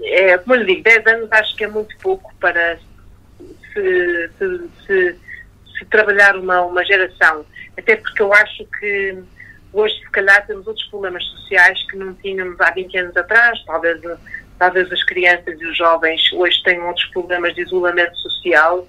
é, 0.04 0.38
como 0.38 0.56
lhe 0.56 0.66
digo, 0.66 0.84
10 0.84 1.08
anos 1.08 1.32
acho 1.32 1.56
que 1.56 1.64
é 1.64 1.68
muito 1.68 1.98
pouco 1.98 2.34
para 2.40 2.78
se, 3.74 4.30
se, 4.38 4.70
se, 4.86 5.20
se 5.78 5.86
trabalhar 5.86 6.38
uma, 6.38 6.62
uma 6.62 6.86
geração. 6.86 7.46
Até 7.78 7.96
porque 7.96 8.22
eu 8.22 8.34
acho 8.34 8.66
que 8.80 9.18
hoje, 9.74 9.96
se 10.00 10.12
calhar, 10.12 10.46
temos 10.46 10.68
outros 10.68 10.86
problemas 10.88 11.24
sociais 11.26 11.84
que 11.90 11.98
não 11.98 12.14
tínhamos 12.14 12.60
há 12.62 12.72
20 12.72 12.98
anos 12.98 13.18
atrás, 13.18 13.62
talvez 13.66 14.00
talvez 14.64 14.90
as 14.94 15.04
crianças 15.04 15.60
e 15.60 15.66
os 15.66 15.78
jovens 15.78 16.32
hoje 16.32 16.64
tenham 16.64 16.88
outros 16.88 17.06
problemas 17.08 17.54
de 17.54 17.64
isolamento 17.64 18.16
social 18.16 18.88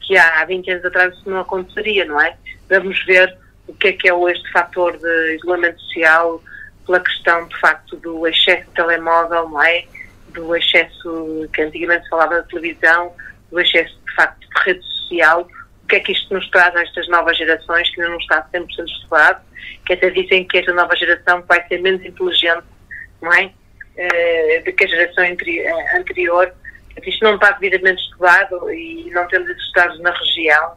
que 0.00 0.16
há 0.16 0.44
20 0.44 0.70
anos 0.70 0.84
atrás 0.84 1.12
isso 1.14 1.28
não 1.28 1.40
aconteceria, 1.40 2.04
não 2.04 2.20
é? 2.20 2.36
Vamos 2.68 3.04
ver 3.04 3.36
o 3.66 3.74
que 3.74 3.88
é 3.88 3.92
que 3.92 4.08
é 4.08 4.14
hoje 4.14 4.40
de 4.40 4.52
fator 4.52 4.96
de 4.96 5.34
isolamento 5.34 5.80
social 5.80 6.40
pela 6.86 7.00
questão, 7.00 7.48
de 7.48 7.58
facto, 7.58 7.96
do 7.96 8.24
excesso 8.28 8.68
de 8.68 8.74
telemóvel, 8.76 9.48
não 9.48 9.60
é? 9.64 9.84
Do 10.28 10.54
excesso 10.54 11.48
que 11.52 11.60
antigamente 11.60 12.04
se 12.04 12.10
falava 12.10 12.36
da 12.36 12.42
televisão, 12.44 13.12
do 13.50 13.58
excesso, 13.58 13.98
de 14.06 14.14
facto, 14.14 14.38
de 14.38 14.62
rede 14.64 14.84
social. 14.84 15.48
O 15.82 15.86
que 15.88 15.96
é 15.96 16.00
que 16.00 16.12
isto 16.12 16.32
nos 16.32 16.48
traz 16.50 16.74
a 16.76 16.82
estas 16.82 17.08
novas 17.08 17.36
gerações 17.36 17.90
que 17.90 18.00
ainda 18.00 18.12
não 18.12 18.20
está 18.20 18.48
100% 18.54 18.68
estudado, 18.86 19.42
que 19.84 19.92
até 19.92 20.08
dizem 20.08 20.46
que 20.46 20.58
esta 20.58 20.72
nova 20.72 20.94
geração 20.94 21.42
vai 21.48 21.66
ser 21.66 21.82
menos 21.82 22.04
inteligente, 22.04 22.62
não 23.20 23.32
é? 23.32 23.50
Uh, 23.96 24.64
de 24.64 24.72
que 24.72 24.84
a 24.84 24.88
geração 24.88 25.24
eh, 25.24 25.96
anterior. 25.96 26.52
Isto 27.04 27.24
não 27.24 27.34
está 27.34 27.50
devidamente 27.52 28.02
estudado 28.02 28.70
e 28.72 29.10
não 29.10 29.26
temos 29.28 29.48
esses 29.48 30.00
na 30.00 30.10
região. 30.12 30.72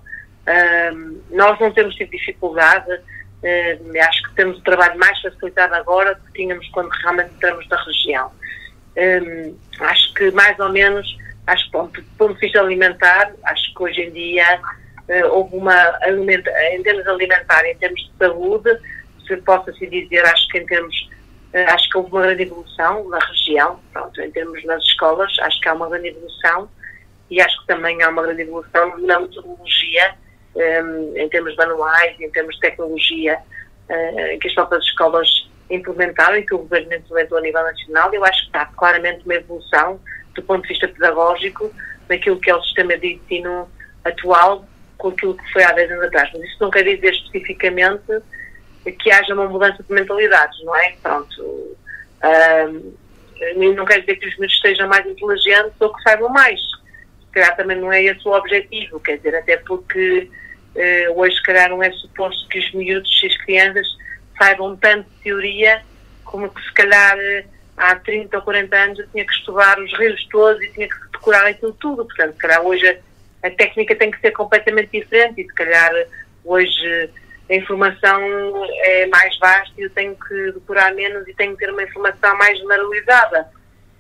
Nós 1.32 1.60
não 1.60 1.72
temos 1.72 1.96
tido 1.96 2.10
dificuldade, 2.10 2.92
uh, 2.92 4.02
acho 4.02 4.24
que 4.24 4.36
temos 4.36 4.58
o 4.58 4.62
trabalho 4.62 4.98
mais 5.00 5.20
facilitado 5.22 5.76
agora 5.76 6.16
do 6.16 6.22
que 6.26 6.34
tínhamos 6.34 6.68
quando 6.70 6.90
realmente 6.90 7.32
entramos 7.36 7.68
na 7.70 7.84
região. 7.84 8.32
acho 9.80 10.14
que 10.14 10.32
mais 10.32 10.60
ou 10.60 10.70
menos, 10.70 11.18
acho 11.48 11.66
que 11.66 11.72
do 11.72 12.04
ponto 12.18 12.34
de 12.34 12.40
vista 12.40 12.60
alimentar, 12.60 13.32
acho 13.44 13.74
que 13.74 13.84
hoje 13.84 14.02
em 14.02 14.12
dia 14.12 14.60
uh, 15.10 15.28
houve 15.32 15.56
uma, 15.56 15.98
alimenta, 16.02 16.52
em 16.74 16.84
termos 16.84 17.08
alimentar, 17.08 17.66
em 17.66 17.76
termos 17.78 18.02
de 18.02 18.12
saúde, 18.18 18.78
se 19.30 19.38
possa 19.38 19.72
se 19.74 19.88
dizer, 19.88 20.26
acho 20.26 20.48
que 20.50 20.58
em 20.58 20.66
termos 20.66 21.10
eh, 21.12 21.19
acho 21.54 21.90
que 21.90 21.98
houve 21.98 22.12
uma 22.12 22.22
grande 22.22 22.44
evolução 22.44 23.10
na 23.10 23.20
região, 23.20 23.80
pronto, 23.92 24.22
em 24.22 24.32
termos 24.32 24.64
nas 24.66 24.84
escolas, 24.84 25.32
acho 25.42 25.60
que 25.60 25.68
há 25.68 25.74
uma 25.74 25.90
grande 25.90 26.10
evolução 26.10 26.70
e 27.30 27.42
acho 27.42 27.60
que 27.62 27.68
também 27.68 28.02
há 28.02 28.10
uma 28.10 28.24
grande 28.24 28.42
evolução 28.42 28.98
na 29.00 29.20
metodologia, 29.20 30.16
um, 30.56 30.62
ehm, 30.62 31.18
em 31.18 31.30
termos 31.30 31.56
manuais, 31.56 32.20
em 32.20 32.30
termos 32.32 32.56
de 32.56 32.62
tecnologia, 32.62 33.40
uh, 33.90 34.40
que 34.40 34.48
as 34.48 34.54
próprias 34.54 34.84
escolas 34.86 35.50
implementaram 35.70 36.38
e 36.38 36.46
que 36.46 36.56
o 36.56 36.60
Governo 36.60 36.94
implementou 36.94 37.38
a 37.38 37.42
nível 37.42 37.64
nacional. 37.64 38.14
Eu 38.14 38.26
acho 38.26 38.42
que 38.42 38.48
está 38.48 38.66
claramente 38.66 39.24
uma 39.26 39.36
evolução 39.36 40.00
do 40.34 40.42
ponto 40.44 40.64
de 40.64 40.70
vista 40.70 40.88
pedagógico 40.88 41.72
daquilo 42.08 42.40
que 42.40 42.50
é 42.50 42.56
o 42.56 42.64
sistema 42.64 42.98
de 42.98 43.14
ensino 43.14 43.70
atual 44.04 44.66
com 44.98 45.10
aquilo 45.10 45.36
que 45.36 45.54
foi 45.54 45.64
há 45.64 45.72
10 45.72 45.92
anos 45.92 46.06
atrás. 46.06 46.30
Mas 46.34 46.44
isso 46.44 46.58
não 46.60 46.72
quer 46.72 46.84
dizer 46.84 47.14
especificamente 47.14 48.22
que 48.86 49.12
haja 49.12 49.34
uma 49.34 49.48
mudança 49.48 49.84
de 49.84 49.94
mentalidades, 49.94 50.64
não 50.64 50.76
é? 50.76 50.96
Pronto. 51.02 51.78
Um, 52.24 52.94
não 53.76 53.86
quer 53.86 54.02
dizer 54.02 54.18
que 54.18 54.28
os 54.28 54.38
miúdos 54.38 54.56
estejam 54.56 54.88
mais 54.88 55.06
inteligentes 55.06 55.74
ou 55.80 55.94
que 55.94 56.02
saibam 56.04 56.30
mais. 56.30 56.60
Se 56.60 57.32
calhar 57.32 57.56
também 57.56 57.78
não 57.78 57.92
é 57.92 58.04
esse 58.04 58.28
o 58.28 58.32
objetivo, 58.32 59.00
quer 59.00 59.18
dizer, 59.18 59.36
até 59.36 59.58
porque 59.58 60.30
uh, 60.76 61.20
hoje, 61.20 61.36
se 61.36 61.44
calhar, 61.44 61.70
não 61.70 61.82
é 61.82 61.92
suposto 61.92 62.48
que 62.50 62.60
os 62.60 62.72
miúdos 62.74 63.10
e 63.24 63.28
as 63.28 63.38
crianças 63.38 63.88
saibam 64.38 64.76
tanto 64.78 65.08
teoria 65.24 65.82
como 66.26 66.50
que, 66.50 66.62
se 66.62 66.74
calhar, 66.74 67.18
há 67.78 67.96
30 67.96 68.38
ou 68.38 68.44
40 68.44 68.76
anos 68.76 69.00
eu 69.00 69.08
tinha 69.08 69.26
que 69.26 69.34
estudar 69.34 69.80
os 69.80 69.92
rios 69.98 70.28
todos 70.30 70.62
e 70.62 70.70
tinha 70.72 70.88
que 70.88 70.96
decorar 71.12 71.46
aquilo 71.46 71.74
tudo. 71.74 72.06
Portanto, 72.06 72.34
se 72.34 72.40
calhar, 72.40 72.62
hoje 72.62 72.88
a, 72.88 73.48
a 73.48 73.52
técnica 73.52 73.96
tem 73.96 74.12
que 74.12 74.20
ser 74.20 74.32
completamente 74.32 74.90
diferente 74.92 75.42
e, 75.42 75.46
se 75.46 75.54
calhar, 75.54 75.92
hoje 76.44 77.10
a 77.50 77.56
informação 77.56 78.22
é 78.84 79.08
mais 79.08 79.38
vasta 79.40 79.74
e 79.78 79.84
eu 79.84 79.90
tenho 79.90 80.16
que 80.16 80.52
decorar 80.52 80.94
menos 80.94 81.28
e 81.28 81.34
tenho 81.34 81.54
que 81.54 81.66
ter 81.66 81.72
uma 81.72 81.84
informação 81.84 82.38
mais 82.38 82.58
generalizada. 82.60 83.50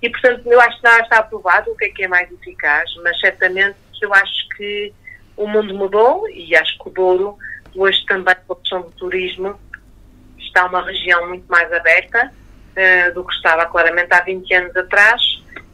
E, 0.01 0.09
portanto, 0.09 0.45
eu 0.45 0.61
acho 0.61 0.79
que 0.79 0.87
já 0.87 0.99
está 0.99 1.17
aprovado 1.17 1.71
o 1.71 1.75
que 1.75 1.85
é 1.85 1.89
que 1.89 2.03
é 2.03 2.07
mais 2.07 2.31
eficaz, 2.31 2.89
mas 3.03 3.19
certamente 3.19 3.75
eu 4.01 4.13
acho 4.13 4.49
que 4.55 4.93
o 5.35 5.47
mundo 5.47 5.73
mudou 5.73 6.29
e 6.29 6.55
acho 6.55 6.77
que 6.77 6.89
o 6.89 6.91
Douro, 6.91 7.37
hoje 7.75 8.05
também 8.05 8.35
com 8.45 8.53
a 8.53 8.55
questão 8.57 8.81
do 8.81 8.91
turismo, 8.91 9.59
está 10.37 10.65
uma 10.65 10.85
região 10.85 11.27
muito 11.27 11.45
mais 11.47 11.71
aberta 11.73 12.31
uh, 12.31 13.13
do 13.13 13.25
que 13.25 13.33
estava 13.33 13.65
claramente 13.65 14.13
há 14.13 14.21
20 14.21 14.53
anos 14.53 14.77
atrás 14.77 15.21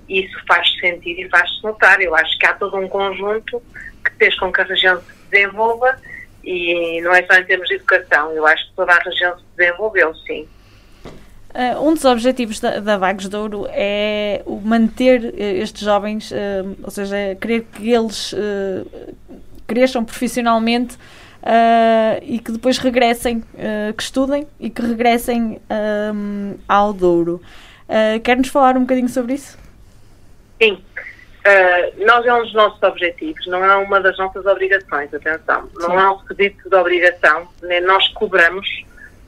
e 0.07 0.23
isso 0.23 0.39
faz 0.47 0.67
sentido 0.79 1.21
e 1.21 1.29
faz-se 1.29 1.61
notar. 1.61 2.01
Eu 2.01 2.15
acho 2.15 2.37
que 2.39 2.45
há 2.45 2.53
todo 2.53 2.77
um 2.77 2.87
conjunto 2.87 3.61
que 4.03 4.11
fez 4.17 4.35
com 4.39 4.51
que 4.51 4.61
a 4.61 4.63
região 4.63 4.99
se 5.01 5.29
desenvolva 5.29 5.99
e 6.45 7.01
não 7.01 7.13
é 7.13 7.25
só 7.25 7.33
em 7.33 7.43
termos 7.43 7.67
de 7.67 7.75
educação, 7.75 8.31
eu 8.31 8.45
acho 8.45 8.69
que 8.69 8.75
toda 8.75 8.93
a 8.93 8.99
região 8.99 9.35
se 9.37 9.43
desenvolveu, 9.57 10.13
sim. 10.15 10.47
Uh, 11.55 11.87
um 11.87 11.93
dos 11.93 12.03
objetivos 12.03 12.59
da, 12.59 12.81
da 12.81 12.97
Vagos 12.97 13.29
de 13.29 13.35
Ouro 13.37 13.65
é 13.69 14.43
manter 14.61 15.21
uh, 15.21 15.33
estes 15.37 15.81
jovens, 15.81 16.29
uh, 16.31 16.35
ou 16.83 16.91
seja, 16.91 17.15
querer 17.39 17.65
que 17.73 17.89
eles 17.89 18.35
cresçam 19.65 20.03
profissionalmente 20.03 20.97
e 22.23 22.39
que 22.39 22.51
depois 22.51 22.77
regressem, 22.77 23.41
que 23.95 24.03
estudem 24.03 24.47
e 24.59 24.69
que 24.69 24.81
regressem 24.81 25.59
ao 26.67 26.91
Douro. 26.91 27.41
Quer-nos 28.23 28.49
falar 28.49 28.77
um 28.77 28.81
bocadinho 28.81 29.09
sobre 29.09 29.33
isso? 29.35 29.57
Sim. 30.61 30.79
Nós 32.05 32.25
é 32.25 32.33
um 32.33 32.43
dos 32.43 32.53
nossos 32.53 32.81
objetivos, 32.81 33.45
não 33.47 33.63
é 33.63 33.75
uma 33.75 34.01
das 34.01 34.17
nossas 34.17 34.45
obrigações, 34.45 35.13
atenção. 35.13 35.69
Não 35.75 35.91
Sim. 35.91 35.97
é 35.97 36.09
um 36.09 36.15
requisito 36.15 36.69
de 36.69 36.75
obrigação, 36.75 37.47
nem 37.61 37.81
nós 37.81 38.07
cobramos 38.09 38.67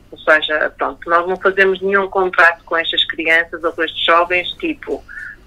ou 0.09 0.17
seja, 0.19 0.73
pronto, 0.77 1.09
nós 1.09 1.27
não 1.27 1.35
fazemos 1.35 1.81
nenhum 1.81 2.07
contrato 2.09 2.63
com 2.63 2.77
estas 2.77 3.03
crianças 3.05 3.61
ou 3.63 3.73
com 3.73 3.83
estes 3.83 4.05
jovens, 4.05 4.49
tipo, 4.53 5.03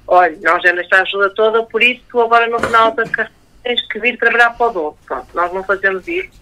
olha, 0.06 0.36
nós 0.42 0.62
já 0.62 0.72
nesta 0.72 1.00
ajuda 1.00 1.30
toda, 1.30 1.62
por 1.62 1.82
isso 1.82 2.02
tu 2.10 2.20
agora 2.20 2.46
no 2.46 2.58
final 2.58 2.92
da 2.92 3.04
carreira 3.04 3.40
tens 3.62 3.86
que 3.88 3.98
vir 3.98 4.18
trabalhar 4.18 4.50
para 4.50 4.66
o 4.66 4.72
dono. 4.72 4.98
Pronto, 5.06 5.26
nós 5.34 5.52
não 5.52 5.62
fazemos 5.64 6.06
isso 6.08 6.40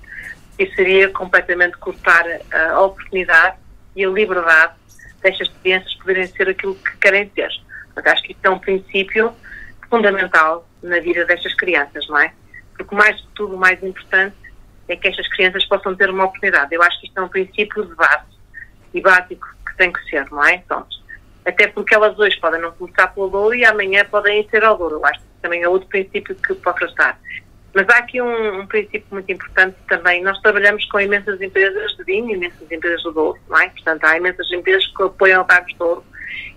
e 0.58 0.66
seria 0.74 1.08
completamente 1.10 1.76
cortar 1.78 2.24
a 2.52 2.80
oportunidade 2.80 3.56
e 3.94 4.04
a 4.04 4.08
liberdade 4.08 4.74
destas 5.22 5.48
crianças 5.62 5.94
poderem 5.94 6.26
ser 6.26 6.48
aquilo 6.48 6.74
que 6.74 6.96
querem 6.98 7.30
ser. 7.34 7.50
Porque 7.94 8.08
acho 8.08 8.22
que 8.22 8.32
isto 8.32 8.44
é 8.44 8.50
um 8.50 8.58
princípio 8.58 9.32
fundamental 9.90 10.68
na 10.82 11.00
vida 11.00 11.24
destas 11.24 11.54
crianças, 11.54 12.06
não 12.08 12.18
é? 12.18 12.32
Porque 12.76 12.94
mais 12.94 13.16
de 13.16 13.28
tudo, 13.34 13.54
o 13.54 13.58
mais 13.58 13.82
importante 13.82 14.36
é 14.88 14.96
que 14.96 15.08
estas 15.08 15.28
crianças 15.28 15.64
possam 15.66 15.94
ter 15.94 16.08
uma 16.10 16.24
oportunidade. 16.24 16.74
Eu 16.74 16.82
acho 16.82 17.00
que 17.00 17.06
isto 17.06 17.18
é 17.18 17.22
um 17.22 17.28
princípio 17.28 17.84
de 17.84 17.94
base 17.94 18.38
e 18.94 19.00
básico 19.00 19.46
que 19.66 19.76
tem 19.76 19.92
que 19.92 20.02
ser, 20.08 20.30
não 20.30 20.44
é? 20.44 20.58
Pronto. 20.66 20.96
Até 21.44 21.66
porque 21.66 21.94
elas 21.94 22.18
hoje 22.18 22.38
podem 22.40 22.60
não 22.60 22.72
começar 22.72 23.08
pelo 23.08 23.28
Douro 23.28 23.54
e 23.54 23.64
amanhã 23.64 24.04
podem 24.04 24.46
ser 24.48 24.64
ao 24.64 24.76
Douro. 24.76 24.96
Eu 24.96 25.06
acho 25.06 25.20
que 25.20 25.26
também 25.42 25.62
é 25.62 25.68
outro 25.68 25.88
princípio 25.88 26.34
que 26.34 26.54
possa 26.54 26.84
estar. 26.84 27.18
Mas 27.74 27.88
há 27.90 27.98
aqui 27.98 28.20
um, 28.20 28.60
um, 28.60 28.66
princípio 28.66 29.06
muito 29.10 29.30
importante 29.30 29.76
também. 29.88 30.22
Nós 30.22 30.38
trabalhamos 30.40 30.84
com 30.86 31.00
imensas 31.00 31.40
empresas 31.40 31.96
de 31.96 32.04
vinho, 32.04 32.34
imensas 32.34 32.70
empresas 32.70 33.02
do 33.02 33.12
Douro, 33.12 33.38
não 33.48 33.58
é? 33.58 33.68
Portanto, 33.68 34.04
há 34.04 34.16
imensas 34.16 34.50
empresas 34.50 34.86
que 34.86 35.02
apoiam 35.02 35.42
o 35.42 35.44
Bagos 35.44 35.74
Douro. 35.74 36.04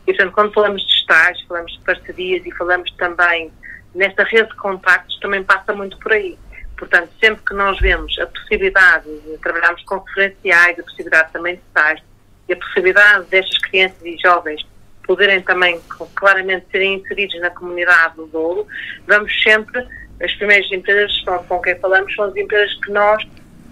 E, 0.08 0.14
portanto, 0.14 0.34
quando 0.34 0.54
falamos 0.54 0.86
de 0.86 0.94
estágios, 0.94 1.46
falamos 1.48 1.72
de 1.74 1.80
parcerias 1.80 2.46
e 2.46 2.52
falamos 2.52 2.92
também 2.92 3.52
nesta 3.94 4.24
rede 4.24 4.50
de 4.50 4.56
contactos, 4.56 5.20
também 5.20 5.44
passa 5.44 5.74
muito 5.74 5.98
por 6.00 6.14
aí. 6.14 6.38
Portanto, 6.78 7.12
sempre 7.20 7.44
que 7.46 7.54
nós 7.54 7.80
vemos 7.80 8.18
a 8.20 8.26
possibilidade 8.26 9.06
de 9.06 9.38
trabalharmos 9.38 9.84
com 9.84 10.00
referenciais, 10.00 10.80
a 10.80 10.84
possibilidade 10.84 11.32
também 11.32 11.56
de 11.56 11.62
estar 11.62 12.02
e 12.50 12.54
a 12.54 12.56
possibilidade 12.56 13.26
destas 13.26 13.58
crianças 13.60 14.04
e 14.04 14.18
jovens 14.18 14.66
poderem 15.04 15.42
também 15.42 15.80
claramente 16.16 16.66
serem 16.72 16.96
inseridos 16.96 17.40
na 17.42 17.50
comunidade 17.50 18.16
do 18.16 18.28
Douro, 18.28 18.68
vamos 19.08 19.32
sempre, 19.44 19.86
as 20.22 20.34
primeiras 20.36 20.72
empresas 20.72 21.12
com 21.48 21.60
quem 21.60 21.78
falamos 21.80 22.14
são 22.16 22.26
as 22.26 22.36
empresas 22.36 22.74
que 22.84 22.92
nós 22.92 23.24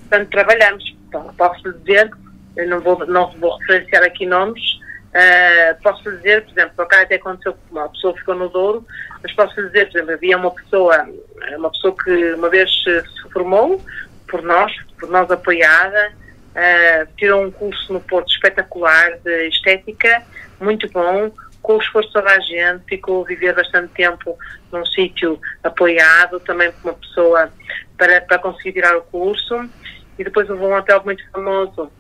tanto 0.10 0.30
trabalhamos. 0.32 0.84
Então, 1.08 1.34
posso 1.38 1.72
dizer, 1.74 2.12
eu 2.58 2.68
não 2.68 2.80
vou, 2.82 3.06
não 3.06 3.32
vou 3.40 3.58
referenciar 3.58 4.04
aqui 4.04 4.26
nomes, 4.26 4.80
uh, 5.20 5.82
posso 5.82 6.12
dizer, 6.12 6.44
por 6.46 6.52
exemplo, 6.52 6.86
cá 6.86 7.02
até 7.02 7.16
aconteceu 7.16 7.54
que 7.54 7.60
uma 7.72 7.90
pessoa 7.90 8.16
ficou 8.16 8.36
no 8.36 8.50
Douro, 8.50 8.86
mas 9.22 9.32
posso 9.34 9.56
dizer, 9.56 9.86
por 9.88 9.98
exemplo, 9.98 10.14
havia 10.14 10.38
uma 10.38 10.52
pessoa, 10.52 11.10
uma 11.58 11.70
pessoa 11.70 11.96
que 12.04 12.34
uma 12.34 12.50
vez 12.50 12.72
se 12.84 13.04
formou 13.32 13.84
por 14.28 14.42
nós, 14.42 14.72
por 15.00 15.10
nós 15.10 15.30
apoiada, 15.30 16.12
uh, 16.12 17.08
tirou 17.18 17.44
um 17.44 17.52
curso 17.52 17.92
no 17.94 18.00
Porto 18.00 18.32
espetacular 18.32 19.18
de 19.20 19.48
estética, 19.48 20.24
muito 20.60 20.90
bom, 20.90 21.32
com 21.62 21.76
o 21.76 21.82
esforço 21.82 22.12
toda 22.14 22.32
a 22.32 22.40
gente, 22.40 22.86
ficou 22.86 23.24
a 23.24 23.28
viver 23.28 23.54
bastante 23.54 23.92
tempo 23.94 24.38
num 24.72 24.86
sítio 24.86 25.40
apoiado, 25.64 26.40
também 26.40 26.72
por 26.72 26.92
uma 26.92 26.98
pessoa 26.98 27.52
para, 27.98 28.22
para 28.22 28.40
conseguir 28.40 28.74
tirar 28.74 28.96
o 28.96 29.02
curso, 29.02 29.70
e 30.18 30.24
depois 30.24 30.50
houve 30.50 30.64
um 30.64 30.74
hotel 30.74 31.02
muito 31.04 31.24
famoso 31.32 31.92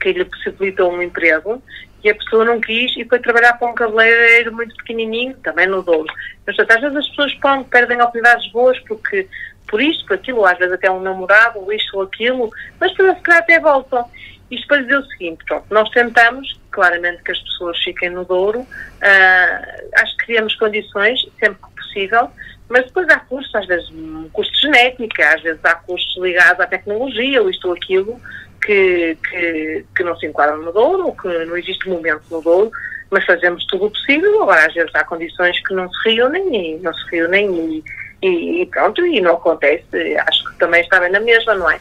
que 0.00 0.12
lhe 0.12 0.24
possibilitou 0.24 0.92
um 0.92 1.02
emprego 1.02 1.62
e 2.04 2.10
a 2.10 2.14
pessoa 2.14 2.44
não 2.44 2.60
quis 2.60 2.94
e 2.96 3.04
foi 3.06 3.18
trabalhar 3.18 3.54
para 3.54 3.68
um 3.68 3.74
cabeleireiro 3.74 4.52
muito 4.54 4.76
pequenininho, 4.76 5.34
também 5.38 5.66
no 5.66 5.82
Douro. 5.82 6.12
Portanto, 6.44 6.70
às 6.70 6.80
vezes 6.82 6.96
as 6.96 7.08
pessoas 7.08 7.34
pão, 7.36 7.64
perdem 7.64 7.96
oportunidades 7.96 8.46
boas 8.52 8.78
porque 8.80 9.26
por 9.66 9.80
isto, 9.80 10.06
por 10.06 10.14
aquilo, 10.14 10.44
às 10.44 10.58
vezes 10.58 10.74
até 10.74 10.90
um 10.90 11.00
namorado, 11.00 11.58
ou 11.58 11.72
isto 11.72 11.96
ou 11.96 12.02
aquilo, 12.02 12.50
mas 12.78 12.90
depois 12.92 13.16
se 13.16 13.22
calhar 13.22 13.42
até 13.42 13.58
voltam. 13.58 14.08
Isto 14.50 14.68
para 14.68 14.82
dizer 14.82 14.98
o 14.98 15.06
seguinte, 15.06 15.44
pronto, 15.46 15.64
nós 15.70 15.88
tentamos, 15.88 16.60
claramente, 16.70 17.22
que 17.22 17.32
as 17.32 17.38
pessoas 17.40 17.82
fiquem 17.82 18.10
no 18.10 18.24
Douro, 18.24 18.60
uh, 18.60 19.90
acho 19.96 20.16
que 20.18 20.26
criamos 20.26 20.54
condições, 20.56 21.26
sempre 21.40 21.58
que 21.62 21.74
possível, 21.74 22.30
mas 22.68 22.84
depois 22.86 23.08
há 23.08 23.20
cursos, 23.20 23.54
às 23.54 23.66
vezes 23.66 23.88
um 23.90 24.28
de 24.28 24.60
genética, 24.60 25.34
às 25.34 25.42
vezes 25.42 25.64
há 25.64 25.74
cursos 25.74 26.16
ligados 26.22 26.60
à 26.60 26.66
tecnologia, 26.66 27.42
ou 27.42 27.50
isto 27.50 27.68
ou 27.68 27.74
aquilo, 27.74 28.20
que, 28.64 29.16
que, 29.28 29.84
que 29.94 30.02
não 30.02 30.16
se 30.16 30.26
enquadram 30.26 30.58
no 30.58 30.72
Douro, 30.72 31.14
que 31.20 31.28
não 31.44 31.56
existe 31.56 31.88
momento 31.88 32.22
no 32.30 32.40
Douro, 32.40 32.70
mas 33.10 33.24
fazemos 33.24 33.64
tudo 33.66 33.86
o 33.86 33.90
possível. 33.90 34.42
Agora, 34.42 34.66
às 34.66 34.74
vezes 34.74 34.94
há 34.94 35.04
condições 35.04 35.60
que 35.66 35.74
não 35.74 35.88
se 35.90 36.08
reúnem 36.08 36.76
e 36.76 36.78
não 36.78 36.92
se 36.94 37.10
reúnem 37.10 37.84
e, 38.22 38.26
e, 38.26 38.62
e 38.62 38.66
pronto, 38.66 39.04
e 39.06 39.20
não 39.20 39.34
acontece. 39.34 40.16
Acho 40.16 40.44
que 40.44 40.58
também 40.58 40.80
está 40.80 40.98
bem 40.98 41.10
na 41.10 41.20
mesma, 41.20 41.54
não 41.54 41.70
é? 41.70 41.78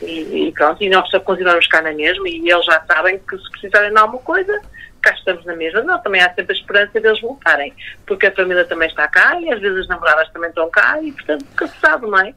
E, 0.00 0.48
e, 0.48 0.52
pronto, 0.52 0.82
e 0.82 0.88
nós 0.88 1.08
continuamos 1.24 1.66
cá 1.68 1.80
na 1.82 1.92
mesma 1.92 2.28
e 2.28 2.50
eles 2.50 2.64
já 2.64 2.82
sabem 2.86 3.18
que 3.18 3.38
se 3.38 3.50
precisarem 3.52 3.92
de 3.92 3.98
alguma 3.98 4.20
coisa, 4.22 4.60
cá 5.00 5.12
estamos 5.12 5.44
na 5.44 5.54
mesma. 5.54 5.82
Não, 5.82 6.00
também 6.00 6.22
há 6.22 6.32
sempre 6.34 6.56
a 6.56 6.58
esperança 6.58 7.00
deles 7.00 7.20
voltarem, 7.20 7.72
porque 8.06 8.26
a 8.26 8.32
família 8.32 8.64
também 8.64 8.88
está 8.88 9.06
cá 9.06 9.38
e 9.40 9.52
às 9.52 9.60
vezes 9.60 9.80
as 9.80 9.88
namoradas 9.88 10.28
também 10.30 10.48
estão 10.48 10.68
cá 10.70 11.00
e, 11.02 11.12
portanto, 11.12 11.44
nunca 11.48 11.66
se 11.68 11.78
sabe, 11.78 12.06
não 12.06 12.18
é? 12.18 12.34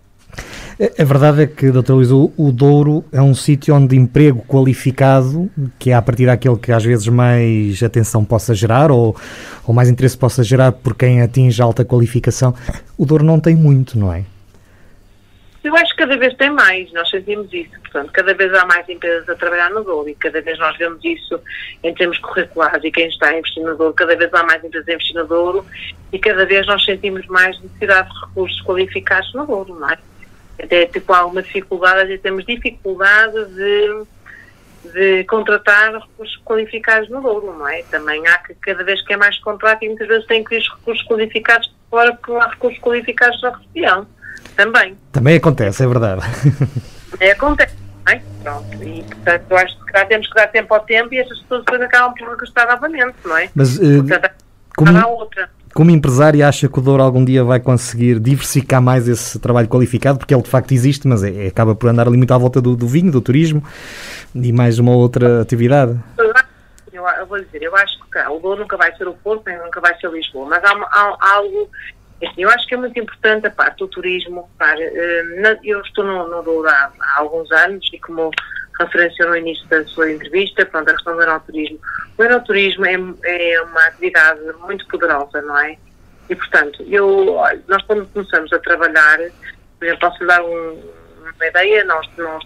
A 0.77 1.03
verdade 1.05 1.43
é 1.43 1.47
que, 1.47 1.71
Dr. 1.71 1.93
Luís, 1.93 2.11
o, 2.11 2.33
o 2.37 2.51
Douro 2.51 3.05
é 3.09 3.21
um 3.21 3.33
sítio 3.33 3.73
onde 3.73 3.95
emprego 3.95 4.43
qualificado, 4.45 5.49
que 5.79 5.91
é 5.91 5.93
a 5.93 6.01
partir 6.01 6.25
daquele 6.25 6.57
que 6.57 6.69
às 6.69 6.83
vezes 6.83 7.07
mais 7.07 7.81
atenção 7.81 8.25
possa 8.25 8.53
gerar 8.53 8.91
ou, 8.91 9.15
ou 9.65 9.73
mais 9.73 9.89
interesse 9.89 10.17
possa 10.17 10.43
gerar 10.43 10.73
por 10.73 10.93
quem 10.93 11.21
atinge 11.21 11.61
alta 11.61 11.85
qualificação, 11.85 12.53
o 12.97 13.05
Douro 13.05 13.23
não 13.23 13.39
tem 13.39 13.55
muito, 13.55 13.97
não 13.97 14.11
é? 14.11 14.25
Eu 15.63 15.73
acho 15.77 15.95
que 15.95 16.03
cada 16.03 16.17
vez 16.17 16.33
tem 16.35 16.51
mais, 16.51 16.91
nós 16.91 17.09
sentimos 17.09 17.51
isso. 17.53 17.71
Portanto, 17.79 18.11
cada 18.11 18.33
vez 18.33 18.53
há 18.53 18.65
mais 18.65 18.87
empresas 18.89 19.27
a 19.29 19.35
trabalhar 19.35 19.69
no 19.71 19.81
Douro 19.81 20.09
e 20.09 20.15
cada 20.15 20.41
vez 20.41 20.59
nós 20.59 20.77
vemos 20.77 21.03
isso 21.05 21.39
em 21.83 21.93
termos 21.93 22.19
curriculares 22.19 22.83
e 22.83 22.91
quem 22.91 23.07
está 23.07 23.29
a 23.29 23.39
investir 23.39 23.63
no 23.63 23.77
Douro, 23.77 23.93
cada 23.93 24.15
vez 24.15 24.31
há 24.33 24.43
mais 24.43 24.61
empresas 24.61 24.89
a 24.89 24.93
investir 24.93 25.15
no 25.15 25.25
Douro 25.25 25.65
e 26.11 26.19
cada 26.19 26.45
vez 26.45 26.67
nós 26.67 26.83
sentimos 26.83 27.25
mais 27.27 27.59
necessidade 27.61 28.09
de 28.09 28.19
recursos 28.27 28.61
qualificados 28.61 29.33
no 29.33 29.47
Douro, 29.47 29.79
não 29.79 29.89
é? 29.89 29.97
Até 30.61 30.85
tipo, 30.85 31.13
há 31.13 31.25
uma 31.25 31.41
dificuldade, 31.41 32.01
às 32.01 32.07
vezes 32.07 32.21
temos 32.21 32.45
dificuldade 32.45 33.45
de, 33.53 34.03
de 34.91 35.23
contratar 35.25 35.93
recursos 35.93 36.37
qualificados 36.45 37.09
no 37.09 37.21
Douro, 37.21 37.57
não 37.57 37.67
é? 37.67 37.83
Também 37.83 38.25
há 38.27 38.37
que 38.39 38.53
cada 38.55 38.83
vez 38.83 39.01
que 39.01 39.13
é 39.13 39.17
mais 39.17 39.37
contrato 39.39 39.83
e 39.83 39.87
muitas 39.87 40.07
vezes 40.07 40.25
tem 40.27 40.43
que 40.43 40.55
ir 40.55 40.61
recursos 40.61 41.05
qualificados 41.07 41.73
fora 41.89 42.13
porque 42.13 42.31
não 42.31 42.41
há 42.41 42.49
recursos 42.49 42.79
qualificados 42.79 43.41
na 43.41 43.57
região. 43.73 44.07
Também. 44.55 44.97
Também 45.11 45.35
acontece, 45.37 45.83
é 45.83 45.87
verdade. 45.87 46.21
É, 47.17 47.31
acontece. 47.31 47.73
É? 48.09 48.19
Pronto, 48.43 48.83
e 48.83 49.01
portanto 49.03 49.45
eu 49.49 49.57
acho 49.57 49.85
que 49.85 50.05
temos 50.05 50.27
que 50.27 50.35
dar 50.35 50.47
tempo 50.47 50.73
ao 50.73 50.81
tempo 50.81 51.13
e 51.13 51.19
essas 51.19 51.39
pessoas 51.39 51.63
depois 51.63 51.81
acabam 51.81 52.13
por 52.13 52.29
regressar 52.29 52.67
novamente, 52.67 53.15
não 53.23 53.37
é? 53.37 53.49
Mas, 53.55 53.77
uh, 53.77 54.03
portanto, 54.05 54.31
como... 54.75 55.07
outra 55.07 55.49
como 55.75 55.91
empresário, 55.91 56.47
acha 56.47 56.69
que 56.69 56.79
o 56.79 56.81
Douro 56.81 57.03
algum 57.03 57.23
dia 57.23 57.43
vai 57.43 57.59
conseguir 57.59 58.17
diversificar 58.17 58.81
mais 58.81 59.09
esse 59.09 59.37
trabalho 59.37 59.67
qualificado? 59.67 60.17
Porque 60.17 60.33
ele 60.33 60.41
de 60.41 60.49
facto 60.49 60.71
existe, 60.71 61.05
mas 61.05 61.21
é, 61.21 61.47
acaba 61.47 61.75
por 61.75 61.89
andar 61.89 62.07
ali 62.07 62.15
muito 62.15 62.33
à 62.33 62.37
volta 62.37 62.61
do, 62.61 62.77
do, 62.77 62.87
vinho, 62.87 63.11
do 63.11 63.19
turismo 63.19 63.61
e 64.33 64.53
mais 64.53 64.79
uma 64.79 64.95
outra 64.95 65.41
atividade. 65.41 65.99
Eu, 66.93 67.05
eu 67.05 67.25
vou 67.25 67.41
dizer, 67.41 67.61
eu 67.61 67.75
acho 67.75 67.99
que 68.09 68.19
o 68.19 68.39
Douro 68.39 68.61
nunca 68.61 68.77
vai 68.77 68.95
ser 68.95 69.05
o 69.05 69.13
Porto, 69.15 69.43
nem 69.47 69.57
nunca 69.57 69.81
vai 69.81 69.93
ser 69.99 70.09
Lisboa, 70.09 70.47
mas 70.47 70.63
há, 70.63 70.71
há, 70.71 71.17
há 71.19 71.33
algo. 71.33 71.69
Assim, 72.23 72.43
eu 72.43 72.49
acho 72.49 72.65
que 72.65 72.73
é 72.73 72.77
muito 72.77 72.97
importante 72.97 73.45
a 73.45 73.51
parte 73.51 73.79
do 73.79 73.89
turismo. 73.89 74.49
Para, 74.57 74.79
eh, 74.79 75.59
eu 75.61 75.81
estou 75.81 76.05
no, 76.05 76.29
no 76.29 76.41
Douro 76.41 76.69
há, 76.69 76.89
há 77.01 77.19
alguns 77.19 77.51
anos 77.51 77.85
e 77.91 77.99
como 77.99 78.31
referenciou 78.79 79.29
no 79.29 79.37
início 79.37 79.65
da 79.67 79.83
sua 79.85 80.11
entrevista, 80.11 80.65
pronto, 80.65 80.89
a 80.89 80.93
questão 80.93 81.15
do 81.15 81.23
enoturismo. 81.23 81.79
O 82.17 82.23
enoturismo 82.23 82.85
é, 82.85 82.95
é 83.23 83.61
uma 83.61 83.85
atividade 83.85 84.41
muito 84.59 84.85
poderosa, 84.87 85.41
não 85.41 85.57
é? 85.59 85.77
E, 86.29 86.35
portanto, 86.35 86.83
eu, 86.87 87.37
nós 87.67 87.83
quando 87.83 88.05
começamos 88.07 88.51
a 88.51 88.59
trabalhar, 88.59 89.19
por 89.77 89.85
exemplo, 89.85 90.09
posso 90.09 90.25
dar 90.25 90.41
um, 90.41 90.83
uma 91.21 91.47
ideia, 91.47 91.83
nós, 91.85 92.07
nós 92.17 92.43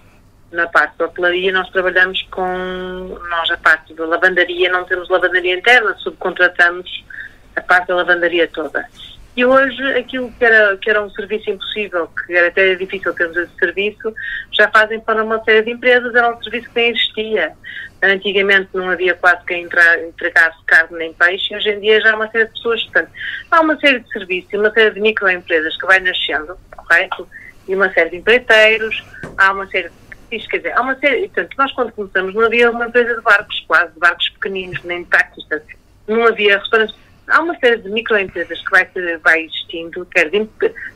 na 0.51 0.67
parte 0.67 0.97
da 0.97 1.05
hotelaria 1.05 1.51
nós 1.51 1.69
trabalhamos 1.69 2.21
com, 2.31 3.19
nós 3.29 3.51
a 3.51 3.57
parte 3.57 3.93
da 3.93 4.05
lavandaria 4.05 4.69
não 4.71 4.83
temos 4.83 5.09
lavandaria 5.09 5.55
interna, 5.55 5.95
subcontratamos 5.99 7.05
a 7.55 7.61
parte 7.61 7.87
da 7.87 7.95
lavandaria 7.95 8.47
toda. 8.47 8.85
E 9.35 9.45
hoje, 9.45 9.81
aquilo 9.93 10.31
que 10.31 10.43
era, 10.43 10.75
que 10.77 10.89
era 10.89 11.01
um 11.01 11.09
serviço 11.11 11.49
impossível, 11.49 12.07
que 12.07 12.33
era 12.33 12.47
até 12.47 12.75
difícil 12.75 13.13
termos 13.13 13.37
esse 13.37 13.55
serviço, 13.55 14.13
já 14.51 14.69
fazem 14.69 14.99
para 14.99 15.23
uma 15.23 15.41
série 15.43 15.61
de 15.61 15.71
empresas, 15.71 16.13
era 16.13 16.35
um 16.35 16.41
serviço 16.41 16.69
que 16.69 16.75
nem 16.75 16.91
existia. 16.91 17.53
Antigamente 18.01 18.69
não 18.73 18.89
havia 18.89 19.13
quase 19.13 19.43
quem 19.45 19.67
entregasse 20.07 20.57
carne 20.65 20.97
nem 20.97 21.13
peixe, 21.13 21.53
e 21.53 21.57
hoje 21.57 21.69
em 21.69 21.79
dia 21.79 22.01
já 22.01 22.11
há 22.11 22.15
uma 22.15 22.29
série 22.31 22.45
de 22.45 22.51
pessoas. 22.51 22.83
Portanto, 22.83 23.11
há 23.51 23.61
uma 23.61 23.79
série 23.79 23.99
de 23.99 24.09
serviços 24.11 24.51
e 24.51 24.57
uma 24.57 24.71
série 24.71 24.91
de 24.91 24.99
microempresas 24.99 25.77
que 25.77 25.85
vai 25.85 25.99
nascendo, 25.99 26.57
correto? 26.75 27.27
E 27.67 27.75
uma 27.75 27.91
série 27.93 28.09
de 28.09 28.17
empreiteiros, 28.17 29.03
há 29.37 29.51
uma 29.53 29.67
série 29.67 29.89
de 29.89 30.47
quer 30.47 30.57
dizer, 30.57 30.73
há 30.73 30.81
uma 30.81 30.95
série, 30.99 31.27
portanto, 31.27 31.55
nós 31.57 31.71
quando 31.71 31.91
começamos 31.91 32.35
não 32.35 32.45
havia 32.45 32.69
uma 32.69 32.87
empresa 32.87 33.15
de 33.15 33.21
barcos, 33.21 33.63
quase, 33.67 33.91
de 33.93 33.99
barcos 33.99 34.29
pequeninos, 34.29 34.83
nem 34.83 35.03
de 35.03 35.09
táxis, 35.09 35.45
não 36.07 36.27
havia 36.27 36.59
restaurantes 36.59 36.95
há 37.29 37.41
uma 37.41 37.57
série 37.59 37.77
de 37.77 37.89
microempresas 37.89 38.59
que 38.61 38.71
vai, 38.71 38.89
vai 39.23 39.43
existindo, 39.43 40.05
quer 40.05 40.33
em, 40.33 40.49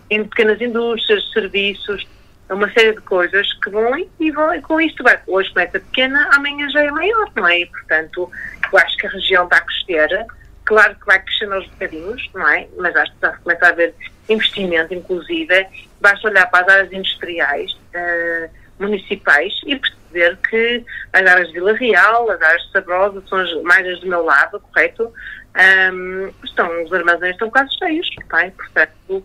em 0.10 0.24
pequenas 0.26 0.60
indústrias, 0.62 1.32
serviços, 1.32 2.06
uma 2.50 2.72
série 2.72 2.94
de 2.94 3.02
coisas 3.02 3.52
que 3.54 3.70
vão 3.70 3.92
e 4.20 4.32
vão, 4.32 4.54
e 4.54 4.62
com 4.62 4.80
isto 4.80 5.04
vai, 5.04 5.20
hoje 5.28 5.50
começa 5.52 5.80
pequena, 5.80 6.30
amanhã 6.34 6.70
já 6.70 6.84
é 6.84 6.92
maior, 6.92 7.32
não 7.36 7.48
é? 7.48 7.60
E, 7.60 7.66
portanto, 7.66 8.30
eu 8.72 8.80
acho 8.80 8.98
que 8.98 9.08
a 9.08 9.10
região 9.10 9.46
está 9.46 9.58
a 9.58 9.62
crescer, 9.62 10.26
claro 10.66 10.96
que 10.96 11.06
vai 11.06 11.22
crescendo 11.22 11.54
aos 11.54 11.68
bocadinhos, 11.68 12.30
não 12.34 12.48
é? 12.48 12.68
Mas 12.78 12.96
acho 12.96 13.12
que 13.12 13.18
está 13.18 13.30
a 13.30 13.38
começar 13.38 13.68
a 13.68 13.70
haver 13.70 13.96
investimento, 14.30 14.94
inclusive, 14.94 15.68
basta 16.00 16.28
olhar 16.28 16.46
para 16.48 16.66
as 16.66 16.72
áreas 16.72 16.94
industriais, 16.94 17.72
uh, 17.72 18.50
municipais 18.80 19.54
e 19.66 19.76
perceber 19.76 20.38
que 20.50 20.86
as 21.12 21.26
áreas 21.26 21.48
de 21.48 21.54
Vila 21.54 21.74
Real, 21.74 22.30
as 22.30 22.42
áreas 22.42 22.64
de 22.64 22.72
Sabrosa, 22.72 23.24
são 23.28 23.40
as 23.40 23.64
mais 23.64 23.88
as 23.88 24.00
do 24.00 24.08
meu 24.08 24.24
lado, 24.24 24.60
correto? 24.60 25.12
Um, 25.56 26.32
estão, 26.44 26.84
os 26.84 26.92
armazéns 26.92 27.32
estão 27.32 27.50
quase 27.50 27.78
cheios, 27.78 28.08
tá? 28.30 28.50
portanto, 28.56 29.10
uh, 29.18 29.24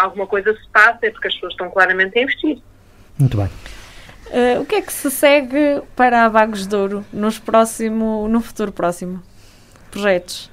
alguma 0.00 0.26
coisa 0.26 0.52
se 0.52 0.68
passa 0.68 0.98
é 1.02 1.10
porque 1.10 1.28
as 1.28 1.34
pessoas 1.34 1.52
estão 1.52 1.70
claramente 1.70 2.18
a 2.18 2.22
investir. 2.22 2.58
Muito 3.18 3.36
bem. 3.36 3.50
Uh, 4.26 4.60
o 4.60 4.66
que 4.66 4.74
é 4.74 4.82
que 4.82 4.92
se 4.92 5.10
segue 5.10 5.82
para 5.94 6.24
a 6.24 6.28
Vagos 6.28 6.66
de 6.66 6.74
Ouro 6.74 7.04
nos 7.12 7.38
próximo, 7.38 8.28
no 8.28 8.40
futuro 8.40 8.72
próximo? 8.72 9.22
Projetos? 9.90 10.50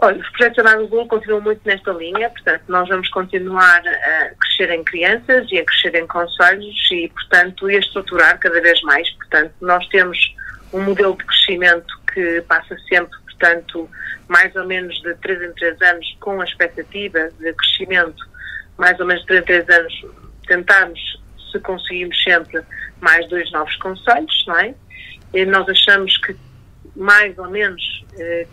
Olha, 0.00 0.18
os 0.18 0.28
projetos 0.30 0.56
da 0.56 0.70
Vagos 0.70 0.88
de 0.88 0.94
Ouro 0.94 1.08
continuam 1.08 1.40
muito 1.42 1.60
nesta 1.64 1.92
linha, 1.92 2.30
portanto, 2.30 2.62
nós 2.68 2.88
vamos 2.88 3.08
continuar 3.10 3.82
a 3.86 4.30
crescer 4.40 4.70
em 4.72 4.82
crianças 4.82 5.46
e 5.50 5.58
a 5.58 5.64
crescer 5.64 5.94
em 5.94 6.06
conselhos 6.06 6.88
e, 6.90 7.08
portanto, 7.08 7.70
e 7.70 7.76
a 7.76 7.80
estruturar 7.80 8.38
cada 8.38 8.60
vez 8.60 8.80
mais. 8.82 9.10
Portanto, 9.10 9.52
nós 9.60 9.86
temos 9.88 10.34
um 10.72 10.82
modelo 10.82 11.16
de 11.16 11.24
crescimento 11.24 12.00
que 12.12 12.40
passa 12.42 12.76
sempre 12.88 13.16
portanto, 13.38 13.88
mais 14.26 14.54
ou 14.56 14.66
menos 14.66 15.00
de 15.02 15.14
3 15.14 15.42
em 15.42 15.52
3 15.52 15.82
anos, 15.82 16.16
com 16.20 16.40
a 16.40 16.44
expectativa 16.44 17.30
de 17.38 17.52
crescimento, 17.52 18.28
mais 18.76 18.98
ou 18.98 19.06
menos 19.06 19.22
de 19.22 19.28
3 19.28 19.42
em 19.42 19.64
3 19.64 19.68
anos, 19.80 20.06
tentamos, 20.46 21.22
se 21.50 21.58
conseguimos 21.60 22.22
sempre, 22.22 22.62
mais 23.00 23.28
dois 23.28 23.50
novos 23.52 23.74
conselhos, 23.76 24.44
não 24.46 24.58
é? 24.58 24.74
E 25.32 25.44
nós 25.44 25.68
achamos 25.68 26.16
que 26.18 26.36
mais 26.96 27.38
ou 27.38 27.48
menos 27.48 28.04
eh, 28.18 28.46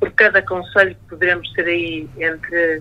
por 0.00 0.10
cada 0.12 0.40
conselho 0.42 0.96
poderemos 1.08 1.52
ter 1.52 1.66
aí 1.66 2.08
entre 2.18 2.80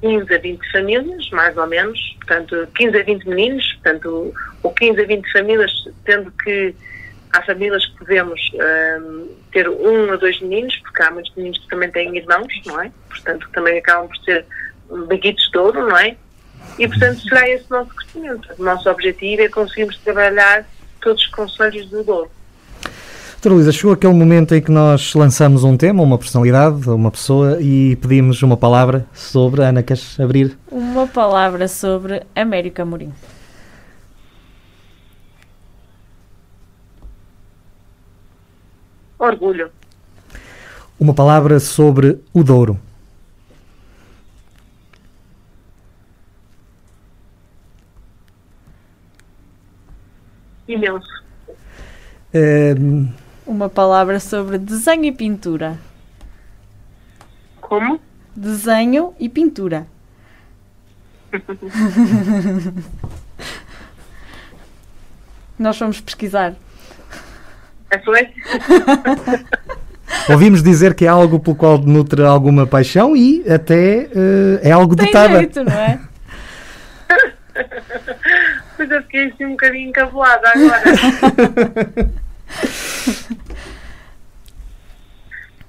15 0.00 0.34
a 0.34 0.38
20 0.38 0.72
famílias, 0.72 1.30
mais 1.30 1.56
ou 1.56 1.66
menos, 1.66 1.98
portanto 2.18 2.68
15 2.76 2.96
a 2.98 3.02
20 3.02 3.28
meninos, 3.28 3.72
portanto, 3.74 4.34
ou 4.62 4.72
15 4.72 5.00
a 5.00 5.06
20 5.06 5.32
famílias, 5.32 5.88
tendo 6.04 6.30
que 6.32 6.74
Há 7.32 7.42
famílias 7.42 7.84
que 7.86 7.98
podemos 7.98 8.40
um, 8.54 9.28
ter 9.52 9.68
um 9.68 10.10
ou 10.10 10.18
dois 10.18 10.40
meninos, 10.40 10.76
porque 10.78 11.02
há 11.02 11.10
muitos 11.10 11.34
meninos 11.36 11.58
que 11.58 11.68
também 11.68 11.90
têm 11.90 12.16
irmãos, 12.16 12.52
não 12.66 12.80
é? 12.80 12.90
Portanto, 13.08 13.48
também 13.52 13.78
acabam 13.78 14.08
por 14.08 14.16
ser 14.24 14.46
baguitos 15.08 15.50
de 15.50 15.58
ouro, 15.58 15.86
não 15.88 15.96
é? 15.98 16.16
E, 16.78 16.88
portanto, 16.88 17.20
será 17.20 17.48
esse 17.48 17.64
o 17.70 17.74
nosso 17.74 17.94
crescimento. 17.94 18.48
O 18.58 18.62
nosso 18.62 18.88
objetivo 18.90 19.42
é 19.42 19.48
conseguirmos 19.48 19.96
trabalhar 19.98 20.66
todos 21.00 21.22
os 21.22 21.28
conselhos 21.28 21.88
do 21.90 22.02
Douro. 22.02 22.30
Doutora 23.32 23.54
Luísa, 23.54 23.70
chegou 23.70 23.92
aquele 23.92 24.14
momento 24.14 24.52
em 24.52 24.60
que 24.60 24.70
nós 24.70 25.14
lançamos 25.14 25.62
um 25.62 25.76
tema, 25.76 26.02
uma 26.02 26.18
personalidade, 26.18 26.90
uma 26.90 27.10
pessoa 27.10 27.58
e 27.60 27.94
pedimos 27.96 28.42
uma 28.42 28.56
palavra 28.56 29.06
sobre. 29.14 29.62
Ana, 29.62 29.80
queres 29.80 30.18
abrir? 30.18 30.58
Uma 30.68 31.06
palavra 31.06 31.68
sobre 31.68 32.22
América 32.34 32.84
Mourinho. 32.84 33.14
Orgulho. 39.18 39.70
Uma 40.98 41.12
palavra 41.12 41.58
sobre 41.58 42.20
o 42.32 42.44
Douro. 42.44 42.78
Imenso. 50.66 51.08
Um... 52.34 53.12
Uma 53.46 53.68
palavra 53.70 54.20
sobre 54.20 54.58
desenho 54.58 55.06
e 55.06 55.12
pintura. 55.12 55.78
Como? 57.60 58.00
Desenho 58.36 59.14
e 59.18 59.28
pintura. 59.28 59.86
Nós 65.58 65.76
fomos 65.78 66.00
pesquisar. 66.00 66.54
É 67.90 67.98
foi? 68.00 68.28
Ouvimos 70.28 70.62
dizer 70.62 70.94
que 70.94 71.04
é 71.04 71.08
algo 71.08 71.38
pelo 71.40 71.56
qual 71.56 71.78
nutre 71.78 72.22
alguma 72.22 72.66
paixão 72.66 73.14
e 73.16 73.44
até 73.50 74.08
uh, 74.14 74.58
é 74.62 74.70
algo 74.70 74.94
Tem 74.96 75.06
dotada. 75.06 75.38
jeito, 75.38 75.64
não 75.64 75.72
é? 75.72 76.00
Pois 78.76 78.88
eu 78.92 79.02
fiquei 79.02 79.26
assim 79.26 79.44
um 79.44 79.50
bocadinho 79.50 79.88
encabulada 79.88 80.48
agora. 80.50 80.84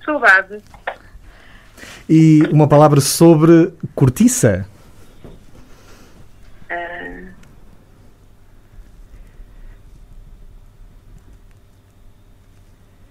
Saudade. 0.05 0.61
E 2.07 2.43
uma 2.51 2.67
palavra 2.67 3.01
sobre 3.01 3.73
cortiça. 3.95 4.67
Uh, 6.69 7.29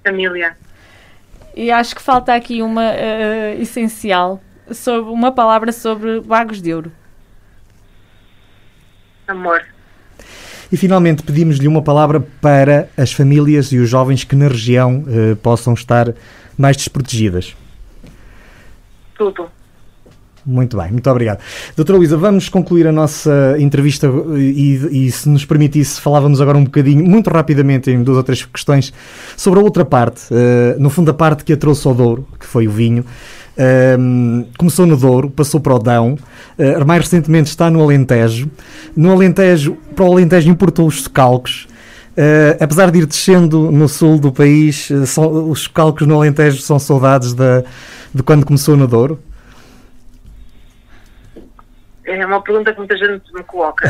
família. 0.08 0.56
E 1.54 1.70
acho 1.70 1.94
que 1.94 2.02
falta 2.02 2.34
aqui 2.34 2.62
uma 2.62 2.92
uh, 2.92 3.60
essencial, 3.60 4.40
sobre, 4.70 5.10
uma 5.10 5.32
palavra 5.32 5.72
sobre 5.72 6.20
Vagos 6.20 6.62
de 6.62 6.72
Ouro. 6.72 6.92
Amor. 9.26 9.62
E 10.70 10.76
finalmente 10.76 11.22
pedimos-lhe 11.22 11.66
uma 11.66 11.82
palavra 11.82 12.20
para 12.40 12.88
as 12.96 13.12
famílias 13.12 13.72
e 13.72 13.78
os 13.78 13.88
jovens 13.88 14.24
que 14.24 14.36
na 14.36 14.48
região 14.48 15.04
uh, 15.04 15.36
possam 15.36 15.74
estar 15.74 16.14
mais 16.56 16.76
desprotegidas. 16.76 17.56
Tudo. 19.14 19.50
Muito 20.48 20.78
bem, 20.78 20.90
muito 20.90 21.10
obrigado. 21.10 21.40
Doutora 21.76 21.98
Luísa, 21.98 22.16
vamos 22.16 22.48
concluir 22.48 22.86
a 22.86 22.92
nossa 22.92 23.56
entrevista 23.58 24.10
e, 24.34 25.04
e, 25.06 25.12
se 25.12 25.28
nos 25.28 25.44
permitisse, 25.44 26.00
falávamos 26.00 26.40
agora 26.40 26.56
um 26.56 26.64
bocadinho, 26.64 27.04
muito 27.04 27.28
rapidamente, 27.28 27.90
em 27.90 28.02
duas 28.02 28.16
ou 28.16 28.22
três 28.22 28.46
questões, 28.46 28.90
sobre 29.36 29.60
a 29.60 29.62
outra 29.62 29.84
parte. 29.84 30.22
Uh, 30.32 30.80
no 30.80 30.88
fundo, 30.88 31.10
a 31.10 31.14
parte 31.14 31.44
que 31.44 31.52
a 31.52 31.56
trouxe 31.56 31.86
ao 31.86 31.94
Douro, 31.94 32.26
que 32.40 32.46
foi 32.46 32.66
o 32.66 32.70
vinho. 32.70 33.04
Uh, 33.58 34.46
começou 34.56 34.86
no 34.86 34.96
Douro, 34.96 35.28
passou 35.28 35.60
para 35.60 35.74
o 35.74 35.78
Dão, 35.78 36.14
uh, 36.58 36.86
mais 36.86 37.02
recentemente 37.02 37.50
está 37.50 37.70
no 37.70 37.82
Alentejo. 37.82 38.48
No 38.96 39.12
Alentejo, 39.12 39.76
para 39.94 40.06
o 40.06 40.12
Alentejo 40.12 40.48
importou 40.48 40.86
os 40.86 41.02
socalcos. 41.02 41.68
Uh, 42.12 42.56
apesar 42.58 42.90
de 42.90 43.00
ir 43.00 43.06
descendo 43.06 43.70
no 43.70 43.86
sul 43.86 44.18
do 44.18 44.32
país, 44.32 44.88
uh, 44.88 45.28
os 45.50 45.66
calcos 45.66 46.06
no 46.06 46.14
Alentejo 46.14 46.62
são 46.62 46.78
saudades 46.78 47.34
de, 47.34 47.64
de 48.14 48.22
quando 48.22 48.46
começou 48.46 48.78
no 48.78 48.86
Douro? 48.86 49.18
É 52.08 52.26
uma 52.26 52.42
pergunta 52.42 52.72
que 52.72 52.78
muita 52.78 52.96
gente 52.96 53.32
me 53.32 53.42
coloca. 53.44 53.88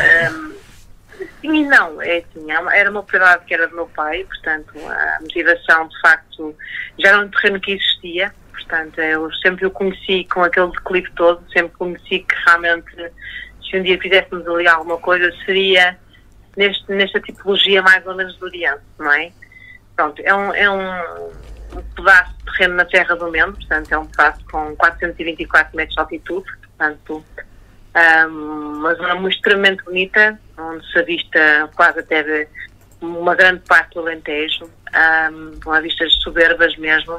Sim 1.41 1.55
e 1.55 1.65
não. 1.65 2.01
É 2.01 2.19
assim, 2.19 2.51
era 2.51 2.91
uma 2.91 3.03
propriedade 3.03 3.45
que 3.45 3.55
era 3.55 3.69
do 3.69 3.75
meu 3.75 3.87
pai, 3.87 4.25
portanto, 4.25 4.73
a 4.87 5.19
motivação, 5.21 5.89
de 5.89 6.01
facto, 6.01 6.57
já 6.99 7.09
era 7.09 7.21
um 7.21 7.29
terreno 7.29 7.61
que 7.61 7.73
existia. 7.73 8.33
Portanto, 8.53 9.01
eu 9.01 9.33
sempre 9.35 9.67
o 9.67 9.71
conheci 9.71 10.25
com 10.25 10.43
aquele 10.43 10.71
declive 10.73 11.11
todo, 11.13 11.43
sempre 11.53 11.77
conheci 11.77 12.21
que 12.21 12.35
realmente, 12.47 12.93
se 13.63 13.79
um 13.79 13.83
dia 13.83 13.99
fizéssemos 14.01 14.47
ali 14.47 14.67
alguma 14.67 14.99
coisa, 14.99 15.33
seria 15.45 15.97
neste, 16.57 16.93
nesta 16.93 17.21
tipologia 17.21 17.81
mais 17.83 18.05
ou 18.07 18.15
menos 18.15 18.37
do 18.37 18.47
Oriente, 18.47 18.83
não 18.99 19.13
é? 19.13 19.31
Pronto, 19.97 20.21
é 20.25 20.35
um, 20.35 20.55
é 20.55 20.71
um, 20.71 21.31
pedaço 21.95 22.37
de 22.39 22.45
terreno 22.53 22.75
na 22.75 22.89
Serra 22.89 23.17
do 23.17 23.31
Mendo, 23.31 23.53
portanto, 23.53 23.93
é 23.93 23.99
um 23.99 24.07
pedaço 24.07 24.45
com 24.51 24.77
424 24.77 25.77
metros 25.77 25.95
de 25.95 26.01
altitude, 26.01 26.47
portanto, 26.63 27.25
um, 28.29 28.79
uma 28.79 28.95
zona 28.95 29.15
muito 29.17 29.35
extremamente 29.35 29.83
bonita, 29.85 30.39
onde 30.57 30.91
se 30.93 30.99
avista 30.99 31.71
quase 31.75 32.01
até 32.01 32.49
uma 33.01 33.35
grande 33.35 33.63
parte 33.67 33.95
do 33.95 34.01
Alentejo, 34.01 34.65
um, 34.65 35.61
com 35.61 35.81
vistas 35.81 36.13
soberbas 36.23 36.77
mesmo. 36.77 37.15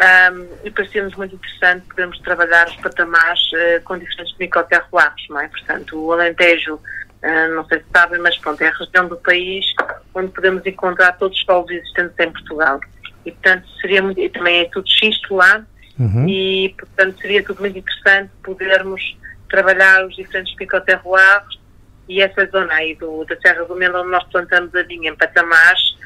Um, 0.00 0.48
e 0.64 0.70
parecia-nos 0.70 1.14
muito 1.14 1.34
interessante 1.34 1.86
podermos 1.88 2.18
trabalhar 2.20 2.66
os 2.68 2.76
patamares 2.76 3.42
uh, 3.52 3.82
com 3.84 3.98
diferentes 3.98 4.34
microterroirs, 4.38 5.28
não 5.28 5.40
é? 5.40 5.48
Portanto, 5.48 6.02
o 6.02 6.12
Alentejo, 6.12 6.76
uh, 6.76 7.54
não 7.54 7.66
sei 7.66 7.80
se 7.80 7.84
sabem, 7.94 8.18
mas 8.18 8.38
pronto, 8.38 8.62
é 8.62 8.68
a 8.68 8.72
região 8.72 9.08
do 9.08 9.16
país 9.18 9.66
onde 10.14 10.32
podemos 10.32 10.64
encontrar 10.64 11.12
todos 11.18 11.36
os 11.36 11.44
solos 11.44 11.70
existentes 11.70 12.18
em 12.18 12.32
Portugal. 12.32 12.80
E, 13.26 13.32
portanto, 13.32 13.68
seria 13.80 14.00
muito, 14.00 14.18
e 14.18 14.30
também 14.30 14.60
é 14.60 14.64
tudo 14.72 14.88
xisto 14.88 15.34
lá, 15.34 15.62
uhum. 15.98 16.26
e, 16.26 16.74
portanto, 16.78 17.20
seria 17.20 17.44
tudo 17.44 17.60
muito 17.60 17.78
interessante 17.78 18.30
podermos 18.42 19.02
trabalhar 19.50 20.06
os 20.06 20.16
diferentes 20.16 20.54
microterroirs 20.56 21.60
e 22.08 22.22
essa 22.22 22.46
zona 22.46 22.72
aí 22.74 22.94
do, 22.94 23.24
da 23.24 23.36
Serra 23.40 23.64
do 23.64 23.76
Melo, 23.76 24.00
onde 24.00 24.10
nós 24.10 24.24
plantamos 24.30 24.74
a 24.74 24.82
vinha 24.82 25.10
em 25.10 25.16
patamares, 25.16 25.96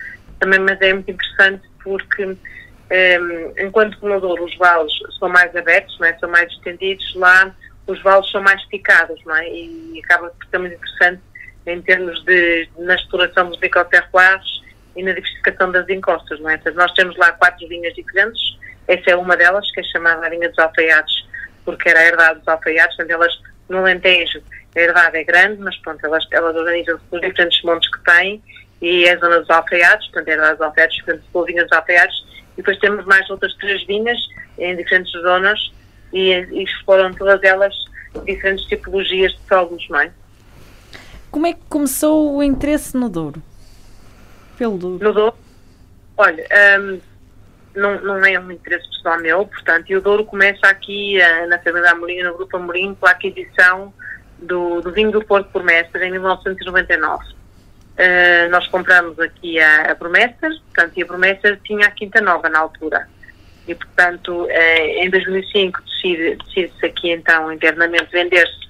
também, 0.40 0.58
mas 0.58 0.80
é 0.80 0.92
muito 0.92 1.10
interessante 1.10 1.62
porque 1.82 2.24
um, 2.24 2.38
enquanto 3.58 3.98
que 3.98 4.06
no 4.06 4.20
Douro 4.20 4.44
os 4.44 4.56
vales 4.56 4.92
são 5.18 5.28
mais 5.28 5.54
abertos, 5.56 5.98
não 5.98 6.06
é? 6.06 6.18
são 6.18 6.28
mais 6.28 6.50
estendidos, 6.52 7.14
lá 7.14 7.54
os 7.86 8.02
vales 8.02 8.30
são 8.30 8.42
mais 8.42 8.62
picados, 8.66 9.18
não 9.24 9.36
é? 9.36 9.48
E 9.48 10.02
acaba 10.04 10.28
por 10.28 10.46
ser 10.48 10.58
muito 10.58 10.74
interessante 10.74 11.22
em 11.66 11.80
termos 11.82 12.22
de, 12.24 12.68
na 12.78 12.94
exploração 12.94 13.48
dos 13.48 13.58
microterroirs 13.60 14.62
e 14.96 15.02
na 15.02 15.12
diversificação 15.12 15.72
das 15.72 15.88
encostas, 15.88 16.40
não 16.40 16.50
é? 16.50 16.54
Então, 16.54 16.72
nós 16.74 16.92
temos 16.92 17.16
lá 17.16 17.32
quatro 17.32 17.66
vinhas 17.68 17.94
diferentes, 17.94 18.58
essa 18.86 19.10
é 19.10 19.16
uma 19.16 19.36
delas, 19.36 19.70
que 19.70 19.80
é 19.80 19.82
chamada 19.84 20.26
a 20.26 20.30
vinha 20.30 20.48
dos 20.48 20.58
alfaiates, 20.58 21.26
porque 21.64 21.88
era 21.88 22.00
a 22.00 22.04
herdade 22.04 22.38
dos 22.38 22.48
alfaiates, 22.48 22.96
portanto 22.96 23.10
elas 23.10 23.40
no 23.68 23.78
Alentejo, 23.78 24.42
a 24.74 24.80
herdade 24.80 25.16
é 25.16 25.24
grande, 25.24 25.60
mas 25.60 25.76
pronto, 25.78 26.04
elas, 26.04 26.26
elas 26.30 26.54
organizam-se 26.56 27.04
nos 27.10 27.20
diferentes 27.20 27.62
montes 27.62 27.90
que 27.90 28.04
têm, 28.04 28.42
e 28.82 29.04
é 29.04 29.14
a 29.14 29.18
zona 29.18 29.40
dos 29.40 29.50
alfaiates, 29.50 30.08
portanto 30.08 30.28
é 30.28 30.32
a 30.32 30.34
herdade 30.34 30.52
dos 30.58 30.66
alfaiates, 30.66 31.02
portanto, 31.02 31.44
vinha 31.46 31.62
dos 31.62 31.72
alfaiates, 31.72 32.24
e 32.52 32.56
depois 32.56 32.78
temos 32.78 33.04
mais 33.06 33.28
outras 33.30 33.54
três 33.54 33.84
vinhas 33.86 34.18
em 34.58 34.76
diferentes 34.76 35.12
zonas 35.22 35.58
e, 36.12 36.30
e 36.30 36.62
exploram 36.62 37.12
todas 37.12 37.42
elas 37.42 37.74
diferentes 38.24 38.64
tipologias 38.66 39.32
de 39.32 39.40
solos, 39.48 39.88
não 39.88 40.00
é? 40.00 40.10
Como 41.30 41.46
é 41.46 41.52
que 41.52 41.60
começou 41.68 42.36
o 42.36 42.42
interesse 42.42 42.96
no 42.96 43.08
Douro? 43.08 43.42
Pelo 44.56 44.78
Douro? 44.78 45.04
No 45.04 45.12
Douro? 45.12 45.36
Olha, 46.16 46.46
um, 46.80 47.00
não, 47.74 48.00
não 48.00 48.24
é 48.24 48.38
um 48.38 48.50
interesse 48.50 48.88
pessoal 48.88 49.18
meu, 49.18 49.46
portanto, 49.46 49.90
e 49.90 49.96
o 49.96 50.00
Douro 50.00 50.24
começa 50.24 50.66
aqui 50.66 51.18
uh, 51.18 51.48
na 51.48 51.58
família 51.58 51.90
Amorim, 51.90 52.22
no 52.22 52.36
Grupo 52.36 52.56
Amorim, 52.56 52.94
com 52.94 53.06
a 53.06 53.10
aquisição 53.10 53.92
do, 54.38 54.80
do 54.80 54.92
vinho 54.92 55.10
do 55.10 55.24
Porto 55.24 55.50
por 55.50 55.62
Mestre 55.62 56.06
em 56.06 56.10
1999. 56.12 57.24
Uh, 57.24 58.50
nós 58.50 58.66
compramos 58.68 59.18
aqui 59.20 59.58
a, 59.58 59.92
a 59.92 59.94
portanto, 59.94 60.92
e 60.96 61.02
a 61.02 61.06
Promessas 61.06 61.58
tinha 61.64 61.86
a 61.86 61.90
Quinta 61.90 62.20
Nova 62.20 62.48
na 62.48 62.60
altura. 62.60 63.08
E, 63.66 63.74
portanto, 63.74 64.44
uh, 64.44 64.50
em 64.50 65.08
2005 65.10 65.80
decide-se 65.82 66.36
decide 66.36 66.86
aqui, 66.86 67.10
então, 67.10 67.52
internamente 67.52 68.10
vender-se 68.12 68.64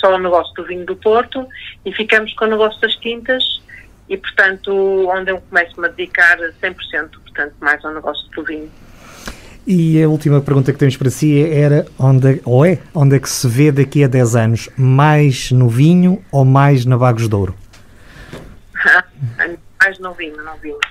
só 0.00 0.14
o 0.14 0.18
negócio 0.18 0.52
do 0.54 0.64
vinho 0.64 0.84
do 0.84 0.96
Porto 0.96 1.46
e 1.84 1.92
ficamos 1.92 2.32
com 2.34 2.44
o 2.44 2.48
negócio 2.48 2.80
das 2.80 2.94
tintas 2.96 3.42
e, 4.08 4.16
portanto, 4.16 4.70
onde 5.08 5.30
eu 5.30 5.40
começo-me 5.40 5.86
a 5.86 5.90
dedicar 5.90 6.38
100%, 6.38 7.10
portanto, 7.36 7.54
mais 7.60 7.84
ao 7.84 7.92
negócio 7.92 8.28
do 8.30 8.42
vinho. 8.42 8.70
E 9.66 10.02
a 10.02 10.08
última 10.08 10.40
pergunta 10.40 10.72
que 10.72 10.78
temos 10.78 10.96
para 10.96 11.10
si 11.10 11.42
era 11.42 11.86
onde, 11.98 12.40
ou 12.44 12.64
é, 12.64 12.78
onde 12.94 13.16
é 13.16 13.18
que 13.18 13.28
se 13.28 13.46
vê 13.48 13.70
daqui 13.70 14.04
a 14.04 14.08
10 14.08 14.36
anos? 14.36 14.70
Mais 14.76 15.50
no 15.50 15.68
vinho 15.68 16.24
ou 16.30 16.44
mais 16.44 16.86
na 16.86 16.96
Vagos 16.96 17.28
de 17.28 17.34
Ouro? 17.34 17.54
mais 19.80 19.98
não 19.98 20.14
vimos, 20.14 20.42
não 20.44 20.56
vimos. 20.58 20.86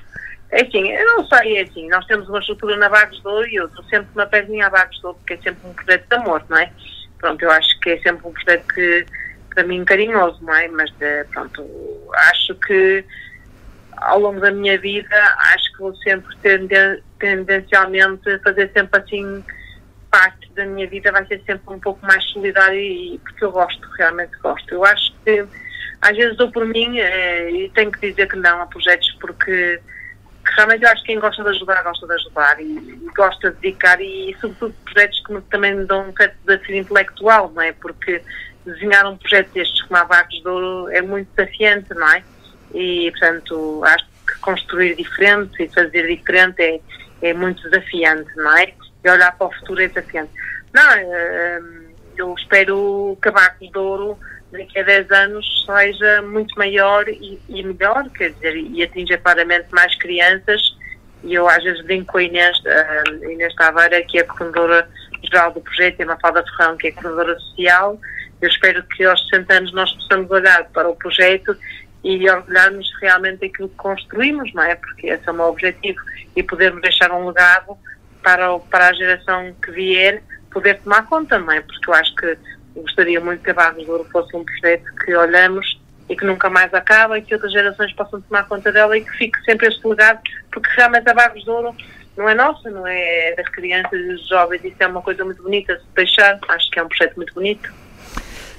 É 0.51 0.61
assim, 0.61 0.89
eu 0.89 1.05
não 1.05 1.25
sei, 1.25 1.57
é 1.57 1.61
assim, 1.63 1.87
nós 1.89 2.05
temos 2.05 2.27
uma 2.29 2.39
estrutura 2.39 2.77
na 2.77 2.89
Vagos 2.89 3.19
de 3.19 3.27
Ouro 3.27 3.47
e 3.47 3.55
eu 3.55 3.65
estou 3.65 3.83
sempre 3.85 4.07
uma 4.13 4.25
pezinha 4.25 4.67
a 4.67 4.69
Vagos 4.69 4.99
de 4.99 5.05
Ouro, 5.05 5.17
porque 5.19 5.33
é 5.33 5.37
sempre 5.37 5.67
um 5.67 5.73
projeto 5.73 6.07
de 6.09 6.15
amor, 6.15 6.43
não 6.49 6.57
é? 6.57 6.69
Pronto, 7.17 7.41
eu 7.41 7.51
acho 7.51 7.79
que 7.79 7.91
é 7.91 7.97
sempre 7.99 8.27
um 8.27 8.31
projeto 8.31 8.67
que, 8.73 9.05
para 9.53 9.63
mim, 9.63 9.85
carinhoso, 9.85 10.43
não 10.43 10.53
é? 10.53 10.67
Mas, 10.67 10.91
eh, 10.99 11.25
pronto, 11.31 11.65
acho 12.13 12.53
que 12.55 13.05
ao 13.97 14.19
longo 14.19 14.39
da 14.39 14.51
minha 14.51 14.79
vida, 14.79 15.15
acho 15.53 15.71
que 15.73 15.79
vou 15.79 15.95
sempre 15.97 16.35
tendencialmente 17.19 18.39
fazer 18.43 18.71
sempre 18.73 19.01
assim 19.01 19.43
parte 20.15 20.49
da 20.53 20.65
minha 20.65 20.87
vida 20.87 21.11
vai 21.11 21.25
ser 21.25 21.41
sempre 21.45 21.73
um 21.73 21.79
pouco 21.79 22.05
mais 22.05 22.23
solidária 22.31 22.79
e 22.79 23.19
porque 23.19 23.43
eu 23.43 23.51
gosto, 23.51 23.85
realmente 23.97 24.37
gosto. 24.39 24.73
Eu 24.73 24.85
acho 24.85 25.13
que 25.25 25.45
às 26.01 26.15
vezes 26.15 26.37
dou 26.37 26.49
por 26.51 26.65
mim 26.65 26.99
eh, 26.99 27.51
e 27.51 27.69
tenho 27.71 27.91
que 27.91 28.09
dizer 28.09 28.29
que 28.29 28.37
não 28.37 28.61
a 28.61 28.65
projetos 28.65 29.11
porque 29.19 29.81
realmente 30.55 30.83
eu 30.83 30.89
acho 30.89 31.01
que 31.01 31.07
quem 31.07 31.19
gosta 31.19 31.43
de 31.43 31.49
ajudar, 31.49 31.83
gosta 31.83 32.07
de 32.07 32.13
ajudar 32.13 32.61
e, 32.61 32.63
e 32.63 33.09
gosta 33.15 33.51
de 33.51 33.57
dedicar 33.57 33.99
e, 33.99 34.31
e 34.31 34.37
sobretudo 34.39 34.73
projetos 34.85 35.21
que 35.25 35.41
também 35.49 35.75
me 35.75 35.85
dão 35.85 36.09
um 36.09 36.15
certo 36.15 36.37
desafio 36.45 36.77
intelectual, 36.77 37.51
não 37.53 37.61
é? 37.61 37.73
Porque 37.73 38.21
desenhar 38.65 39.05
um 39.05 39.17
projeto 39.17 39.51
destes 39.51 39.81
como 39.83 39.97
a 39.97 40.03
Vacos 40.05 40.41
de 40.41 40.47
Ouro 40.47 40.89
é 40.91 41.01
muito 41.01 41.27
desafiante, 41.35 41.93
não 41.93 42.09
é? 42.09 42.23
E, 42.75 43.09
portanto, 43.11 43.81
acho 43.85 44.05
que 44.27 44.39
construir 44.41 44.95
diferente 44.95 45.63
e 45.63 45.69
fazer 45.69 46.07
diferente 46.07 46.61
é, 46.61 46.79
é 47.21 47.33
muito 47.33 47.63
desafiante, 47.69 48.29
não 48.35 48.57
é? 48.57 48.73
E 49.03 49.09
olhar 49.09 49.35
para 49.37 49.47
o 49.47 49.53
futuro 49.53 49.81
é 49.81 49.87
desafiante. 49.87 50.31
Não, 50.73 50.91
eh, 50.91 51.61
eu 52.17 52.33
espero 52.37 53.17
que 53.21 53.29
a 53.29 53.31
Vacos 53.31 53.71
de 53.71 53.77
Ouro 53.77 54.19
daqui 54.51 54.79
a 54.79 54.83
10 54.83 55.11
anos 55.11 55.65
seja 55.65 56.21
muito 56.21 56.57
maior 56.57 57.07
e, 57.07 57.39
e 57.49 57.63
melhor, 57.63 58.09
quer 58.09 58.31
dizer, 58.31 58.55
e 58.55 58.83
atinja 58.83 59.17
claramente 59.17 59.67
mais 59.71 59.95
crianças. 59.95 60.61
E 61.23 61.33
eu 61.33 61.47
às 61.47 61.63
vezes 61.63 61.83
brinco 61.83 62.13
com 62.13 62.17
a 62.17 62.23
Inês, 62.23 62.57
uh, 62.59 63.31
Inês 63.31 63.53
Tavares, 63.55 64.05
que 64.07 64.19
é 64.19 64.21
a 64.21 64.25
coordenadora 64.25 64.87
geral 65.23 65.51
do 65.51 65.61
projeto, 65.61 65.99
e 65.99 66.03
a 66.03 66.05
Mafalda 66.05 66.43
Ferrão, 66.43 66.77
que 66.77 66.87
é 66.87 66.89
a 66.91 66.93
coordenadora 66.93 67.39
social. 67.39 67.99
Eu 68.41 68.49
espero 68.49 68.83
que 68.83 69.03
aos 69.05 69.21
60 69.29 69.53
anos 69.53 69.73
nós 69.73 69.91
possamos 69.93 70.29
olhar 70.29 70.65
para 70.65 70.87
o 70.87 70.95
projeto 70.95 71.57
e 72.05 72.29
orgulharmos 72.29 72.87
realmente 73.01 73.39
daquilo 73.39 73.67
que 73.67 73.75
construímos, 73.75 74.53
não 74.53 74.61
é? 74.61 74.75
Porque 74.75 75.07
esse 75.07 75.27
é 75.27 75.31
o 75.31 75.33
meu 75.33 75.45
objetivo 75.45 75.99
e 76.35 76.43
podermos 76.43 76.79
deixar 76.83 77.11
um 77.11 77.25
legado 77.27 77.75
para, 78.21 78.53
o, 78.53 78.59
para 78.59 78.89
a 78.89 78.93
geração 78.93 79.55
que 79.55 79.71
vier 79.71 80.21
poder 80.51 80.79
tomar 80.81 81.07
conta, 81.07 81.39
não 81.39 81.51
é? 81.51 81.61
Porque 81.61 81.89
eu 81.89 81.93
acho 81.95 82.15
que 82.15 82.37
gostaria 82.75 83.19
muito 83.19 83.43
que 83.43 83.49
a 83.49 83.55
Barros 83.55 83.83
de 83.83 83.89
Ouro 83.89 84.07
fosse 84.11 84.35
um 84.35 84.45
projeto 84.45 84.85
que 85.03 85.15
olhamos 85.15 85.81
e 86.07 86.15
que 86.15 86.23
nunca 86.23 86.47
mais 86.47 86.71
acaba 86.75 87.17
e 87.17 87.23
que 87.23 87.33
outras 87.33 87.51
gerações 87.51 87.91
possam 87.93 88.21
tomar 88.21 88.47
conta 88.47 88.71
dela 88.71 88.95
e 88.95 89.03
que 89.03 89.11
fique 89.17 89.41
sempre 89.43 89.67
este 89.67 89.85
legado, 89.87 90.19
porque 90.51 90.69
realmente 90.75 91.09
a 91.09 91.13
Barros 91.15 91.43
de 91.43 91.49
Ouro 91.49 91.75
não 92.15 92.29
é 92.29 92.35
nossa, 92.35 92.69
não 92.69 92.85
é, 92.85 93.29
é 93.29 93.35
das 93.35 93.49
crianças 93.49 93.99
e 93.99 94.07
dos 94.09 94.27
jovens, 94.27 94.63
isso 94.63 94.77
é 94.79 94.85
uma 94.85 95.01
coisa 95.01 95.25
muito 95.25 95.41
bonita 95.41 95.75
de 95.75 95.83
deixar, 95.95 96.37
acho 96.49 96.69
que 96.69 96.77
é 96.77 96.83
um 96.83 96.87
projeto 96.87 97.15
muito 97.15 97.33
bonito. 97.33 97.73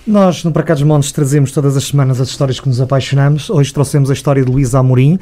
Nós, 0.07 0.45
no 0.45 0.53
Para 0.53 0.63
Cá 0.63 0.73
dos 0.73 0.85
Montes, 0.85 1.11
trazemos 1.11 1.51
todas 1.51 1.77
as 1.77 1.83
semanas 1.83 2.21
as 2.21 2.29
histórias 2.29 2.61
que 2.61 2.69
nos 2.69 2.81
apaixonamos. 2.81 3.51
Hoje 3.51 3.75
trouxemos 3.75 4.09
a 4.09 4.13
história 4.13 4.45
de 4.45 4.49
Luísa 4.49 4.79
Amorim, 4.79 5.19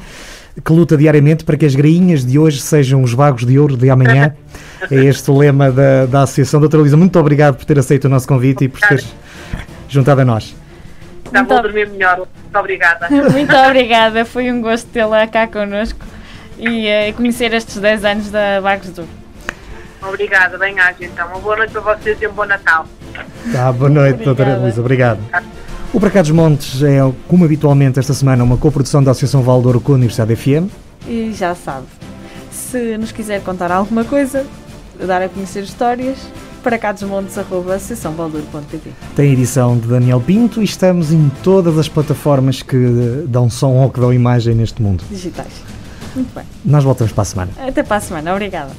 que 0.63 0.71
luta 0.71 0.95
diariamente 0.95 1.43
para 1.43 1.57
que 1.57 1.65
as 1.65 1.73
grainhas 1.73 2.23
de 2.23 2.37
hoje 2.37 2.61
sejam 2.61 3.01
os 3.01 3.11
vagos 3.11 3.47
de 3.47 3.57
ouro 3.57 3.75
de 3.75 3.89
amanhã. 3.89 4.35
é 4.91 4.95
este 5.05 5.31
o 5.31 5.37
lema 5.39 5.71
da, 5.71 6.05
da 6.05 6.21
Associação. 6.21 6.59
Doutora 6.59 6.81
Luísa, 6.81 6.95
muito 6.95 7.17
obrigado 7.17 7.55
por 7.55 7.65
ter 7.65 7.79
aceito 7.79 8.05
o 8.05 8.09
nosso 8.09 8.27
convite 8.27 8.65
e 8.65 8.69
por 8.69 8.79
ter 8.79 9.03
juntado 9.89 10.21
a 10.21 10.25
nós. 10.25 10.55
Já 11.33 11.41
vou 11.41 11.61
dormir 11.63 11.89
melhor. 11.89 12.17
Muito 12.17 12.59
obrigada. 12.59 13.09
Muito 13.31 13.55
obrigada. 13.67 14.23
Foi 14.23 14.51
um 14.51 14.61
gosto 14.61 14.87
tê-la 14.91 15.25
cá 15.25 15.47
connosco 15.47 16.05
e 16.59 16.87
uh, 16.87 17.13
conhecer 17.15 17.51
estes 17.53 17.77
10 17.77 18.05
anos 18.05 18.29
da 18.29 18.59
Vagos 18.59 18.93
de 18.93 19.01
Ouro. 19.01 19.11
Obrigada, 20.03 20.59
bem-aja 20.59 20.97
então. 21.01 21.27
Uma 21.27 21.39
boa 21.39 21.57
noite 21.57 21.71
para 21.71 21.81
vocês 21.81 22.21
e 22.21 22.27
um 22.27 22.33
bom 22.33 22.45
Natal. 22.45 22.85
Tá, 23.51 23.71
boa 23.71 23.89
noite, 23.89 24.23
doutora 24.23 24.57
Luísa. 24.57 24.81
Obrigado. 24.81 25.19
O 25.93 25.99
Para 25.99 26.09
Cá 26.09 26.21
dos 26.21 26.31
Montes 26.31 26.81
é, 26.83 26.99
como 27.27 27.45
habitualmente 27.45 27.99
esta 27.99 28.13
semana, 28.13 28.43
uma 28.43 28.57
coprodução 28.57 29.03
da 29.03 29.11
Associação 29.11 29.41
Valdouro 29.41 29.79
com 29.79 29.93
a 29.93 29.95
Universidade 29.95 30.35
FM. 30.35 30.69
E 31.07 31.31
já 31.33 31.55
sabe, 31.55 31.85
se 32.51 32.97
nos 32.97 33.11
quiser 33.11 33.41
contar 33.41 33.71
alguma 33.71 34.03
coisa, 34.03 34.45
dar 34.99 35.21
a 35.21 35.29
conhecer 35.29 35.63
histórias, 35.63 36.17
para 36.63 36.79
cá 36.79 36.91
dos 36.91 37.03
montes, 37.03 37.37
arroba 37.37 37.77
Tem 39.15 39.33
edição 39.33 39.77
de 39.77 39.87
Daniel 39.87 40.19
Pinto 40.19 40.61
e 40.61 40.65
estamos 40.65 41.13
em 41.13 41.31
todas 41.43 41.77
as 41.77 41.87
plataformas 41.87 42.63
que 42.63 43.23
dão 43.27 43.49
som 43.51 43.73
ou 43.73 43.91
que 43.91 43.99
dão 43.99 44.11
imagem 44.11 44.55
neste 44.55 44.81
mundo. 44.81 45.03
Digitais. 45.09 45.61
Muito 46.15 46.33
bem. 46.33 46.43
Nós 46.65 46.83
voltamos 46.83 47.13
para 47.13 47.21
a 47.21 47.25
semana. 47.25 47.51
Até 47.59 47.83
para 47.83 47.97
a 47.97 47.99
semana. 47.99 48.33
Obrigada. 48.33 48.71